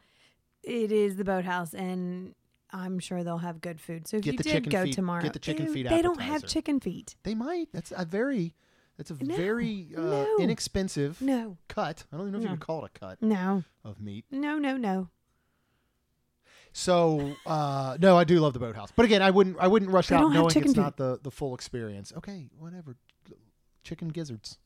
it 0.63 0.91
is 0.93 1.17
the 1.17 1.25
boathouse, 1.25 1.75
and 1.75 2.35
I'm 2.71 2.99
sure 2.99 3.23
they'll 3.23 3.39
have 3.39 3.61
good 3.61 3.81
food. 3.81 4.09
So 4.09 4.17
if 4.17 4.23
Get 4.25 4.33
you 4.33 4.39
the 4.39 4.43
did 4.45 4.71
go 4.71 4.85
feet- 4.85 4.95
tomorrow, 4.95 5.23
get 5.23 5.33
the 5.33 5.39
chicken 5.39 5.73
feet 5.73 5.89
They 5.89 6.03
don't 6.03 6.21
have 6.21 6.45
chicken 6.47 6.81
feet. 6.81 7.17
They 7.23 7.35
might. 7.35 7.69
That's 7.73 7.93
a 7.97 8.05
very, 8.05 8.55
that's 8.97 9.11
a 9.11 9.17
No, 9.23 9.37
very 9.37 9.89
uh, 9.97 10.01
no. 10.01 10.37
inexpensive 10.41 11.21
No, 11.23 11.57
cut. 11.69 12.05
I 12.13 12.17
don't 12.17 12.29
even 12.29 12.33
know 12.33 12.39
if 12.39 12.45
No. 12.45 12.51
you 12.51 12.57
can 12.57 12.65
call 12.67 12.85
it 12.85 12.91
a 12.95 12.99
cut 12.99 13.23
no, 13.23 13.63
of 13.85 14.01
meat. 14.01 14.25
no, 14.31 14.59
no, 14.59 14.77
no. 14.77 15.09
So 16.77 17.37
uh, 17.47 17.97
no, 18.01 18.19
I 18.19 18.25
do 18.25 18.41
love 18.41 18.53
the 18.53 18.59
Boathouse, 18.59 18.91
but 18.95 19.05
again, 19.05 19.23
I 19.23 19.31
wouldn't, 19.31 19.57
I 19.61 19.69
wouldn't 19.69 19.93
rush 19.93 20.09
They 20.09 20.17
out 20.17 20.33
knowing 20.33 20.51
it's 20.57 20.75
not 20.77 20.97
the 20.97 21.21
the 21.23 21.31
full 21.31 21.55
experience. 21.55 22.13
Okay, 22.17 22.49
whatever. 22.59 22.97
Chicken 23.85 24.09
gizzards. 24.09 24.59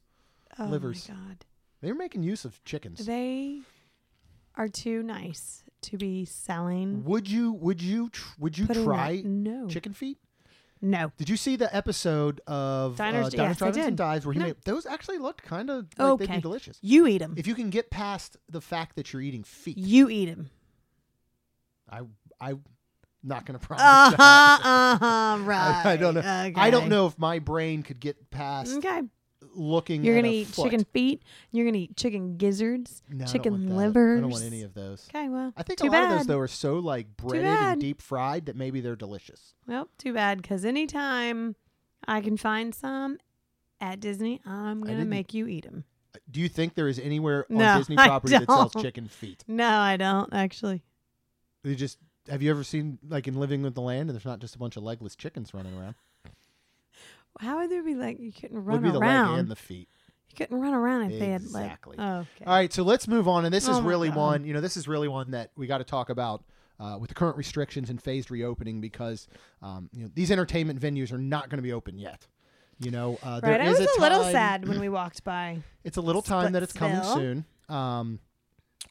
Oh 0.59 0.65
Livers. 0.65 1.07
my 1.09 1.15
god, 1.15 1.45
They're 1.83 1.95
making 1.95 2.23
use 2.23 2.45
of 2.47 2.65
chickens. 2.65 3.05
they 3.05 3.61
are 4.57 4.69
too 4.69 5.03
nice 5.03 5.63
to 5.83 5.99
be 5.99 6.25
selling. 6.25 7.05
Would 7.05 7.29
you 7.31 7.53
would 7.53 7.83
you 7.83 8.09
tr- 8.09 8.35
would 8.39 8.57
you 8.57 8.67
try 8.67 9.17
that- 9.17 9.25
no, 9.27 9.69
chicken 9.69 9.93
feet? 9.93 10.17
no. 10.81 11.13
Did 11.19 11.29
you 11.29 11.37
see 11.37 11.57
the 11.57 11.75
episode 11.77 12.41
of 12.47 12.97
Diners- 12.97 13.27
uh, 13.35 13.37
Diners, 13.37 13.51
yes, 13.51 13.59
Drive-Ins, 13.59 13.87
and 13.87 13.97
Dives 13.99 14.25
where 14.25 14.33
he 14.33 14.39
No. 14.39 14.47
made 14.47 14.57
those 14.65 14.87
actually 14.87 15.19
looked 15.19 15.43
kind 15.43 15.69
of 15.69 15.77
like 15.99 16.19
they'd 16.21 16.25
Okay. 16.25 16.37
be 16.37 16.41
delicious. 16.41 16.79
You 16.81 17.07
eat 17.07 17.19
them. 17.19 17.35
If 17.37 17.47
you 17.47 17.55
can 17.55 17.69
get 17.69 17.91
past 17.91 18.39
the 18.49 18.61
fact 18.63 18.97
that 18.97 19.13
you're 19.13 19.21
eating 19.23 19.43
feet, 19.45 19.77
You 19.77 20.09
eat 20.09 20.27
them. 20.27 20.49
I 21.91 22.01
I 22.41 22.55
not 23.23 23.45
going 23.47 23.59
to 23.59 23.67
promise 23.67 23.85
Uh 23.85 24.11
huh. 24.11 24.17
that. 24.17 24.61
Uh 24.65 24.99
huh. 24.99 25.39
Right. 25.45 25.83
I, 25.87 25.93
I 25.93 25.97
don't 25.97 26.15
know. 26.15 26.53
I 26.57 26.71
don't 26.71 26.89
know 26.89 27.07
if 27.07 27.19
my 27.19 27.39
brain 27.39 27.83
could 27.83 28.01
get 28.01 28.31
past 28.31 28.77
Okay. 28.79 29.03
looking. 29.55 30.05
You're 30.05 30.15
gonna 30.17 30.29
eat 30.29 30.47
foot. 30.49 30.65
chicken 30.71 30.85
feet. 30.93 31.23
You're 31.51 31.67
gonna 31.67 31.79
eat 31.79 31.97
chicken 31.97 32.37
gizzards. 32.37 33.03
No, 33.09 33.27
chicken 33.27 33.69
livers. 33.77 34.19
I 34.19 34.21
don't 34.21 34.31
want 34.31 34.45
any 34.45 34.63
of 34.63 34.75
those. 34.75 35.09
Okay. 35.15 35.29
Well. 35.29 35.53
I 35.57 35.63
think 35.63 35.81
a 35.81 35.85
lot 35.85 35.93
bad. 35.93 36.03
of 36.05 36.09
those 36.19 36.27
though 36.27 36.39
are 36.39 36.49
so 36.49 36.79
like 36.79 37.17
breaded 37.17 37.61
and 37.61 37.81
deep 37.81 38.01
fried 38.03 38.47
that 38.47 38.57
maybe 38.57 38.81
they're 38.81 38.97
delicious. 38.97 39.55
Well, 39.67 39.89
too 39.99 40.13
bad. 40.13 40.41
Because 40.43 40.65
anytime 40.65 41.57
I 42.07 42.21
can 42.21 42.37
find 42.37 42.75
some 42.75 43.19
at 43.81 44.01
Disney, 44.01 44.41
I'm 44.47 44.83
gonna 44.83 45.05
make 45.05 45.35
you 45.35 45.47
eat 45.49 45.65
them. 45.65 45.85
Do 46.31 46.41
you 46.41 46.49
think 46.49 46.75
there 46.75 46.89
is 46.89 46.99
anywhere 46.99 47.47
on 47.51 47.59
No, 47.59 47.77
Disney 47.79 47.97
property 47.97 48.37
that 48.39 48.51
sells 48.51 48.73
chicken 48.75 49.09
feet? 49.09 49.45
No, 49.47 49.69
I 49.69 49.97
don't 49.97 50.33
actually. 50.33 50.83
You 51.65 51.75
just 51.75 51.99
have 52.29 52.43
you 52.43 52.51
ever 52.51 52.63
seen 52.65 52.99
like 53.09 53.27
in 53.27 53.35
Living 53.35 53.63
with 53.63 53.75
the 53.75 53.81
Land 53.81 54.09
and 54.09 54.11
there's 54.11 54.25
not 54.25 54.39
just 54.41 54.55
a 54.55 54.59
bunch 54.59 54.77
of 54.77 54.83
legless 54.83 55.17
chickens 55.17 55.53
running 55.55 55.77
around? 55.79 55.95
How 57.41 57.59
would 57.59 57.71
there 57.71 57.83
be 57.83 57.95
like 57.95 58.19
you 58.21 58.33
couldn't 58.33 58.57
Would 58.65 58.67
run 58.67 58.83
be 58.83 58.91
the 58.91 58.99
around? 58.99 59.31
leg 59.33 59.41
and 59.41 59.49
the 59.49 59.57
feet. 59.57 59.89
you 60.31 60.37
couldn't 60.37 60.61
run 60.61 60.75
around 60.75 61.11
if 61.13 61.19
they 61.21 61.29
had 61.31 61.41
Exactly. 61.43 61.97
Oh, 61.99 62.19
okay. 62.19 62.45
All 62.47 62.55
right, 62.55 62.73
so 62.73 62.83
let's 62.83 63.07
move 63.07 63.29
on. 63.29 63.45
And 63.45 63.55
this 63.55 63.65
is 63.69 63.77
Oh 63.77 63.81
my 63.83 63.89
really 63.89 64.09
God. 64.09 64.17
one, 64.17 64.45
you 64.45 64.53
know, 64.55 64.61
this 64.61 64.77
is 64.77 64.89
really 64.89 65.09
one 65.09 65.31
that 65.33 65.51
we 65.57 65.67
got 65.67 65.79
to 65.79 65.85
talk 65.85 66.11
about 66.11 66.43
uh, 66.81 66.97
with 67.01 67.09
the 67.09 67.15
current 67.15 67.37
restrictions 67.37 67.91
and 67.91 68.01
phased 68.03 68.31
reopening 68.31 68.81
because, 68.81 69.29
um, 69.63 69.89
you 69.93 70.03
know, 70.05 70.11
these 70.15 70.31
entertainment 70.31 70.81
venues 70.81 71.13
are 71.13 71.19
not 71.19 71.49
going 71.49 71.59
to 71.59 71.63
be 71.63 71.73
open 71.73 71.99
yet. 71.99 72.27
You 72.81 72.91
know, 72.93 73.19
uh, 73.23 73.41
Right. 73.43 73.59
there 73.59 73.61
I 73.63 73.65
is 73.73 73.81
was 73.81 73.89
a, 73.97 74.01
little 74.01 74.23
time- 74.23 74.33
sad 74.33 74.69
when 74.69 74.81
we 74.81 74.89
walked 74.89 75.23
by. 75.25 75.59
It's 75.85 75.97
a 75.97 76.01
little 76.01 76.23
time 76.23 76.53
that 76.53 76.63
it's 76.63 76.73
coming 76.73 76.97
Splitsville. 76.99 77.15
soon. 77.15 77.45
Um, 77.69 78.21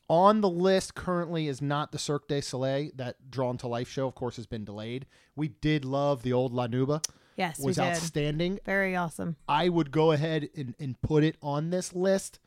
on 0.09 0.41
the 0.41 0.49
list 0.49 0.95
currently 0.95 1.47
is 1.47 1.61
not 1.61 1.91
the 1.91 1.99
Cirque 1.99 2.27
du 2.27 2.41
Soleil. 2.41 2.91
That 2.95 3.29
Drawn 3.29 3.57
to 3.59 3.67
Life 3.67 3.89
show, 3.89 4.07
of 4.07 4.15
course, 4.15 4.35
has 4.37 4.45
been 4.45 4.65
delayed. 4.65 5.05
We 5.35 5.49
did 5.49 5.85
love 5.85 6.23
the 6.23 6.33
old 6.33 6.53
La 6.53 6.67
Nouba. 6.67 7.03
Yes, 7.35 7.59
was 7.59 7.77
outstanding. 7.77 8.59
Very 8.65 8.95
awesome. 8.95 9.35
I 9.47 9.69
would 9.69 9.91
go 9.91 10.11
ahead 10.11 10.49
and, 10.57 10.73
and 10.79 10.99
put 11.01 11.23
it 11.23 11.37
on 11.41 11.69
this 11.69 11.93
list, 11.93 12.39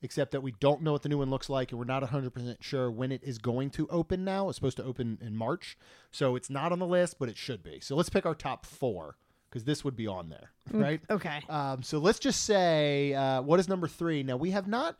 except 0.00 0.30
that 0.32 0.42
we 0.42 0.52
don't 0.52 0.80
know 0.80 0.92
what 0.92 1.02
the 1.02 1.10
new 1.10 1.18
one 1.18 1.28
looks 1.28 1.50
like, 1.50 1.70
and 1.70 1.78
we're 1.78 1.84
not 1.84 2.02
100% 2.02 2.56
sure 2.60 2.90
when 2.90 3.12
it 3.12 3.22
is 3.22 3.36
going 3.36 3.68
to 3.70 3.86
open 3.88 4.24
now. 4.24 4.48
It's 4.48 4.56
supposed 4.56 4.78
to 4.78 4.84
open 4.84 5.18
in 5.20 5.36
March. 5.36 5.76
So 6.10 6.34
it's 6.34 6.48
not 6.48 6.72
on 6.72 6.78
the 6.78 6.86
list, 6.86 7.18
but 7.18 7.28
it 7.28 7.36
should 7.36 7.62
be. 7.62 7.78
So 7.80 7.94
let's 7.94 8.08
pick 8.08 8.24
our 8.24 8.34
top 8.34 8.64
four, 8.64 9.16
because 9.50 9.64
this 9.64 9.84
would 9.84 9.96
be 9.96 10.06
on 10.06 10.30
there, 10.30 10.52
right? 10.72 11.02
Okay. 11.10 11.42
Um, 11.50 11.82
so 11.82 11.98
let's 11.98 12.18
just 12.18 12.44
say, 12.44 13.12
uh, 13.12 13.42
what 13.42 13.60
is 13.60 13.68
number 13.68 13.86
three? 13.86 14.22
Now, 14.22 14.38
we 14.38 14.52
have 14.52 14.66
not 14.66 14.96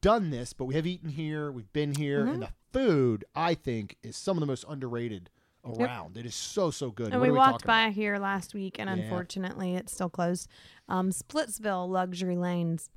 done 0.00 0.30
this, 0.30 0.52
but 0.52 0.64
we 0.66 0.74
have 0.74 0.86
eaten 0.86 1.08
here, 1.10 1.50
we've 1.52 1.72
been 1.72 1.94
here, 1.94 2.20
Mm-hmm. 2.24 2.32
and 2.34 2.42
the 2.42 2.48
food, 2.72 3.24
I 3.34 3.54
think, 3.54 3.96
is 4.02 4.16
some 4.16 4.36
of 4.36 4.40
the 4.40 4.46
most 4.46 4.64
underrated 4.68 5.30
around. 5.64 6.16
It 6.16 6.26
is 6.26 6.34
so, 6.34 6.70
so 6.70 6.90
good. 6.90 7.12
And 7.12 7.20
we 7.22 7.30
we 7.30 7.38
walked 7.38 7.64
by 7.66 7.84
about? 7.84 7.94
here 7.94 8.18
last 8.18 8.52
week, 8.54 8.76
and 8.78 8.88
Yeah. 8.88 9.04
unfortunately, 9.04 9.74
it's 9.76 9.92
still 9.92 10.10
closed. 10.10 10.48
Um, 10.88 11.10
Splitsville 11.10 11.88
Luxury 11.88 12.36
Lanes. 12.36 12.90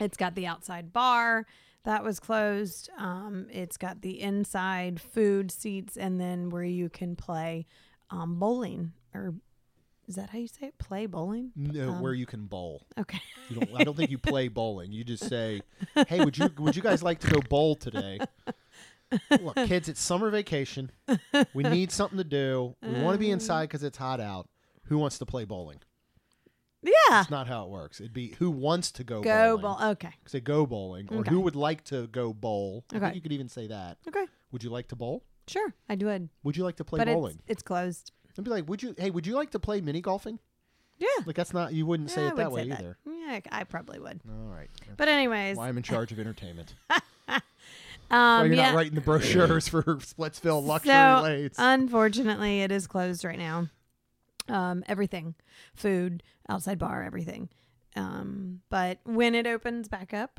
It's 0.00 0.16
got 0.16 0.34
the 0.34 0.46
outside 0.46 0.92
bar 0.92 1.46
that 1.84 2.02
was 2.02 2.18
closed. 2.18 2.90
Um, 2.98 3.46
it's 3.50 3.76
got 3.76 4.00
the 4.02 4.20
inside 4.20 5.00
food 5.00 5.50
seats, 5.52 5.96
and 5.96 6.20
then 6.20 6.50
where 6.50 6.64
you 6.64 6.88
can 6.88 7.14
play 7.14 7.66
um, 8.10 8.38
bowling. 8.40 8.92
Or 9.14 9.34
is 10.08 10.16
that 10.16 10.30
how 10.30 10.38
you 10.38 10.48
say 10.48 10.66
it? 10.68 10.78
Play 10.78 11.06
bowling? 11.06 11.52
No, 11.56 11.90
Um, 11.90 12.00
where 12.00 12.12
you 12.14 12.26
can 12.26 12.46
bowl. 12.46 12.82
Okay. 12.98 13.20
You 13.48 13.56
don't, 13.60 13.70
I 13.80 13.84
don't 13.84 13.96
think 13.96 14.10
you 14.10 14.18
play 14.18 14.48
bowling. 14.60 14.92
You 14.92 15.04
just 15.04 15.28
say, 15.28 15.62
"Hey, 16.08 16.24
would 16.24 16.36
you 16.38 16.50
would 16.58 16.76
you 16.76 16.82
guys 16.82 17.02
like 17.02 17.20
to 17.20 17.28
go 17.28 17.40
bowl 17.40 17.74
today?" 17.76 18.18
Look, 19.40 19.54
kids, 19.56 19.88
it's 19.88 20.00
summer 20.00 20.30
vacation. 20.30 20.90
We 21.54 21.62
need 21.62 21.92
something 21.92 22.18
to 22.18 22.24
do. 22.24 22.74
We 22.82 23.00
want 23.02 23.14
to 23.14 23.18
be 23.18 23.30
inside 23.30 23.64
because 23.68 23.82
it's 23.84 23.98
hot 23.98 24.20
out. 24.20 24.48
Who 24.84 24.98
wants 24.98 25.18
to 25.18 25.26
play 25.26 25.44
bowling? 25.44 25.78
Yeah. 26.82 26.90
That's 27.08 27.30
not 27.30 27.46
how 27.46 27.64
it 27.64 27.70
works. 27.70 28.00
It'd 28.00 28.12
be 28.12 28.34
who 28.38 28.50
wants 28.50 28.90
to 28.92 29.04
go, 29.04 29.22
Go 29.22 29.56
bowling. 29.56 29.78
bowl. 29.78 29.88
Okay. 29.92 30.10
Say 30.26 30.40
go 30.40 30.66
bowling, 30.66 31.08
or 31.10 31.18
Okay. 31.18 31.30
who 31.30 31.40
would 31.40 31.56
like 31.56 31.84
to 31.84 32.06
go 32.08 32.32
bowl. 32.34 32.84
I 32.92 32.96
Okay. 32.96 33.04
think 33.06 33.14
you 33.16 33.20
could 33.22 33.32
even 33.32 33.48
say 33.48 33.66
that. 33.68 33.98
Okay. 34.08 34.26
Would 34.52 34.62
you 34.62 34.70
like 34.70 34.88
to 34.88 34.96
bowl? 34.96 35.24
Sure. 35.46 35.72
I 35.88 35.94
would. 35.94 36.28
Would 36.42 36.56
you 36.56 36.64
like 36.64 36.76
to 36.76 36.84
play 36.84 36.98
but 36.98 37.06
bowling? 37.06 37.34
it's, 37.34 37.42
it's 37.48 37.62
closed. 37.62 38.12
I'd 38.38 38.44
be 38.44 38.50
like, 38.50 38.68
would 38.68 38.82
you? 38.82 38.94
Hey, 38.98 39.10
would 39.10 39.26
you 39.26 39.34
like 39.34 39.50
to 39.52 39.58
play 39.58 39.80
mini 39.80 40.00
golfing? 40.00 40.38
Yeah. 40.98 41.08
Like 41.26 41.36
that's 41.36 41.52
not. 41.52 41.72
You 41.72 41.86
wouldn't 41.86 42.10
say 42.10 42.22
Yeah, 42.22 42.28
I 42.28 42.30
it 42.32 42.36
that 42.36 42.52
way 42.52 42.62
say 42.64 42.68
that. 42.70 42.78
either. 42.80 42.98
Yeah, 43.06 43.40
I 43.50 43.64
probably 43.64 43.98
would. 43.98 44.20
All 44.28 44.48
right. 44.48 44.68
But 44.96 45.08
anyways, 45.08 45.56
Well, 45.56 45.66
I'm 45.66 45.76
in 45.76 45.82
charge 45.84 46.12
of 46.12 46.18
entertainment. 46.20 46.74
um, 47.28 47.40
Why 48.10 48.44
you're 48.44 48.54
yeah. 48.54 48.66
not 48.70 48.76
writing 48.76 48.94
the 48.94 49.00
brochures 49.00 49.66
for 49.68 49.82
Splitsville 49.82 50.64
luxury 50.64 50.92
so, 50.92 51.20
lanes. 51.22 51.54
Unfortunately, 51.58 52.62
it 52.62 52.70
is 52.70 52.86
closed 52.86 53.24
right 53.24 53.38
now. 53.38 53.68
Um, 54.48 54.84
everything, 54.86 55.34
food, 55.74 56.22
outside 56.48 56.78
bar, 56.78 57.02
everything. 57.02 57.48
Um, 57.96 58.60
but 58.70 58.98
when 59.04 59.34
it 59.34 59.46
opens 59.46 59.88
back 59.88 60.12
up, 60.12 60.38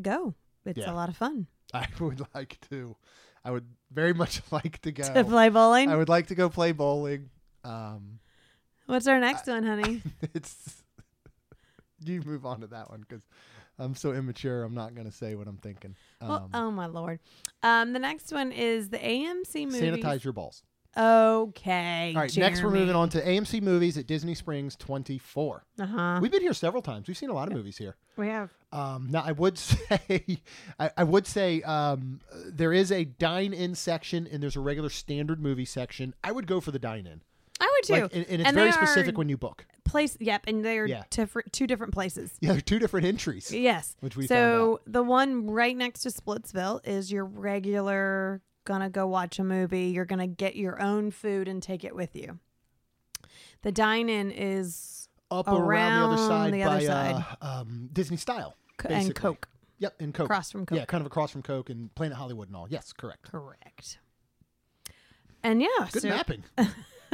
go. 0.00 0.34
It's 0.64 0.78
Yeah. 0.78 0.92
a 0.92 0.94
lot 0.94 1.08
of 1.08 1.16
fun 1.16 1.46
I 1.74 1.86
would 1.98 2.22
like 2.34 2.58
to. 2.70 2.96
I 3.44 3.50
would 3.50 3.66
very 3.92 4.12
much 4.22 4.42
like 4.50 4.80
to 4.82 4.92
go 4.92 5.04
to 5.04 5.12
go. 5.12 5.24
play 5.24 5.48
bowling. 5.48 5.90
I 5.90 5.96
would 5.96 6.08
like 6.08 6.28
to 6.28 6.34
go 6.34 6.48
play 6.48 6.72
bowling. 6.72 7.30
Um, 7.64 8.20
What's 8.86 9.06
our 9.06 9.20
next 9.20 9.46
one, 9.46 9.64
honey? 9.64 10.02
it's 10.34 10.82
you 12.04 12.22
move 12.22 12.46
on 12.46 12.60
to 12.60 12.66
that 12.68 12.90
one 12.90 13.04
because 13.06 13.22
I'm 13.78 13.94
so 13.94 14.12
immature. 14.12 14.62
I'm 14.62 14.74
not 14.74 14.94
going 14.94 15.06
to 15.06 15.12
say 15.12 15.34
what 15.34 15.46
I'm 15.46 15.58
thinking. 15.58 15.94
Um, 16.20 16.28
well, 16.28 16.50
oh 16.54 16.70
my 16.70 16.86
lord. 16.86 17.20
Um, 17.62 17.92
the 17.92 17.98
next 17.98 18.32
one 18.32 18.52
is 18.52 18.88
the 18.88 18.98
AMC 18.98 19.66
movie. 19.66 19.80
sanitize 19.80 20.24
your 20.24 20.32
balls. 20.32 20.62
Okay. 20.96 22.12
All 22.16 22.22
right. 22.22 22.36
Next, 22.36 22.62
we're 22.62 22.70
moving 22.70 22.96
on 22.96 23.08
to 23.10 23.24
AMC 23.24 23.62
movies 23.62 23.96
at 23.96 24.06
Disney 24.06 24.34
Springs 24.34 24.74
24. 24.76 25.64
Uh 25.78 25.86
huh. 25.86 26.18
We've 26.20 26.32
been 26.32 26.42
here 26.42 26.52
several 26.52 26.82
times. 26.82 27.06
We've 27.06 27.16
seen 27.16 27.30
a 27.30 27.34
lot 27.34 27.48
of 27.48 27.54
movies 27.54 27.78
here. 27.78 27.96
We 28.16 28.26
have. 28.28 28.50
Um, 28.72 29.08
now, 29.10 29.22
I 29.26 29.32
would 29.32 29.58
say, 29.58 30.38
I, 30.78 30.90
I 30.96 31.04
would 31.04 31.26
say, 31.26 31.62
um, 31.62 32.20
there 32.46 32.72
is 32.72 32.92
a 32.92 33.04
dine-in 33.04 33.74
section 33.74 34.28
and 34.30 34.42
there's 34.42 34.56
a 34.56 34.60
regular 34.60 34.90
standard 34.90 35.40
movie 35.42 35.64
section. 35.64 36.14
I 36.22 36.30
would 36.32 36.46
go 36.46 36.60
for 36.60 36.70
the 36.70 36.78
dine-in, 36.78 37.20
I 37.60 37.68
would 37.76 37.84
too. 37.84 38.02
like, 38.02 38.14
and, 38.14 38.26
and 38.28 38.40
it's 38.40 38.48
And 38.48 38.54
very 38.54 38.72
specific 38.72 39.18
when 39.18 39.28
you 39.28 39.36
book. 39.36 39.66
Place. 39.84 40.16
Yep. 40.20 40.44
And 40.46 40.64
they're 40.64 40.86
Yeah. 40.86 41.02
different, 41.10 41.52
two 41.52 41.66
different 41.66 41.92
places. 41.92 42.32
Yeah, 42.40 42.50
there 42.50 42.58
are 42.58 42.60
two 42.62 42.78
different 42.78 43.06
entries. 43.06 43.52
Yes. 43.52 43.96
Which 44.00 44.16
we 44.16 44.28
so 44.28 44.80
the 44.86 45.02
one 45.02 45.48
right 45.50 45.76
next 45.76 46.02
to 46.02 46.10
Splitsville 46.10 46.86
is 46.86 47.10
your 47.10 47.24
regular 47.24 48.40
gonna 48.64 48.88
go 48.88 49.06
watch 49.08 49.40
a 49.40 49.44
movie. 49.44 49.86
You're 49.86 50.04
gonna 50.04 50.28
get 50.28 50.54
your 50.54 50.80
own 50.80 51.10
food 51.10 51.48
and 51.48 51.60
take 51.60 51.82
it 51.82 51.96
with 51.96 52.14
you. 52.14 52.38
The 53.62 53.72
dine-in 53.72 54.30
is 54.30 54.99
Up 55.30 55.48
around, 55.48 56.16
the 56.16 56.16
other 56.16 56.28
side 56.28 56.52
the 56.52 56.64
by 56.64 56.66
other 56.66 56.86
side. 56.86 57.24
Uh, 57.40 57.46
um, 57.60 57.88
Disney 57.92 58.16
style. 58.16 58.56
co- 58.76 58.88
basically. 58.88 59.06
and 59.06 59.14
Coke 59.14 59.48
Yep, 59.80 59.94
and 60.00 60.14
Coke. 60.14 60.26
across 60.26 60.50
from 60.52 60.66
Coke. 60.66 60.78
Yeah, 60.78 60.84
kind 60.84 61.00
of 61.00 61.06
across 61.06 61.30
from 61.30 61.42
Coke 61.42 61.70
and 61.70 61.92
Planet 61.94 62.16
Hollywood 62.16 62.48
and 62.48 62.56
all. 62.56 62.66
Yes, 62.68 62.92
correct. 62.92 63.30
Correct. 63.30 63.98
And 65.42 65.62
yeah, 65.62 65.88
Good 65.90 66.02
so 66.02 66.08
mapping. 66.08 66.44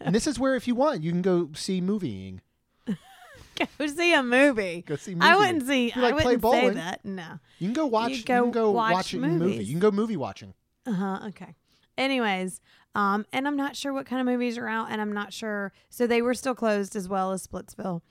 and 0.00 0.14
this 0.14 0.26
is 0.26 0.38
where, 0.38 0.54
if 0.54 0.66
you 0.66 0.74
want, 0.74 1.02
you 1.02 1.12
can 1.12 1.20
go 1.20 1.50
see 1.54 1.82
movieing. 1.82 2.40
go 3.78 3.86
see 3.86 4.14
a 4.14 4.22
movie. 4.22 4.82
Go 4.86 4.96
see. 4.96 5.14
I 5.20 5.36
wouldn't 5.36 5.66
see. 5.66 5.92
You 5.94 6.00
like 6.00 6.12
I 6.12 6.16
wouldn't 6.16 6.32
say 6.32 6.36
bowling? 6.36 6.74
that. 6.74 7.04
No. 7.04 7.38
You 7.58 7.66
can 7.66 7.74
go 7.74 7.86
watch. 7.86 8.12
You, 8.12 8.24
go 8.24 8.42
can 8.44 8.50
go 8.50 8.70
watch 8.70 8.94
watch, 8.94 9.14
movie. 9.14 9.62
You 9.62 9.72
can 9.72 9.80
go 9.80 9.90
movie 9.90 10.16
watching. 10.16 10.54
Uh 10.86 10.92
huh. 10.92 11.20
Okay. 11.28 11.54
Anyways, 11.98 12.60
um, 12.94 13.26
and 13.32 13.46
I'm 13.46 13.56
not 13.56 13.76
sure 13.76 13.92
what 13.92 14.06
kind 14.06 14.20
of 14.20 14.26
movies 14.26 14.58
are 14.58 14.68
out, 14.68 14.88
and 14.90 15.00
I'm 15.00 15.12
not 15.12 15.32
sure. 15.32 15.72
So 15.88 16.06
they 16.06 16.22
were 16.22 16.34
still 16.34 16.54
closed 16.54 16.96
as 16.96 17.08
well 17.08 17.32
as 17.32 17.46
Splitsville. 17.46 18.02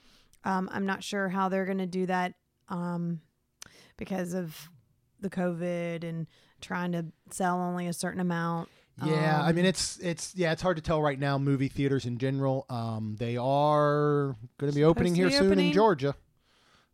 Um, 0.44 0.70
I'm 0.72 0.86
not 0.86 1.04
sure 1.04 1.30
how 1.30 1.50
they're 1.50 1.66
going 1.66 1.80
to 1.80 1.86
do 1.88 2.06
that, 2.06 2.34
um, 2.70 3.22
because 3.98 4.34
of 4.34 4.70
the 5.22 5.30
COVID 5.30 6.04
and 6.04 6.28
trying 6.62 6.92
to 6.92 7.06
sell 7.32 7.58
only 7.60 7.88
a 7.88 7.94
certain 7.94 8.20
amount. 8.20 8.70
Yeah, 9.04 9.42
I 9.44 9.50
Um, 9.50 9.56
mean 9.58 9.66
it's 9.66 9.98
it's 10.00 10.34
yeah 10.36 10.54
it's 10.54 10.62
hard 10.62 10.78
to 10.78 10.82
tell 10.82 11.02
right 11.02 11.20
now. 11.20 11.38
Movie 11.38 11.68
theaters 11.68 12.06
in 12.06 12.18
general, 12.18 12.66
um, 12.70 13.16
they 13.20 13.36
are 13.36 14.36
going 14.58 14.72
to 14.72 14.76
be 14.76 14.84
opening 14.86 15.14
here 15.16 15.30
soon 15.30 15.60
in? 15.60 15.74
Georgia. 15.74 16.16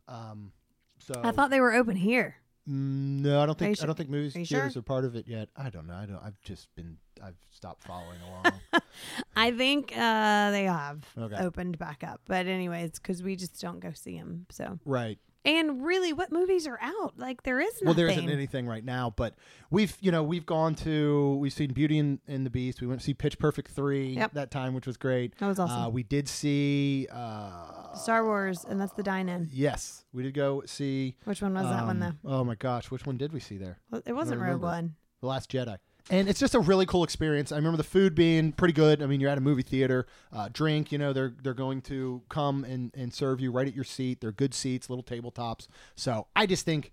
Um, 0.08 0.52
so 0.98 1.14
I 1.22 1.30
thought 1.30 1.50
they 1.50 1.60
were 1.60 1.72
open 1.72 1.94
here. 1.94 2.36
No, 2.64 3.42
I 3.42 3.46
don't 3.46 3.58
think 3.58 3.82
I 3.82 3.86
don't 3.86 3.96
think 3.96 4.08
movie 4.08 4.28
are 4.28 4.44
theaters 4.44 4.72
sure? 4.74 4.80
are 4.80 4.82
part 4.82 5.04
of 5.04 5.16
it 5.16 5.26
yet. 5.26 5.48
I 5.56 5.68
don't 5.68 5.86
know. 5.86 5.94
I 5.94 6.06
don't. 6.06 6.22
I've 6.22 6.40
just 6.42 6.72
been 6.76 6.96
I've 7.22 7.34
stopped 7.50 7.82
following 7.82 8.18
along. 8.20 8.60
I 9.36 9.50
think 9.50 9.92
uh, 9.96 10.50
they 10.52 10.64
have 10.64 11.04
Okay. 11.18 11.36
opened 11.36 11.78
back 11.78 12.04
up, 12.04 12.20
but 12.26 12.46
anyways, 12.46 12.92
because 12.92 13.20
we 13.22 13.34
just 13.34 13.60
don't 13.60 13.80
go 13.80 13.90
see 13.92 14.16
them. 14.16 14.46
So, 14.50 14.78
right. 14.84 15.18
And 15.44 15.84
really, 15.84 16.12
what 16.12 16.30
movies 16.32 16.66
are 16.66 16.78
out? 16.80 17.14
Like 17.18 17.42
there 17.42 17.60
is 17.60 17.72
nothing. 17.74 17.86
Well, 17.86 17.94
there 17.94 18.08
isn't 18.08 18.30
anything 18.30 18.66
right 18.66 18.84
now, 18.84 19.12
but 19.16 19.34
we've 19.70 19.96
you 20.00 20.10
know 20.12 20.22
we've 20.22 20.46
gone 20.46 20.74
to 20.76 21.36
we've 21.40 21.52
seen 21.52 21.72
Beauty 21.72 21.98
and, 21.98 22.20
and 22.28 22.44
the 22.46 22.50
Beast. 22.50 22.80
We 22.80 22.86
went 22.86 23.00
to 23.00 23.04
see 23.04 23.14
Pitch 23.14 23.38
Perfect 23.38 23.70
three 23.72 24.14
Yep. 24.14 24.32
that 24.34 24.50
time, 24.50 24.74
which 24.74 24.86
was 24.86 24.96
great. 24.96 25.36
That 25.38 25.46
was 25.48 25.58
awesome. 25.58 25.76
Uh, 25.82 25.88
we 25.88 26.02
did 26.02 26.28
see 26.28 27.08
uh, 27.10 27.92
Star 27.94 28.24
Wars, 28.24 28.64
and 28.68 28.80
that's 28.80 28.92
the 28.92 29.02
dine-in. 29.02 29.48
Yes, 29.52 30.04
we 30.12 30.22
did 30.22 30.34
go 30.34 30.62
see. 30.66 31.16
Which 31.24 31.42
one 31.42 31.54
was 31.54 31.64
that 31.64 31.84
one 31.86 31.98
though? 32.00 32.06
um, 32.06 32.18
Oh 32.24 32.44
my 32.44 32.54
gosh, 32.54 32.90
which 32.90 33.06
one 33.06 33.16
did 33.16 33.32
we 33.32 33.40
see 33.40 33.56
there? 33.56 33.78
Well, 33.90 34.02
It 34.06 34.12
wasn't 34.12 34.40
Rogue. 34.40 34.62
One. 34.62 34.94
The 35.20 35.26
Last 35.28 35.50
Jedi. 35.50 35.78
And 36.10 36.28
it's 36.28 36.40
just 36.40 36.54
a 36.54 36.60
really 36.60 36.84
cool 36.84 37.04
experience. 37.04 37.52
I 37.52 37.56
remember 37.56 37.76
the 37.76 37.84
food 37.84 38.14
being 38.14 38.52
pretty 38.52 38.74
good. 38.74 39.02
I 39.02 39.06
mean, 39.06 39.20
you're 39.20 39.30
at 39.30 39.38
a 39.38 39.42
movie 39.42 39.62
theater, 39.62 40.06
uh, 40.32 40.48
drink. 40.52 40.90
You 40.92 40.98
know, 40.98 41.12
they're 41.12 41.32
they're 41.42 41.54
going 41.54 41.80
to 41.82 42.22
come 42.28 42.64
and, 42.64 42.90
and 42.94 43.14
serve 43.14 43.40
you 43.40 43.52
right 43.52 43.66
at 43.66 43.74
your 43.74 43.84
seat. 43.84 44.20
They're 44.20 44.32
good 44.32 44.52
seats, 44.52 44.90
little 44.90 45.04
tabletops. 45.04 45.68
So 45.94 46.26
I 46.34 46.46
just 46.46 46.64
think 46.64 46.92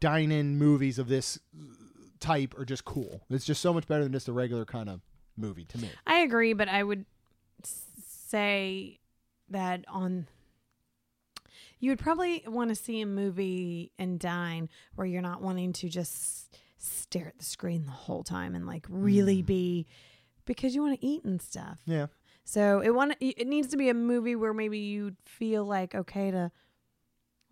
dine-in 0.00 0.58
movies 0.58 0.98
of 0.98 1.08
this 1.08 1.38
type 2.18 2.58
are 2.58 2.64
just 2.64 2.84
cool. 2.84 3.22
It's 3.30 3.44
just 3.44 3.60
so 3.60 3.72
much 3.72 3.86
better 3.86 4.02
than 4.02 4.12
just 4.12 4.28
a 4.28 4.32
regular 4.32 4.64
kind 4.64 4.88
of 4.88 5.00
movie 5.36 5.64
to 5.66 5.78
me. 5.78 5.90
I 6.06 6.20
agree, 6.20 6.52
but 6.52 6.68
I 6.68 6.82
would 6.82 7.04
say 7.62 9.00
that 9.48 9.84
on 9.88 10.26
you 11.78 11.90
would 11.90 11.98
probably 11.98 12.44
want 12.46 12.68
to 12.68 12.74
see 12.74 13.00
a 13.00 13.06
movie 13.06 13.90
and 13.98 14.20
dine 14.20 14.68
where 14.94 15.06
you're 15.06 15.22
not 15.22 15.40
wanting 15.40 15.72
to 15.72 15.88
just 15.88 16.54
stare 16.80 17.28
at 17.28 17.38
the 17.38 17.44
screen 17.44 17.84
the 17.84 17.92
whole 17.92 18.24
time 18.24 18.54
and 18.54 18.66
like 18.66 18.86
really 18.88 19.42
mm. 19.42 19.46
be 19.46 19.86
because 20.46 20.74
you 20.74 20.82
want 20.82 20.98
to 20.98 21.06
eat 21.06 21.24
and 21.24 21.40
stuff. 21.40 21.78
Yeah. 21.84 22.06
So 22.44 22.80
it 22.80 22.94
want 22.94 23.14
it 23.20 23.46
needs 23.46 23.68
to 23.68 23.76
be 23.76 23.88
a 23.88 23.94
movie 23.94 24.34
where 24.34 24.54
maybe 24.54 24.78
you 24.78 25.14
feel 25.24 25.64
like 25.64 25.94
okay 25.94 26.30
to 26.30 26.50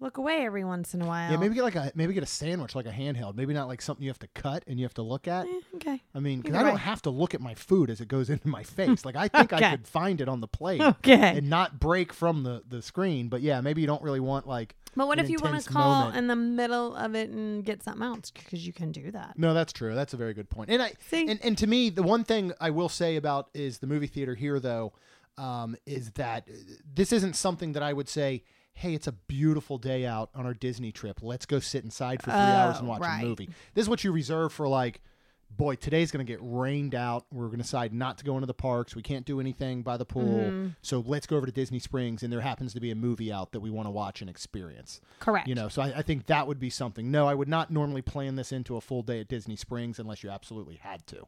look 0.00 0.16
away 0.18 0.44
every 0.44 0.64
once 0.64 0.94
in 0.94 1.02
a 1.02 1.06
while. 1.06 1.30
Yeah, 1.30 1.36
maybe 1.36 1.54
get 1.54 1.64
like 1.64 1.74
a 1.76 1.92
maybe 1.94 2.14
get 2.14 2.22
a 2.22 2.26
sandwich, 2.26 2.74
like 2.74 2.86
a 2.86 2.90
handheld. 2.90 3.34
Maybe 3.34 3.52
not 3.54 3.68
like 3.68 3.82
something 3.82 4.02
you 4.02 4.10
have 4.10 4.18
to 4.20 4.28
cut 4.28 4.64
and 4.66 4.78
you 4.78 4.84
have 4.84 4.94
to 4.94 5.02
look 5.02 5.26
at. 5.28 5.46
Eh, 5.46 5.60
okay. 5.76 6.02
I 6.14 6.20
mean, 6.20 6.40
because 6.40 6.56
I 6.56 6.62
don't 6.62 6.74
way. 6.74 6.80
have 6.80 7.02
to 7.02 7.10
look 7.10 7.34
at 7.34 7.40
my 7.40 7.54
food 7.54 7.90
as 7.90 8.00
it 8.00 8.08
goes 8.08 8.30
into 8.34 8.48
my 8.48 8.62
face. 8.62 9.04
Like 9.04 9.16
I 9.16 9.28
think 9.28 9.52
I 9.52 9.70
could 9.70 9.86
find 9.86 10.20
it 10.20 10.28
on 10.28 10.40
the 10.40 10.48
plate 10.48 10.80
Okay. 10.80 11.38
and 11.38 11.50
not 11.50 11.80
break 11.80 12.12
from 12.12 12.42
the 12.42 12.62
the 12.68 12.82
screen. 12.82 13.28
But 13.28 13.40
yeah, 13.42 13.60
maybe 13.60 13.80
you 13.80 13.86
don't 13.86 14.02
really 14.02 14.20
want 14.20 14.46
like. 14.46 14.76
But 14.96 15.06
what 15.06 15.20
if 15.20 15.28
you 15.30 15.38
want 15.40 15.62
to 15.62 15.70
call 15.70 16.00
moment. 16.06 16.16
in 16.16 16.26
the 16.26 16.34
middle 16.34 16.96
of 16.96 17.14
it 17.14 17.30
and 17.30 17.64
get 17.64 17.84
something 17.84 18.02
else? 18.02 18.30
Because 18.32 18.66
you 18.66 18.72
can 18.72 18.90
do 18.90 19.10
that. 19.12 19.34
No, 19.38 19.54
that's 19.54 19.72
true. 19.72 19.94
That's 19.94 20.12
a 20.12 20.16
very 20.16 20.34
good 20.34 20.50
point. 20.50 20.70
And 20.70 20.82
I 20.82 20.92
See? 21.08 21.28
and, 21.28 21.38
and 21.44 21.56
to 21.58 21.66
me, 21.68 21.90
the 21.90 22.02
one 22.02 22.24
thing 22.24 22.52
I 22.60 22.70
will 22.70 22.88
say 22.88 23.14
about 23.16 23.48
is 23.54 23.78
the 23.78 23.86
movie 23.86 24.08
theater 24.08 24.34
here 24.34 24.58
though, 24.58 24.92
um, 25.36 25.76
is 25.86 26.10
that 26.12 26.48
uh, 26.48 26.52
this 26.94 27.12
isn't 27.12 27.36
something 27.36 27.72
that 27.72 27.82
I 27.82 27.92
would 27.92 28.08
say. 28.08 28.42
Hey, 28.78 28.94
it's 28.94 29.08
a 29.08 29.12
beautiful 29.12 29.76
day 29.76 30.06
out 30.06 30.30
on 30.36 30.46
our 30.46 30.54
Disney 30.54 30.92
trip. 30.92 31.18
Let's 31.20 31.46
go 31.46 31.58
sit 31.58 31.82
inside 31.82 32.22
for 32.22 32.30
three 32.30 32.38
hours 32.38 32.78
and 32.78 32.86
Oh, 32.86 32.90
watch 32.90 33.00
right. 33.00 33.22
a 33.22 33.26
movie. 33.26 33.48
This 33.74 33.82
is 33.82 33.88
what 33.88 34.04
you 34.04 34.12
reserve 34.12 34.52
for 34.52 34.68
like, 34.68 35.02
boy, 35.50 35.74
today's 35.74 36.12
going 36.12 36.24
to 36.24 36.30
get 36.32 36.38
rained 36.40 36.94
out. 36.94 37.26
We're 37.32 37.46
going 37.46 37.58
to 37.58 37.64
decide 37.64 37.92
not 37.92 38.18
to 38.18 38.24
go 38.24 38.34
into 38.36 38.46
the 38.46 38.54
parks. 38.54 38.94
We 38.94 39.02
can't 39.02 39.26
do 39.26 39.40
anything 39.40 39.82
by 39.82 39.96
the 39.96 40.04
pool. 40.04 40.44
Mm-hmm. 40.44 40.68
So 40.82 41.02
let's 41.04 41.26
go 41.26 41.36
over 41.36 41.46
to 41.46 41.50
Disney 41.50 41.80
Springs, 41.80 42.22
and 42.22 42.32
there 42.32 42.40
happens 42.40 42.72
to 42.74 42.80
be 42.80 42.92
a 42.92 42.94
movie 42.94 43.32
out 43.32 43.50
that 43.50 43.58
we 43.60 43.70
want 43.70 43.86
to 43.86 43.90
watch 43.90 44.20
and 44.20 44.30
experience. 44.30 45.00
Correct. 45.18 45.48
You 45.48 45.56
know, 45.56 45.68
so 45.68 45.82
I, 45.82 45.86
I 45.96 46.02
think 46.02 46.26
that 46.26 46.46
would 46.46 46.60
be 46.60 46.70
something. 46.70 47.10
No, 47.10 47.26
I 47.26 47.34
would 47.34 47.48
not 47.48 47.72
normally 47.72 48.02
plan 48.02 48.36
this 48.36 48.52
into 48.52 48.76
a 48.76 48.80
full 48.80 49.02
day 49.02 49.18
at 49.20 49.26
Disney 49.28 49.56
Springs 49.56 49.98
unless 49.98 50.22
you 50.22 50.30
absolutely 50.30 50.76
had 50.76 51.04
to. 51.08 51.26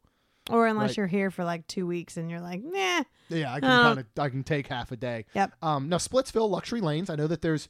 Or 0.50 0.66
unless 0.66 0.90
right. 0.90 0.96
you're 0.98 1.06
here 1.06 1.30
for 1.30 1.44
like 1.44 1.66
two 1.66 1.86
weeks 1.86 2.16
and 2.16 2.30
you're 2.30 2.40
like, 2.40 2.62
nah. 2.62 3.02
Yeah, 3.28 3.52
I 3.52 3.60
can 3.60 3.70
Oh. 3.70 3.82
kind 3.82 3.98
of 4.00 4.06
I 4.18 4.28
can 4.28 4.42
take 4.42 4.66
half 4.66 4.92
a 4.92 4.96
day. 4.96 5.24
Yep. 5.34 5.52
Um, 5.62 5.88
now 5.88 5.96
Splitsville 5.98 6.48
luxury 6.50 6.80
lanes. 6.80 7.08
I 7.10 7.16
know 7.16 7.26
that 7.26 7.42
there's 7.42 7.68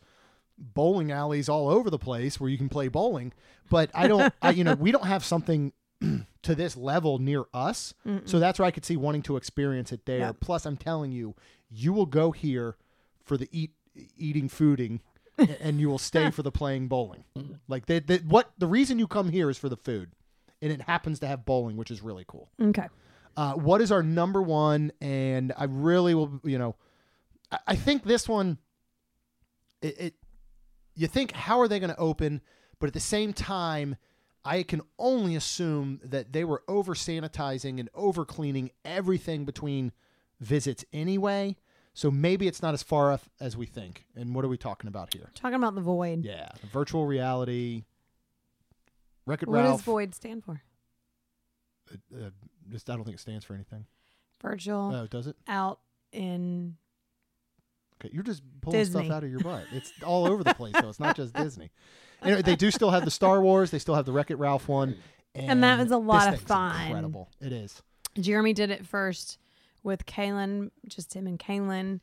bowling 0.59 1.11
alleys 1.11 1.49
all 1.49 1.68
over 1.68 1.91
the 1.91 1.99
place 1.99 2.39
where 2.41 2.51
you 2.51 2.59
can 2.59 2.68
play 2.68 2.89
bowling, 2.89 3.33
but 3.70 3.91
I 3.95 4.09
don't. 4.09 4.33
I, 4.43 4.51
you 4.51 4.64
know, 4.64 4.74
we 4.78 4.93
don't 4.93 5.07
have 5.07 5.24
something 5.24 5.72
to 6.43 6.55
this 6.55 6.76
level 6.76 7.18
near 7.18 7.45
us, 7.55 7.95
so 8.24 8.39
that's 8.39 8.59
where 8.59 8.66
I 8.66 8.70
could 8.70 8.85
see 8.85 8.97
wanting 8.97 9.22
to 9.22 9.37
experience 9.37 9.93
it 9.93 10.07
there. 10.07 10.18
Yep. 10.18 10.37
Plus, 10.41 10.66
I'm 10.66 10.76
telling 10.76 11.12
you, 11.12 11.35
you 11.70 11.93
will 11.93 12.07
go 12.07 12.31
here 12.31 12.76
for 13.24 13.37
the 13.37 13.49
eat 13.53 13.72
eating 14.16 14.49
fooding. 14.49 15.01
and 15.61 15.81
you 15.81 15.89
will 15.89 15.99
stay 15.99 16.31
for 16.37 16.43
the 16.43 16.53
playing 16.53 16.87
bowling. 16.89 17.24
Like 17.66 17.87
they, 17.87 18.01
they, 18.01 18.18
what 18.18 18.53
the 18.59 18.66
reason 18.66 18.99
you 18.99 19.07
come 19.07 19.31
here 19.31 19.49
is 19.49 19.57
for 19.57 19.70
the 19.70 19.76
food, 19.76 20.11
and 20.63 20.73
it 20.73 20.83
happens 20.83 21.21
to 21.21 21.27
have 21.27 21.45
bowling, 21.45 21.77
which 21.77 21.91
is 21.91 22.03
really 22.03 22.25
cool. 22.27 22.51
Okay. 22.61 22.89
Uh, 23.37 23.53
what 23.55 23.81
is 23.81 23.93
our 23.93 24.03
number 24.03 24.43
one? 24.43 24.93
And 25.01 25.53
I 25.57 25.65
really 25.65 26.15
will, 26.15 26.41
you 26.45 26.59
know, 26.59 26.77
I, 27.51 27.59
I 27.69 27.77
think 27.77 28.05
this 28.05 28.29
one, 28.29 28.59
it, 29.83 30.01
it, 30.01 30.15
you 30.95 31.07
think, 31.07 31.33
how 31.33 31.61
are 31.61 31.69
they 31.69 31.79
going 31.79 31.91
to 31.91 31.99
open? 31.99 32.41
But 32.79 32.89
at 32.89 32.95
the 32.95 33.01
same 33.01 33.33
time, 33.33 33.97
I 34.45 34.63
can 34.63 34.83
only 34.99 35.37
assume 35.37 36.01
that 36.03 36.33
they 36.33 36.45
were 36.45 36.63
over 36.67 36.95
sanitizing 36.95 37.79
and 37.79 37.89
over 37.95 38.25
cleaning 38.25 38.71
everything 38.85 39.45
between 39.45 39.93
visits 40.41 40.85
anyway. 40.93 41.57
So 41.93 42.11
maybe 42.11 42.47
it's 42.47 42.63
not 42.63 42.73
as 42.73 42.83
far 42.83 43.13
off 43.13 43.29
as 43.41 43.57
we 43.57 43.67
think. 43.67 44.07
And 44.17 44.35
what 44.35 44.45
are 44.45 44.49
we 44.49 44.57
talking 44.57 44.89
about 44.89 45.13
here? 45.13 45.31
Talking 45.35 45.57
about 45.57 45.75
the 45.75 45.81
void. 45.81 46.25
Yeah, 46.25 46.49
virtual 46.73 47.07
reality. 47.07 47.85
Wreck 49.27 49.43
It 49.43 49.49
What 49.49 49.57
Ralph. 49.57 49.79
does 49.79 49.85
void 49.85 50.14
stand 50.14 50.45
for? 50.45 50.62
uh, 51.93 52.31
just 52.71 52.89
I 52.89 52.95
don't 52.95 53.05
think 53.05 53.16
it 53.16 53.21
stands 53.21 53.45
for 53.45 53.55
anything. 53.55 53.85
Virgil 54.41 54.93
Oh, 54.95 55.07
does 55.07 55.27
it? 55.27 55.37
out 55.49 55.81
in 56.12 56.77
Okay, 58.03 58.11
you're 58.14 58.23
just 58.23 58.43
pulling 58.62 58.79
Disney. 58.79 59.05
stuff 59.05 59.14
out 59.16 59.25
of 59.25 59.31
your 59.31 59.41
butt. 59.41 59.64
It's 59.73 59.93
all 60.05 60.27
over 60.27 60.43
the 60.43 60.55
place, 60.55 60.73
though. 60.81 60.89
It's 60.89 61.01
not 61.01 61.16
just 61.16 61.35
Disney. 61.35 61.71
Anyway, 62.23 62.41
they 62.43 62.57
do 62.57 62.71
still 62.71 62.91
have 62.91 63.05
the 63.05 63.11
Star 63.11 63.43
Wars. 63.43 63.71
They 63.71 63.79
still 63.79 63.95
have 63.95 64.07
the 64.07 64.12
Wreck 64.12 64.31
It 64.31 64.37
Ralph 64.37 64.68
one, 64.68 64.97
and, 65.35 65.51
And 65.51 65.62
that 65.64 65.79
was 65.79 65.89
a 65.89 65.97
this 65.97 65.99
lot 66.07 66.29
of 66.29 66.35
thing's 66.39 66.49
fun. 66.49 66.87
Incredible, 66.87 67.29
it 67.43 67.53
is. 67.53 67.83
Jeremy 68.18 68.53
did 68.55 68.71
it 68.71 68.87
first 68.87 69.39
with 69.83 70.07
Kaylin, 70.07 70.71
just 70.89 71.14
him 71.14 71.27
and 71.27 71.39
Kaylin, 71.39 72.01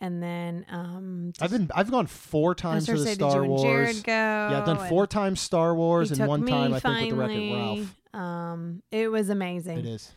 and 0.00 0.22
then 0.22 0.64
um. 0.68 1.32
I've 1.40 1.50
been 1.50 1.70
I've 1.74 1.90
gone 1.90 2.06
four 2.06 2.54
times 2.54 2.86
for 2.86 2.92
gonna 2.92 3.00
the 3.04 3.06
say, 3.10 3.14
Star 3.14 3.42
you 3.44 3.50
Wars. 3.50 3.62
Jared 3.62 4.04
go? 4.04 4.12
yeah, 4.12 4.58
I've 4.60 4.66
done 4.66 4.88
four 4.88 5.06
times 5.06 5.40
Star 5.40 5.74
Wars 5.74 6.10
and 6.12 6.26
one 6.28 6.44
me 6.44 6.52
time 6.52 6.74
I 6.74 6.80
think 6.80 7.16
with 7.16 7.28
the 7.28 7.52
It. 7.52 7.54
Ralph. 7.56 7.94
Um, 8.14 8.82
it 8.90 9.10
was 9.10 9.28
amazing. 9.28 9.78
It 9.78 9.86
is. 9.86 10.10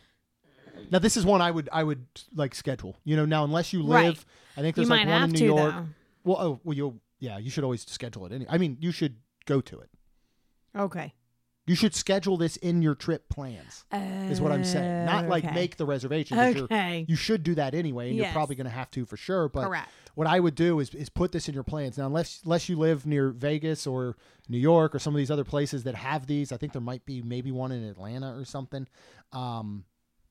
Now 0.90 0.98
this 0.98 1.16
is 1.16 1.24
one 1.24 1.40
I 1.42 1.50
would 1.50 1.68
I 1.72 1.84
would 1.84 2.06
like 2.34 2.54
schedule. 2.54 2.96
You 3.04 3.16
know, 3.16 3.24
now 3.24 3.44
unless 3.44 3.72
you 3.72 3.82
live, 3.82 4.16
Right. 4.16 4.24
I 4.56 4.60
think 4.62 4.76
You 4.76 4.80
there's 4.82 4.88
might 4.88 5.06
like 5.06 5.08
one 5.08 5.22
in 5.24 5.30
New 5.30 5.38
to 5.38 5.44
York. 5.44 5.74
though. 5.74 5.86
Well, 6.24 6.36
oh, 6.40 6.60
well, 6.64 6.76
you'll 6.76 7.00
yeah, 7.20 7.38
you 7.38 7.50
should 7.50 7.64
always 7.64 7.82
schedule 7.88 8.26
it. 8.26 8.32
Any, 8.32 8.46
I 8.48 8.58
mean, 8.58 8.76
you 8.80 8.90
should 8.92 9.16
go 9.46 9.60
to 9.60 9.80
it. 9.80 9.90
Okay. 10.76 11.12
You 11.66 11.76
should 11.76 11.94
schedule 11.94 12.36
this 12.36 12.56
in 12.56 12.82
your 12.82 12.96
trip 12.96 13.28
plans. 13.28 13.84
is 13.92 14.40
what 14.40 14.50
I'm 14.50 14.64
saying. 14.64 15.04
Not 15.04 15.28
like 15.28 15.44
Okay. 15.44 15.54
make 15.54 15.76
the 15.76 15.86
reservation. 15.86 16.36
Okay. 16.38 17.04
You 17.08 17.14
should 17.14 17.42
do 17.44 17.54
that 17.54 17.72
anyway, 17.74 18.08
and 18.08 18.16
you're 18.16 18.32
probably 18.32 18.56
going 18.56 18.64
to 18.64 18.70
have 18.70 18.90
to 18.92 19.04
for 19.06 19.16
sure. 19.16 19.48
But 19.48 19.66
Correct. 19.68 19.88
what 20.14 20.26
I 20.26 20.40
would 20.40 20.56
do 20.56 20.80
is, 20.80 20.92
is 20.94 21.08
put 21.08 21.30
this 21.30 21.48
in 21.48 21.54
your 21.54 21.62
plans. 21.62 21.98
Now, 21.98 22.06
unless 22.06 22.40
unless 22.44 22.68
you 22.68 22.76
live 22.76 23.06
near 23.06 23.30
Vegas 23.30 23.86
or 23.86 24.16
New 24.48 24.58
York 24.58 24.92
or 24.94 24.98
some 24.98 25.14
of 25.14 25.18
these 25.18 25.30
other 25.30 25.44
places 25.44 25.84
that 25.84 25.94
have 25.94 26.26
these, 26.26 26.50
I 26.50 26.56
think 26.56 26.72
there 26.72 26.82
might 26.82 27.06
be 27.06 27.22
maybe 27.22 27.52
one 27.52 27.70
in 27.70 27.84
Atlanta 27.84 28.34
or 28.36 28.44
something. 28.44 28.88
Um, 29.32 29.84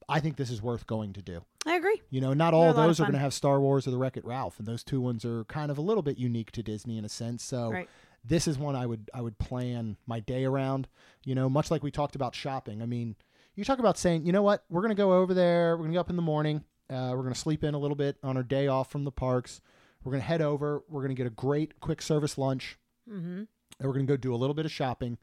I 0.09 0.19
think 0.19 0.35
this 0.35 0.49
is 0.51 0.61
worth 0.61 0.85
going 0.87 1.13
to 1.13 1.21
do. 1.21 1.41
I 1.65 1.75
agree. 1.75 2.01
You 2.09 2.19
know, 2.19 2.33
not 2.33 2.51
They're 2.51 2.59
all 2.59 2.65
a 2.65 2.69
of 2.71 2.75
lot 2.75 2.83
of 2.83 2.89
those 2.89 2.99
are 2.99 3.03
going 3.03 3.13
to 3.13 3.19
have 3.19 3.33
Star 3.33 3.61
Wars 3.61 3.87
or 3.87 3.91
the 3.91 3.97
Wreck 3.97 4.17
It 4.17 4.25
Ralph, 4.25 4.59
and 4.59 4.67
those 4.67 4.83
two 4.83 4.99
ones 4.99 5.23
are 5.23 5.45
kind 5.45 5.71
of 5.71 5.77
a 5.77 5.81
little 5.81 6.03
bit 6.03 6.17
unique 6.17 6.51
to 6.53 6.63
Disney 6.63 6.97
in 6.97 7.05
a 7.05 7.09
sense. 7.09 7.41
So 7.43 7.71
Right. 7.71 7.87
This 8.23 8.47
is 8.47 8.57
one 8.57 8.75
I 8.75 8.85
would 8.85 9.09
I 9.13 9.21
would 9.21 9.37
plan 9.39 9.97
my 10.05 10.19
day 10.19 10.45
around. 10.45 10.87
You 11.25 11.35
know, 11.35 11.49
much 11.49 11.71
like 11.71 11.83
we 11.83 11.91
talked 11.91 12.15
about 12.15 12.35
shopping. 12.35 12.81
I 12.81 12.85
mean, 12.85 13.15
you 13.55 13.63
talk 13.63 13.79
about 13.79 13.97
saying, 13.97 14.25
you 14.25 14.31
know 14.31 14.43
what, 14.43 14.63
we're 14.69 14.81
going 14.81 14.89
to 14.89 14.95
go 14.95 15.13
over 15.13 15.33
there. 15.33 15.71
We're 15.71 15.83
going 15.83 15.91
to 15.91 15.95
go 15.95 16.01
up 16.01 16.09
in 16.09 16.15
the 16.15 16.21
morning. 16.21 16.63
Uh, 16.89 17.11
we're 17.11 17.23
going 17.23 17.33
to 17.33 17.39
sleep 17.39 17.63
in 17.63 17.73
a 17.73 17.79
little 17.79 17.95
bit 17.95 18.17
on 18.23 18.37
our 18.37 18.43
day 18.43 18.67
off 18.67 18.91
from 18.91 19.05
the 19.05 19.11
parks. 19.11 19.61
We're 20.03 20.11
going 20.11 20.21
to 20.21 20.27
head 20.27 20.41
over. 20.41 20.83
We're 20.89 21.01
going 21.01 21.15
to 21.15 21.21
get 21.21 21.27
a 21.27 21.35
great 21.35 21.79
quick 21.79 22.01
service 22.01 22.37
lunch. 22.37 22.77
Mm-hmm. 23.09 23.43
And 23.79 23.87
we're 23.87 23.93
going 23.93 24.05
to 24.05 24.11
go 24.11 24.17
do 24.17 24.33
a 24.33 24.37
little 24.37 24.53
bit 24.53 24.65
of 24.65 24.71
shopping. 24.71 25.17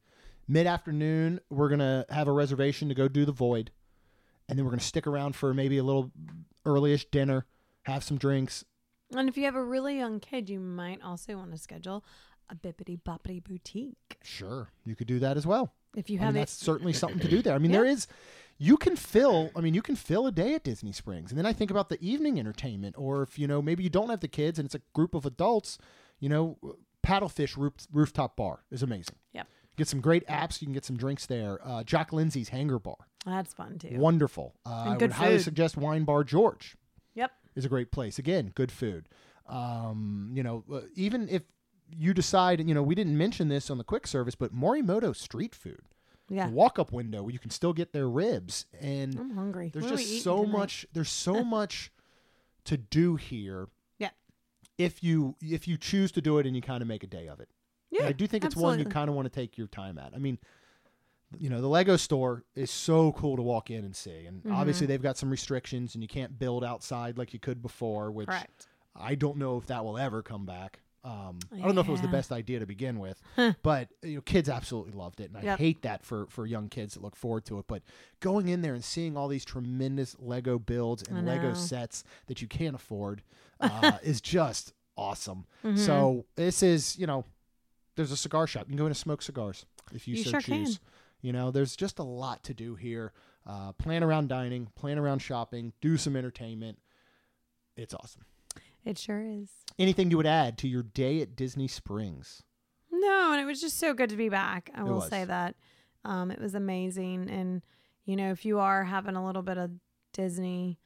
Mid 0.47 0.67
afternoon, 0.67 1.41
we're 1.51 1.69
going 1.69 1.81
to 1.81 2.07
have 2.09 2.27
a 2.27 2.33
reservation 2.33 2.89
to 2.89 2.95
go 2.95 3.07
do 3.07 3.25
the 3.25 3.33
void. 3.33 3.71
And 4.49 4.59
then 4.59 4.65
we're 4.65 4.71
going 4.71 4.81
to 4.81 4.85
stick 4.85 5.07
around 5.07 5.37
for 5.37 5.53
maybe 5.53 5.77
a 5.77 5.83
little 5.83 6.11
earlyish 6.65 7.11
dinner, 7.11 7.45
have 7.83 8.03
some 8.03 8.17
drinks. 8.17 8.65
And 9.15 9.29
if 9.29 9.37
you 9.37 9.45
have 9.45 9.55
a 9.55 9.65
really 9.65 9.99
young 9.99 10.21
kid, 10.21 10.49
you 10.49 10.61
might 10.61 11.03
also 11.03 11.37
want 11.37 11.53
to 11.53 11.59
schedule 11.59 12.05
a 12.51 12.55
Bibbidi 12.57 13.01
Bobbidi 13.03 13.43
boutique. 13.43 14.19
Sure, 14.23 14.69
you 14.85 14.95
could 14.97 15.07
do 15.07 15.19
that 15.21 15.37
as 15.37 15.47
well. 15.47 15.73
If 15.97 16.11
you 16.11 16.17
I 16.19 16.21
mean, 16.21 16.27
have 16.27 16.37
it, 16.37 16.39
that's 16.41 16.53
certainly 16.53 16.93
something 16.93 17.21
to 17.21 17.29
do 17.29 17.43
there. 17.43 17.55
I 17.55 17.59
mean, 17.59 17.71
Yeah. 17.71 17.79
there 17.79 17.87
is, 17.87 18.07
you 18.59 18.77
can 18.77 18.95
fill, 18.97 19.51
I 19.57 19.61
mean, 19.61 19.75
you 19.75 19.83
can 19.83 19.97
fill 19.97 20.27
a 20.27 20.33
day 20.33 20.55
at 20.55 20.63
Disney 20.65 20.93
Springs. 20.93 21.31
And 21.31 21.39
then 21.39 21.47
I 21.47 21.53
think 21.53 21.71
about 21.71 21.89
the 21.89 21.99
evening 22.07 22.39
entertainment, 22.39 22.95
or 22.99 23.23
if, 23.23 23.39
you 23.39 23.47
know, 23.47 23.63
maybe 23.63 23.83
you 23.83 23.91
don't 23.91 24.11
have 24.11 24.21
the 24.21 24.29
kids 24.29 24.59
and 24.59 24.67
it's 24.67 24.75
a 24.75 24.81
group 24.93 25.15
of 25.15 25.25
adults, 25.25 25.79
you 26.21 26.29
know, 26.29 26.59
Paddlefish 27.05 27.57
roof, 27.57 27.73
Rooftop 27.93 28.37
Bar 28.37 28.65
is 28.71 28.83
amazing. 28.83 29.17
Yep. 29.33 29.47
Get 29.77 29.89
some 29.89 30.01
great 30.01 30.27
apps. 30.27 30.61
You 30.61 30.67
can 30.67 30.75
get 30.75 30.85
some 30.85 30.97
drinks 30.97 31.25
there. 31.27 31.59
Uh, 31.67 31.83
Jock 31.85 32.13
Lindsay's 32.13 32.49
Hangar 32.51 32.79
Bar, 32.81 32.97
that's 33.25 33.55
fun 33.55 33.79
too. 33.79 33.97
wonderful. 33.97 34.57
Uh, 34.67 34.71
I 34.71 34.89
would 34.91 34.99
good 34.99 35.13
highly 35.13 35.39
suggest 35.39 35.77
Wine 35.77 36.05
Bar 36.05 36.25
George 36.25 36.77
Yep. 37.15 37.31
is 37.55 37.65
a 37.65 37.69
great 37.69 37.93
place. 37.93 38.19
Again, 38.19 38.51
good 38.55 38.71
food. 38.73 39.09
Um, 39.47 40.31
you 40.35 40.43
know, 40.43 40.65
uh, 40.73 40.81
even 40.95 41.29
if 41.29 41.43
you 41.97 42.13
decide, 42.15 42.67
you 42.67 42.75
know, 42.75 42.83
we 42.83 42.95
didn't 42.95 43.17
mention 43.17 43.49
this 43.49 43.71
on 43.71 43.79
the 43.79 43.85
quick 43.85 44.07
service, 44.07 44.35
but 44.35 44.55
Morimoto 44.55 45.15
street 45.17 45.55
food 45.55 45.81
Yeah. 46.29 46.49
walk 46.51 46.79
up 46.79 46.93
window 46.93 47.23
where 47.23 47.33
you 47.33 47.39
can 47.39 47.51
still 47.51 47.73
get 47.73 47.93
their 47.93 48.09
ribs 48.09 48.67
and 48.81 49.19
I'm 49.19 49.31
hungry. 49.31 49.71
there's 49.73 49.85
What 49.87 49.97
just 49.99 50.23
so 50.23 50.45
much 50.45 50.87
there's 50.93 51.11
so 51.11 51.43
much 51.57 51.91
to 52.65 52.77
do 52.77 53.17
here 53.17 53.69
Yeah. 53.99 54.11
if 54.77 55.03
you 55.03 55.37
if 55.43 55.67
you 55.67 55.77
choose 55.79 56.13
to 56.13 56.21
do 56.21 56.39
it 56.39 56.47
and 56.47 56.55
you 56.55 56.61
kind 56.63 56.83
of 56.83 56.89
make 56.89 57.03
a 57.03 57.07
day 57.07 57.27
of 57.29 57.41
it 57.41 57.49
And 57.91 58.01
Yeah. 58.01 58.07
i 58.09 58.13
do 58.13 58.27
think 58.27 58.45
it's 58.45 58.55
one 58.57 58.79
you 58.79 58.85
kind 58.85 59.09
of 59.09 59.17
want 59.17 59.25
to 59.27 59.35
take 59.35 59.57
your 59.57 59.69
time 59.69 59.97
at 59.99 60.13
i 60.15 60.19
mean 60.19 60.39
you 61.39 61.49
know 61.49 61.61
the 61.63 61.69
lego 61.69 61.97
store 61.97 62.45
is 62.55 62.71
so 62.71 63.13
cool 63.13 63.37
to 63.37 63.43
walk 63.43 63.71
in 63.71 63.85
and 63.85 63.97
see 63.97 64.27
and 64.27 64.43
obviously 64.51 64.85
Mm-hmm. 64.85 64.93
they've 64.93 65.03
got 65.03 65.17
some 65.17 65.31
restrictions 65.31 65.95
and 65.95 66.03
you 66.03 66.09
can't 66.09 66.39
build 66.39 66.63
outside 66.65 67.17
like 67.17 67.33
you 67.33 67.39
could 67.41 67.63
before 67.63 68.11
which 68.11 68.29
Correct. 68.29 68.67
I 68.95 69.15
don't 69.15 69.37
know 69.39 69.57
if 69.57 69.67
that 69.67 69.85
will 69.85 69.97
ever 69.97 70.23
come 70.23 70.45
back. 70.45 70.81
Um, 71.05 71.39
I 71.55 71.59
don't 71.65 71.75
know 71.75 71.81
if 71.81 71.89
it 71.89 71.93
was 71.93 72.01
the 72.03 72.09
best 72.09 72.33
idea 72.33 72.59
to 72.59 72.67
begin 72.67 72.99
with, 72.99 73.21
but 73.63 73.89
you 74.03 74.17
know, 74.17 74.21
kids 74.21 74.49
absolutely 74.49 74.93
loved 74.93 75.21
it, 75.21 75.31
and 75.33 75.49
I 75.49 75.57
hate 75.57 75.83
that 75.83 76.05
for 76.05 76.27
for 76.27 76.45
young 76.45 76.69
kids 76.69 76.95
that 76.95 77.03
look 77.03 77.17
forward 77.17 77.45
to 77.47 77.59
it. 77.59 77.67
But 77.69 77.83
going 78.21 78.49
in 78.49 78.63
there 78.63 78.75
and 78.75 78.85
seeing 78.85 79.17
all 79.17 79.29
these 79.29 79.45
tremendous 79.45 80.17
Lego 80.19 80.59
builds 80.59 81.05
and 81.09 81.27
Lego 81.27 81.55
sets 81.55 82.05
that 82.27 82.43
you 82.43 82.49
can't 82.49 82.75
afford 82.75 83.23
uh, 83.61 83.99
is 84.03 84.21
just 84.21 84.73
awesome. 84.97 85.47
Mm-hmm. 85.65 85.77
So 85.79 86.27
this 86.35 86.63
is, 86.63 86.99
you 86.99 87.07
know, 87.07 87.25
there's 87.97 88.13
a 88.13 88.17
cigar 88.17 88.47
shop. 88.47 88.65
You 88.67 88.71
can 88.71 88.77
go 88.79 88.85
in 88.85 88.91
and 88.91 88.97
smoke 88.97 89.23
cigars 89.23 89.65
if 89.93 90.07
you, 90.09 90.17
You 90.17 90.25
so 90.25 90.31
sure 90.31 90.41
can. 90.41 90.65
choose. 90.65 90.81
You 91.23 91.33
know, 91.33 91.51
there's 91.51 91.77
just 91.77 91.99
a 91.99 92.05
lot 92.05 92.43
to 92.45 92.55
do 92.55 92.75
here. 92.75 93.13
Uh, 93.47 93.73
plan 93.73 94.05
around 94.05 94.29
dining, 94.29 94.67
plan 94.75 94.99
around 94.99 95.21
shopping, 95.21 95.73
do 95.81 95.97
some 95.97 96.17
entertainment. 96.17 96.79
It's 97.77 97.95
awesome. 97.95 98.23
It 98.89 98.97
sure 98.99 99.21
is. 99.23 99.51
Anything 99.79 100.11
you 100.11 100.17
would 100.17 100.27
add 100.27 100.57
to 100.59 100.69
your 100.69 100.83
day 100.83 101.21
at 101.21 101.37
Disney 101.37 101.69
Springs? 101.69 102.43
No, 102.91 103.33
and 103.33 103.41
it 103.41 103.45
was 103.45 103.61
just 103.61 103.79
so 103.79 103.93
good 103.93 104.09
to 104.11 104.17
be 104.17 104.29
back. 104.31 104.71
I 104.75 104.81
It 104.81 104.85
will 104.85 104.95
was. 104.97 105.09
say 105.09 105.25
that. 105.27 105.57
Um, 106.07 106.31
it 106.31 106.41
was 106.41 106.55
amazing. 106.55 107.29
And, 107.29 107.63
you 108.07 108.17
know, 108.17 108.31
if 108.31 108.47
you 108.47 108.59
are 108.61 108.85
having 108.85 109.15
a 109.15 109.25
little 109.25 109.43
bit 109.43 109.59
of 109.59 109.73
Disney 110.15 110.79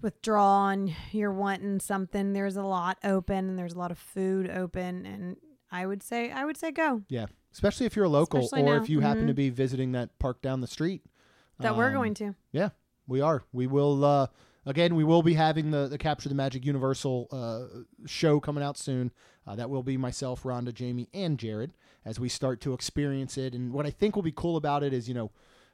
withdrawal 0.00 0.68
and 0.68 0.94
you're 1.12 1.32
wanting 1.32 1.80
something, 1.80 2.32
there's 2.32 2.56
a 2.56 2.62
lot 2.62 2.98
open 3.04 3.48
and 3.48 3.58
there's 3.58 3.72
a 3.74 3.78
lot 3.78 3.90
of 3.90 3.98
food 3.98 4.50
open. 4.50 5.06
And 5.06 5.36
I 5.70 5.86
would 5.86 6.02
say, 6.02 6.30
I 6.30 6.44
would 6.44 6.56
say 6.56 6.70
go. 6.72 7.02
Yeah, 7.08 7.26
especially 7.52 7.86
if 7.86 7.96
you're 7.96 8.04
a 8.04 8.08
local 8.10 8.40
Especially 8.40 8.62
or 8.68 8.76
now. 8.76 8.82
if 8.82 8.90
you 8.90 9.00
happen 9.00 9.24
Mhm. 9.24 9.28
to 9.28 9.34
be 9.34 9.48
visiting 9.50 9.92
that 9.92 10.18
park 10.18 10.42
down 10.42 10.60
the 10.60 10.66
street. 10.66 11.02
That 11.58 11.76
we're 11.76 11.88
Um, 11.88 11.94
going 11.94 12.14
to. 12.14 12.34
Yeah, 12.50 12.70
we 13.06 13.20
are. 13.20 13.44
We 13.52 13.66
will. 13.66 14.04
Uh, 14.04 14.26
again, 14.66 14.94
we 14.94 15.04
will 15.04 15.22
be 15.22 15.34
having 15.34 15.70
the 15.70 15.88
the 15.88 15.98
Capture 15.98 16.28
the 16.28 16.34
Magic 16.34 16.64
Universal 16.64 17.28
uh, 17.32 18.06
show 18.06 18.40
coming 18.40 18.62
out 18.64 18.76
soon. 18.78 19.12
Uh, 19.46 19.56
that 19.56 19.68
will 19.70 19.82
be 19.82 19.96
myself, 19.96 20.44
Rhonda, 20.44 20.72
Jamie, 20.72 21.08
and 21.12 21.36
Jared 21.38 21.72
as 22.04 22.20
we 22.20 22.28
start 22.28 22.60
to 22.60 22.72
experience 22.74 23.36
it. 23.36 23.54
And 23.54 23.72
what 23.72 23.86
I 23.86 23.90
think 23.90 24.14
will 24.14 24.22
be 24.22 24.32
cool 24.32 24.56
about 24.56 24.82
it 24.84 24.92
is, 24.92 25.08
you 25.08 25.14
know, 25.14 25.30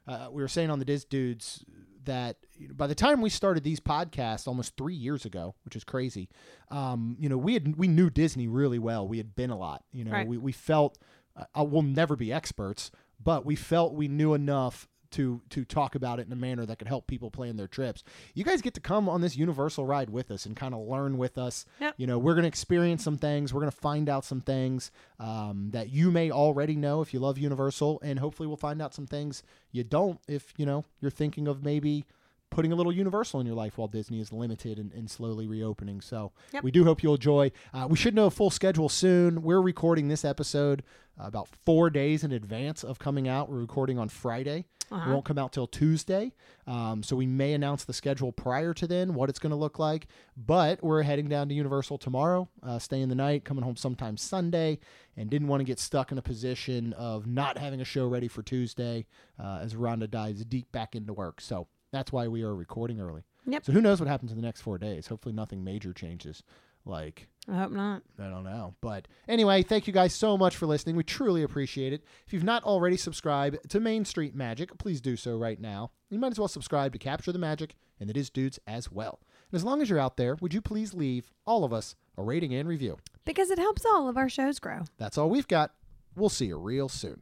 uh, 0.07 0.27
we 0.31 0.41
were 0.41 0.47
saying 0.47 0.71
on 0.71 0.79
the 0.79 0.85
Diz 0.85 1.05
Dudes 1.05 1.63
that 2.05 2.37
by 2.71 2.87
the 2.87 2.95
time 2.95 3.21
we 3.21 3.29
started 3.29 3.63
these 3.63 3.79
podcasts 3.79 4.47
almost 4.47 4.75
three 4.75 4.95
years 4.95 5.23
ago, 5.25 5.53
which 5.65 5.75
is 5.75 5.83
crazy, 5.83 6.29
um, 6.71 7.15
you 7.19 7.29
know, 7.29 7.37
we 7.37 7.53
had 7.53 7.75
we 7.77 7.87
knew 7.87 8.09
Disney 8.09 8.47
really 8.47 8.79
well. 8.79 9.07
We 9.07 9.17
had 9.17 9.35
been 9.35 9.51
a 9.51 9.57
lot. 9.57 9.83
You 9.91 10.05
know, 10.05 10.11
Right. 10.11 10.27
we 10.27 10.37
we 10.37 10.51
felt 10.51 10.97
uh, 11.37 11.63
we'll 11.63 11.83
never 11.83 12.15
be 12.15 12.33
experts, 12.33 12.89
but 13.23 13.45
we 13.45 13.55
felt 13.55 13.93
we 13.93 14.07
knew 14.07 14.33
enough 14.33 14.87
to 15.11 15.41
to 15.49 15.65
talk 15.65 15.95
about 15.95 16.19
it 16.19 16.27
in 16.27 16.31
a 16.33 16.35
manner 16.35 16.65
that 16.65 16.77
could 16.79 16.87
help 16.87 17.07
people 17.07 17.31
plan 17.31 17.55
their 17.57 17.67
trips. 17.67 18.03
You 18.33 18.43
guys 18.43 18.61
get 18.61 18.73
to 18.75 18.79
come 18.79 19.09
on 19.09 19.21
this 19.21 19.35
Universal 19.37 19.85
ride 19.85 20.09
with 20.09 20.31
us 20.31 20.45
and 20.45 20.55
kind 20.55 20.73
of 20.73 20.81
learn 20.87 21.17
with 21.17 21.37
us. 21.37 21.65
Yep. 21.79 21.95
You 21.97 22.07
know, 22.07 22.17
we're 22.17 22.33
going 22.35 22.43
to 22.43 22.47
experience 22.49 23.03
some 23.03 23.17
things. 23.17 23.53
We're 23.53 23.61
going 23.61 23.71
to 23.71 23.77
find 23.77 24.09
out 24.09 24.25
some 24.25 24.41
things 24.41 24.91
um, 25.19 25.69
that 25.71 25.89
you 25.89 26.11
may 26.11 26.31
already 26.31 26.75
know 26.75 27.01
if 27.01 27.13
you 27.13 27.19
love 27.19 27.37
Universal, 27.37 27.99
and 28.03 28.19
hopefully 28.19 28.47
we'll 28.47 28.57
find 28.57 28.81
out 28.81 28.93
some 28.93 29.07
things 29.07 29.43
you 29.71 29.83
don't 29.83 30.19
if 30.27 30.53
you 30.57 30.65
know 30.65 30.85
you're 31.01 31.11
thinking 31.11 31.47
of 31.47 31.63
maybe 31.63 32.05
putting 32.51 32.71
a 32.71 32.75
little 32.75 32.91
Universal 32.91 33.39
in 33.39 33.45
your 33.45 33.55
life 33.55 33.77
while 33.77 33.87
Disney 33.87 34.19
is 34.19 34.33
limited 34.33 34.79
and, 34.79 34.91
and 34.93 35.09
slowly 35.09 35.45
reopening. 35.45 36.01
So 36.01 36.31
Yep. 36.51 36.63
we 36.63 36.71
do 36.71 36.83
hope 36.83 37.03
you'll 37.03 37.13
enjoy. 37.13 37.51
Uh, 37.71 37.85
we 37.87 37.95
should 37.95 38.15
know 38.15 38.25
a 38.25 38.31
full 38.31 38.49
schedule 38.49 38.89
soon. 38.89 39.43
We're 39.43 39.61
recording 39.61 40.07
this 40.07 40.25
episode 40.25 40.81
uh, 41.21 41.25
about 41.27 41.47
four 41.63 41.91
days 41.91 42.23
in 42.23 42.31
advance 42.31 42.83
of 42.83 42.97
coming 42.97 43.27
out. 43.27 43.49
We're 43.51 43.59
recording 43.59 43.99
on 43.99 44.09
Friday. 44.09 44.65
It 44.91 44.95
Uh-huh. 44.95 45.11
won't 45.13 45.25
come 45.25 45.37
out 45.37 45.53
till 45.53 45.67
Tuesday. 45.67 46.33
Um, 46.65 47.03
so 47.03 47.15
we 47.15 47.25
may 47.27 47.53
announce 47.53 47.83
the 47.85 47.93
schedule 47.93 48.31
prior 48.31 48.73
to 48.73 48.87
then, 48.87 49.13
what 49.13 49.29
it's 49.29 49.39
going 49.39 49.51
to 49.51 49.55
look 49.55 49.77
like. 49.79 50.07
But 50.35 50.83
we're 50.83 51.03
heading 51.03 51.27
down 51.29 51.47
to 51.49 51.53
Universal 51.55 51.99
tomorrow, 51.99 52.49
uh, 52.63 52.79
staying 52.79 53.09
the 53.09 53.15
night, 53.15 53.45
coming 53.45 53.63
home 53.63 53.75
sometime 53.75 54.17
Sunday, 54.17 54.79
and 55.15 55.29
didn't 55.29 55.47
want 55.47 55.61
to 55.61 55.65
get 55.65 55.79
stuck 55.79 56.11
in 56.11 56.17
a 56.17 56.21
position 56.23 56.93
of 56.93 57.27
not 57.27 57.57
having 57.57 57.81
a 57.81 57.85
show 57.85 58.07
ready 58.07 58.27
for 58.27 58.41
Tuesday 58.41 59.05
uh, 59.39 59.59
as 59.61 59.75
Rhonda 59.75 60.09
dives 60.09 60.43
deep 60.45 60.71
back 60.71 60.95
into 60.95 61.13
work. 61.13 61.39
So 61.41 61.67
that's 61.91 62.11
why 62.11 62.27
we 62.27 62.41
are 62.43 62.55
recording 62.55 62.99
early. 62.99 63.23
Yep. 63.45 63.65
So 63.65 63.71
who 63.71 63.81
knows 63.81 63.99
what 63.99 64.07
happens 64.09 64.31
in 64.31 64.37
the 64.37 64.43
next 64.43 64.61
four 64.61 64.77
days? 64.77 65.07
Hopefully 65.07 65.33
nothing 65.33 65.63
major 65.63 65.93
changes. 65.93 66.43
Like 66.85 67.27
I 67.51 67.57
hope 67.57 67.71
not. 67.71 68.03
I 68.19 68.29
don't 68.29 68.43
know. 68.43 68.75
But 68.81 69.07
anyway, 69.27 69.63
thank 69.63 69.87
you 69.87 69.93
guys 69.93 70.13
so 70.13 70.37
much 70.37 70.55
for 70.55 70.65
listening. 70.67 70.95
We 70.95 71.03
truly 71.03 71.43
appreciate 71.43 71.93
it. 71.93 72.03
If 72.27 72.33
you've 72.33 72.43
not 72.43 72.63
already 72.63 72.97
subscribed 72.97 73.69
to 73.69 73.79
Main 73.79 74.05
Street 74.05 74.35
Magic, 74.35 74.77
please 74.77 75.01
do 75.01 75.15
so 75.15 75.37
right 75.37 75.59
now. 75.59 75.91
You 76.09 76.19
might 76.19 76.31
as 76.31 76.39
well 76.39 76.47
subscribe 76.47 76.93
to 76.93 76.99
Capture 76.99 77.31
the 77.31 77.39
Magic 77.39 77.75
and 77.99 78.07
the 78.07 78.13
Diz 78.13 78.29
Dudes 78.29 78.59
as 78.67 78.91
well. 78.91 79.19
And 79.51 79.57
as 79.57 79.63
long 79.63 79.81
as 79.81 79.89
you're 79.89 79.99
out 79.99 80.17
there, 80.17 80.35
would 80.41 80.53
you 80.53 80.61
please 80.61 80.93
leave 80.93 81.31
all 81.45 81.63
of 81.63 81.73
us 81.73 81.95
a 82.17 82.23
rating 82.23 82.53
and 82.53 82.67
review? 82.69 82.97
Because 83.25 83.49
it 83.49 83.59
helps 83.59 83.85
all 83.85 84.07
of 84.07 84.17
our 84.17 84.29
shows 84.29 84.59
grow. 84.59 84.81
That's 84.97 85.17
all 85.17 85.29
we've 85.29 85.47
got. 85.47 85.73
We'll 86.15 86.29
see 86.29 86.47
you 86.47 86.57
real 86.57 86.89
soon. 86.89 87.21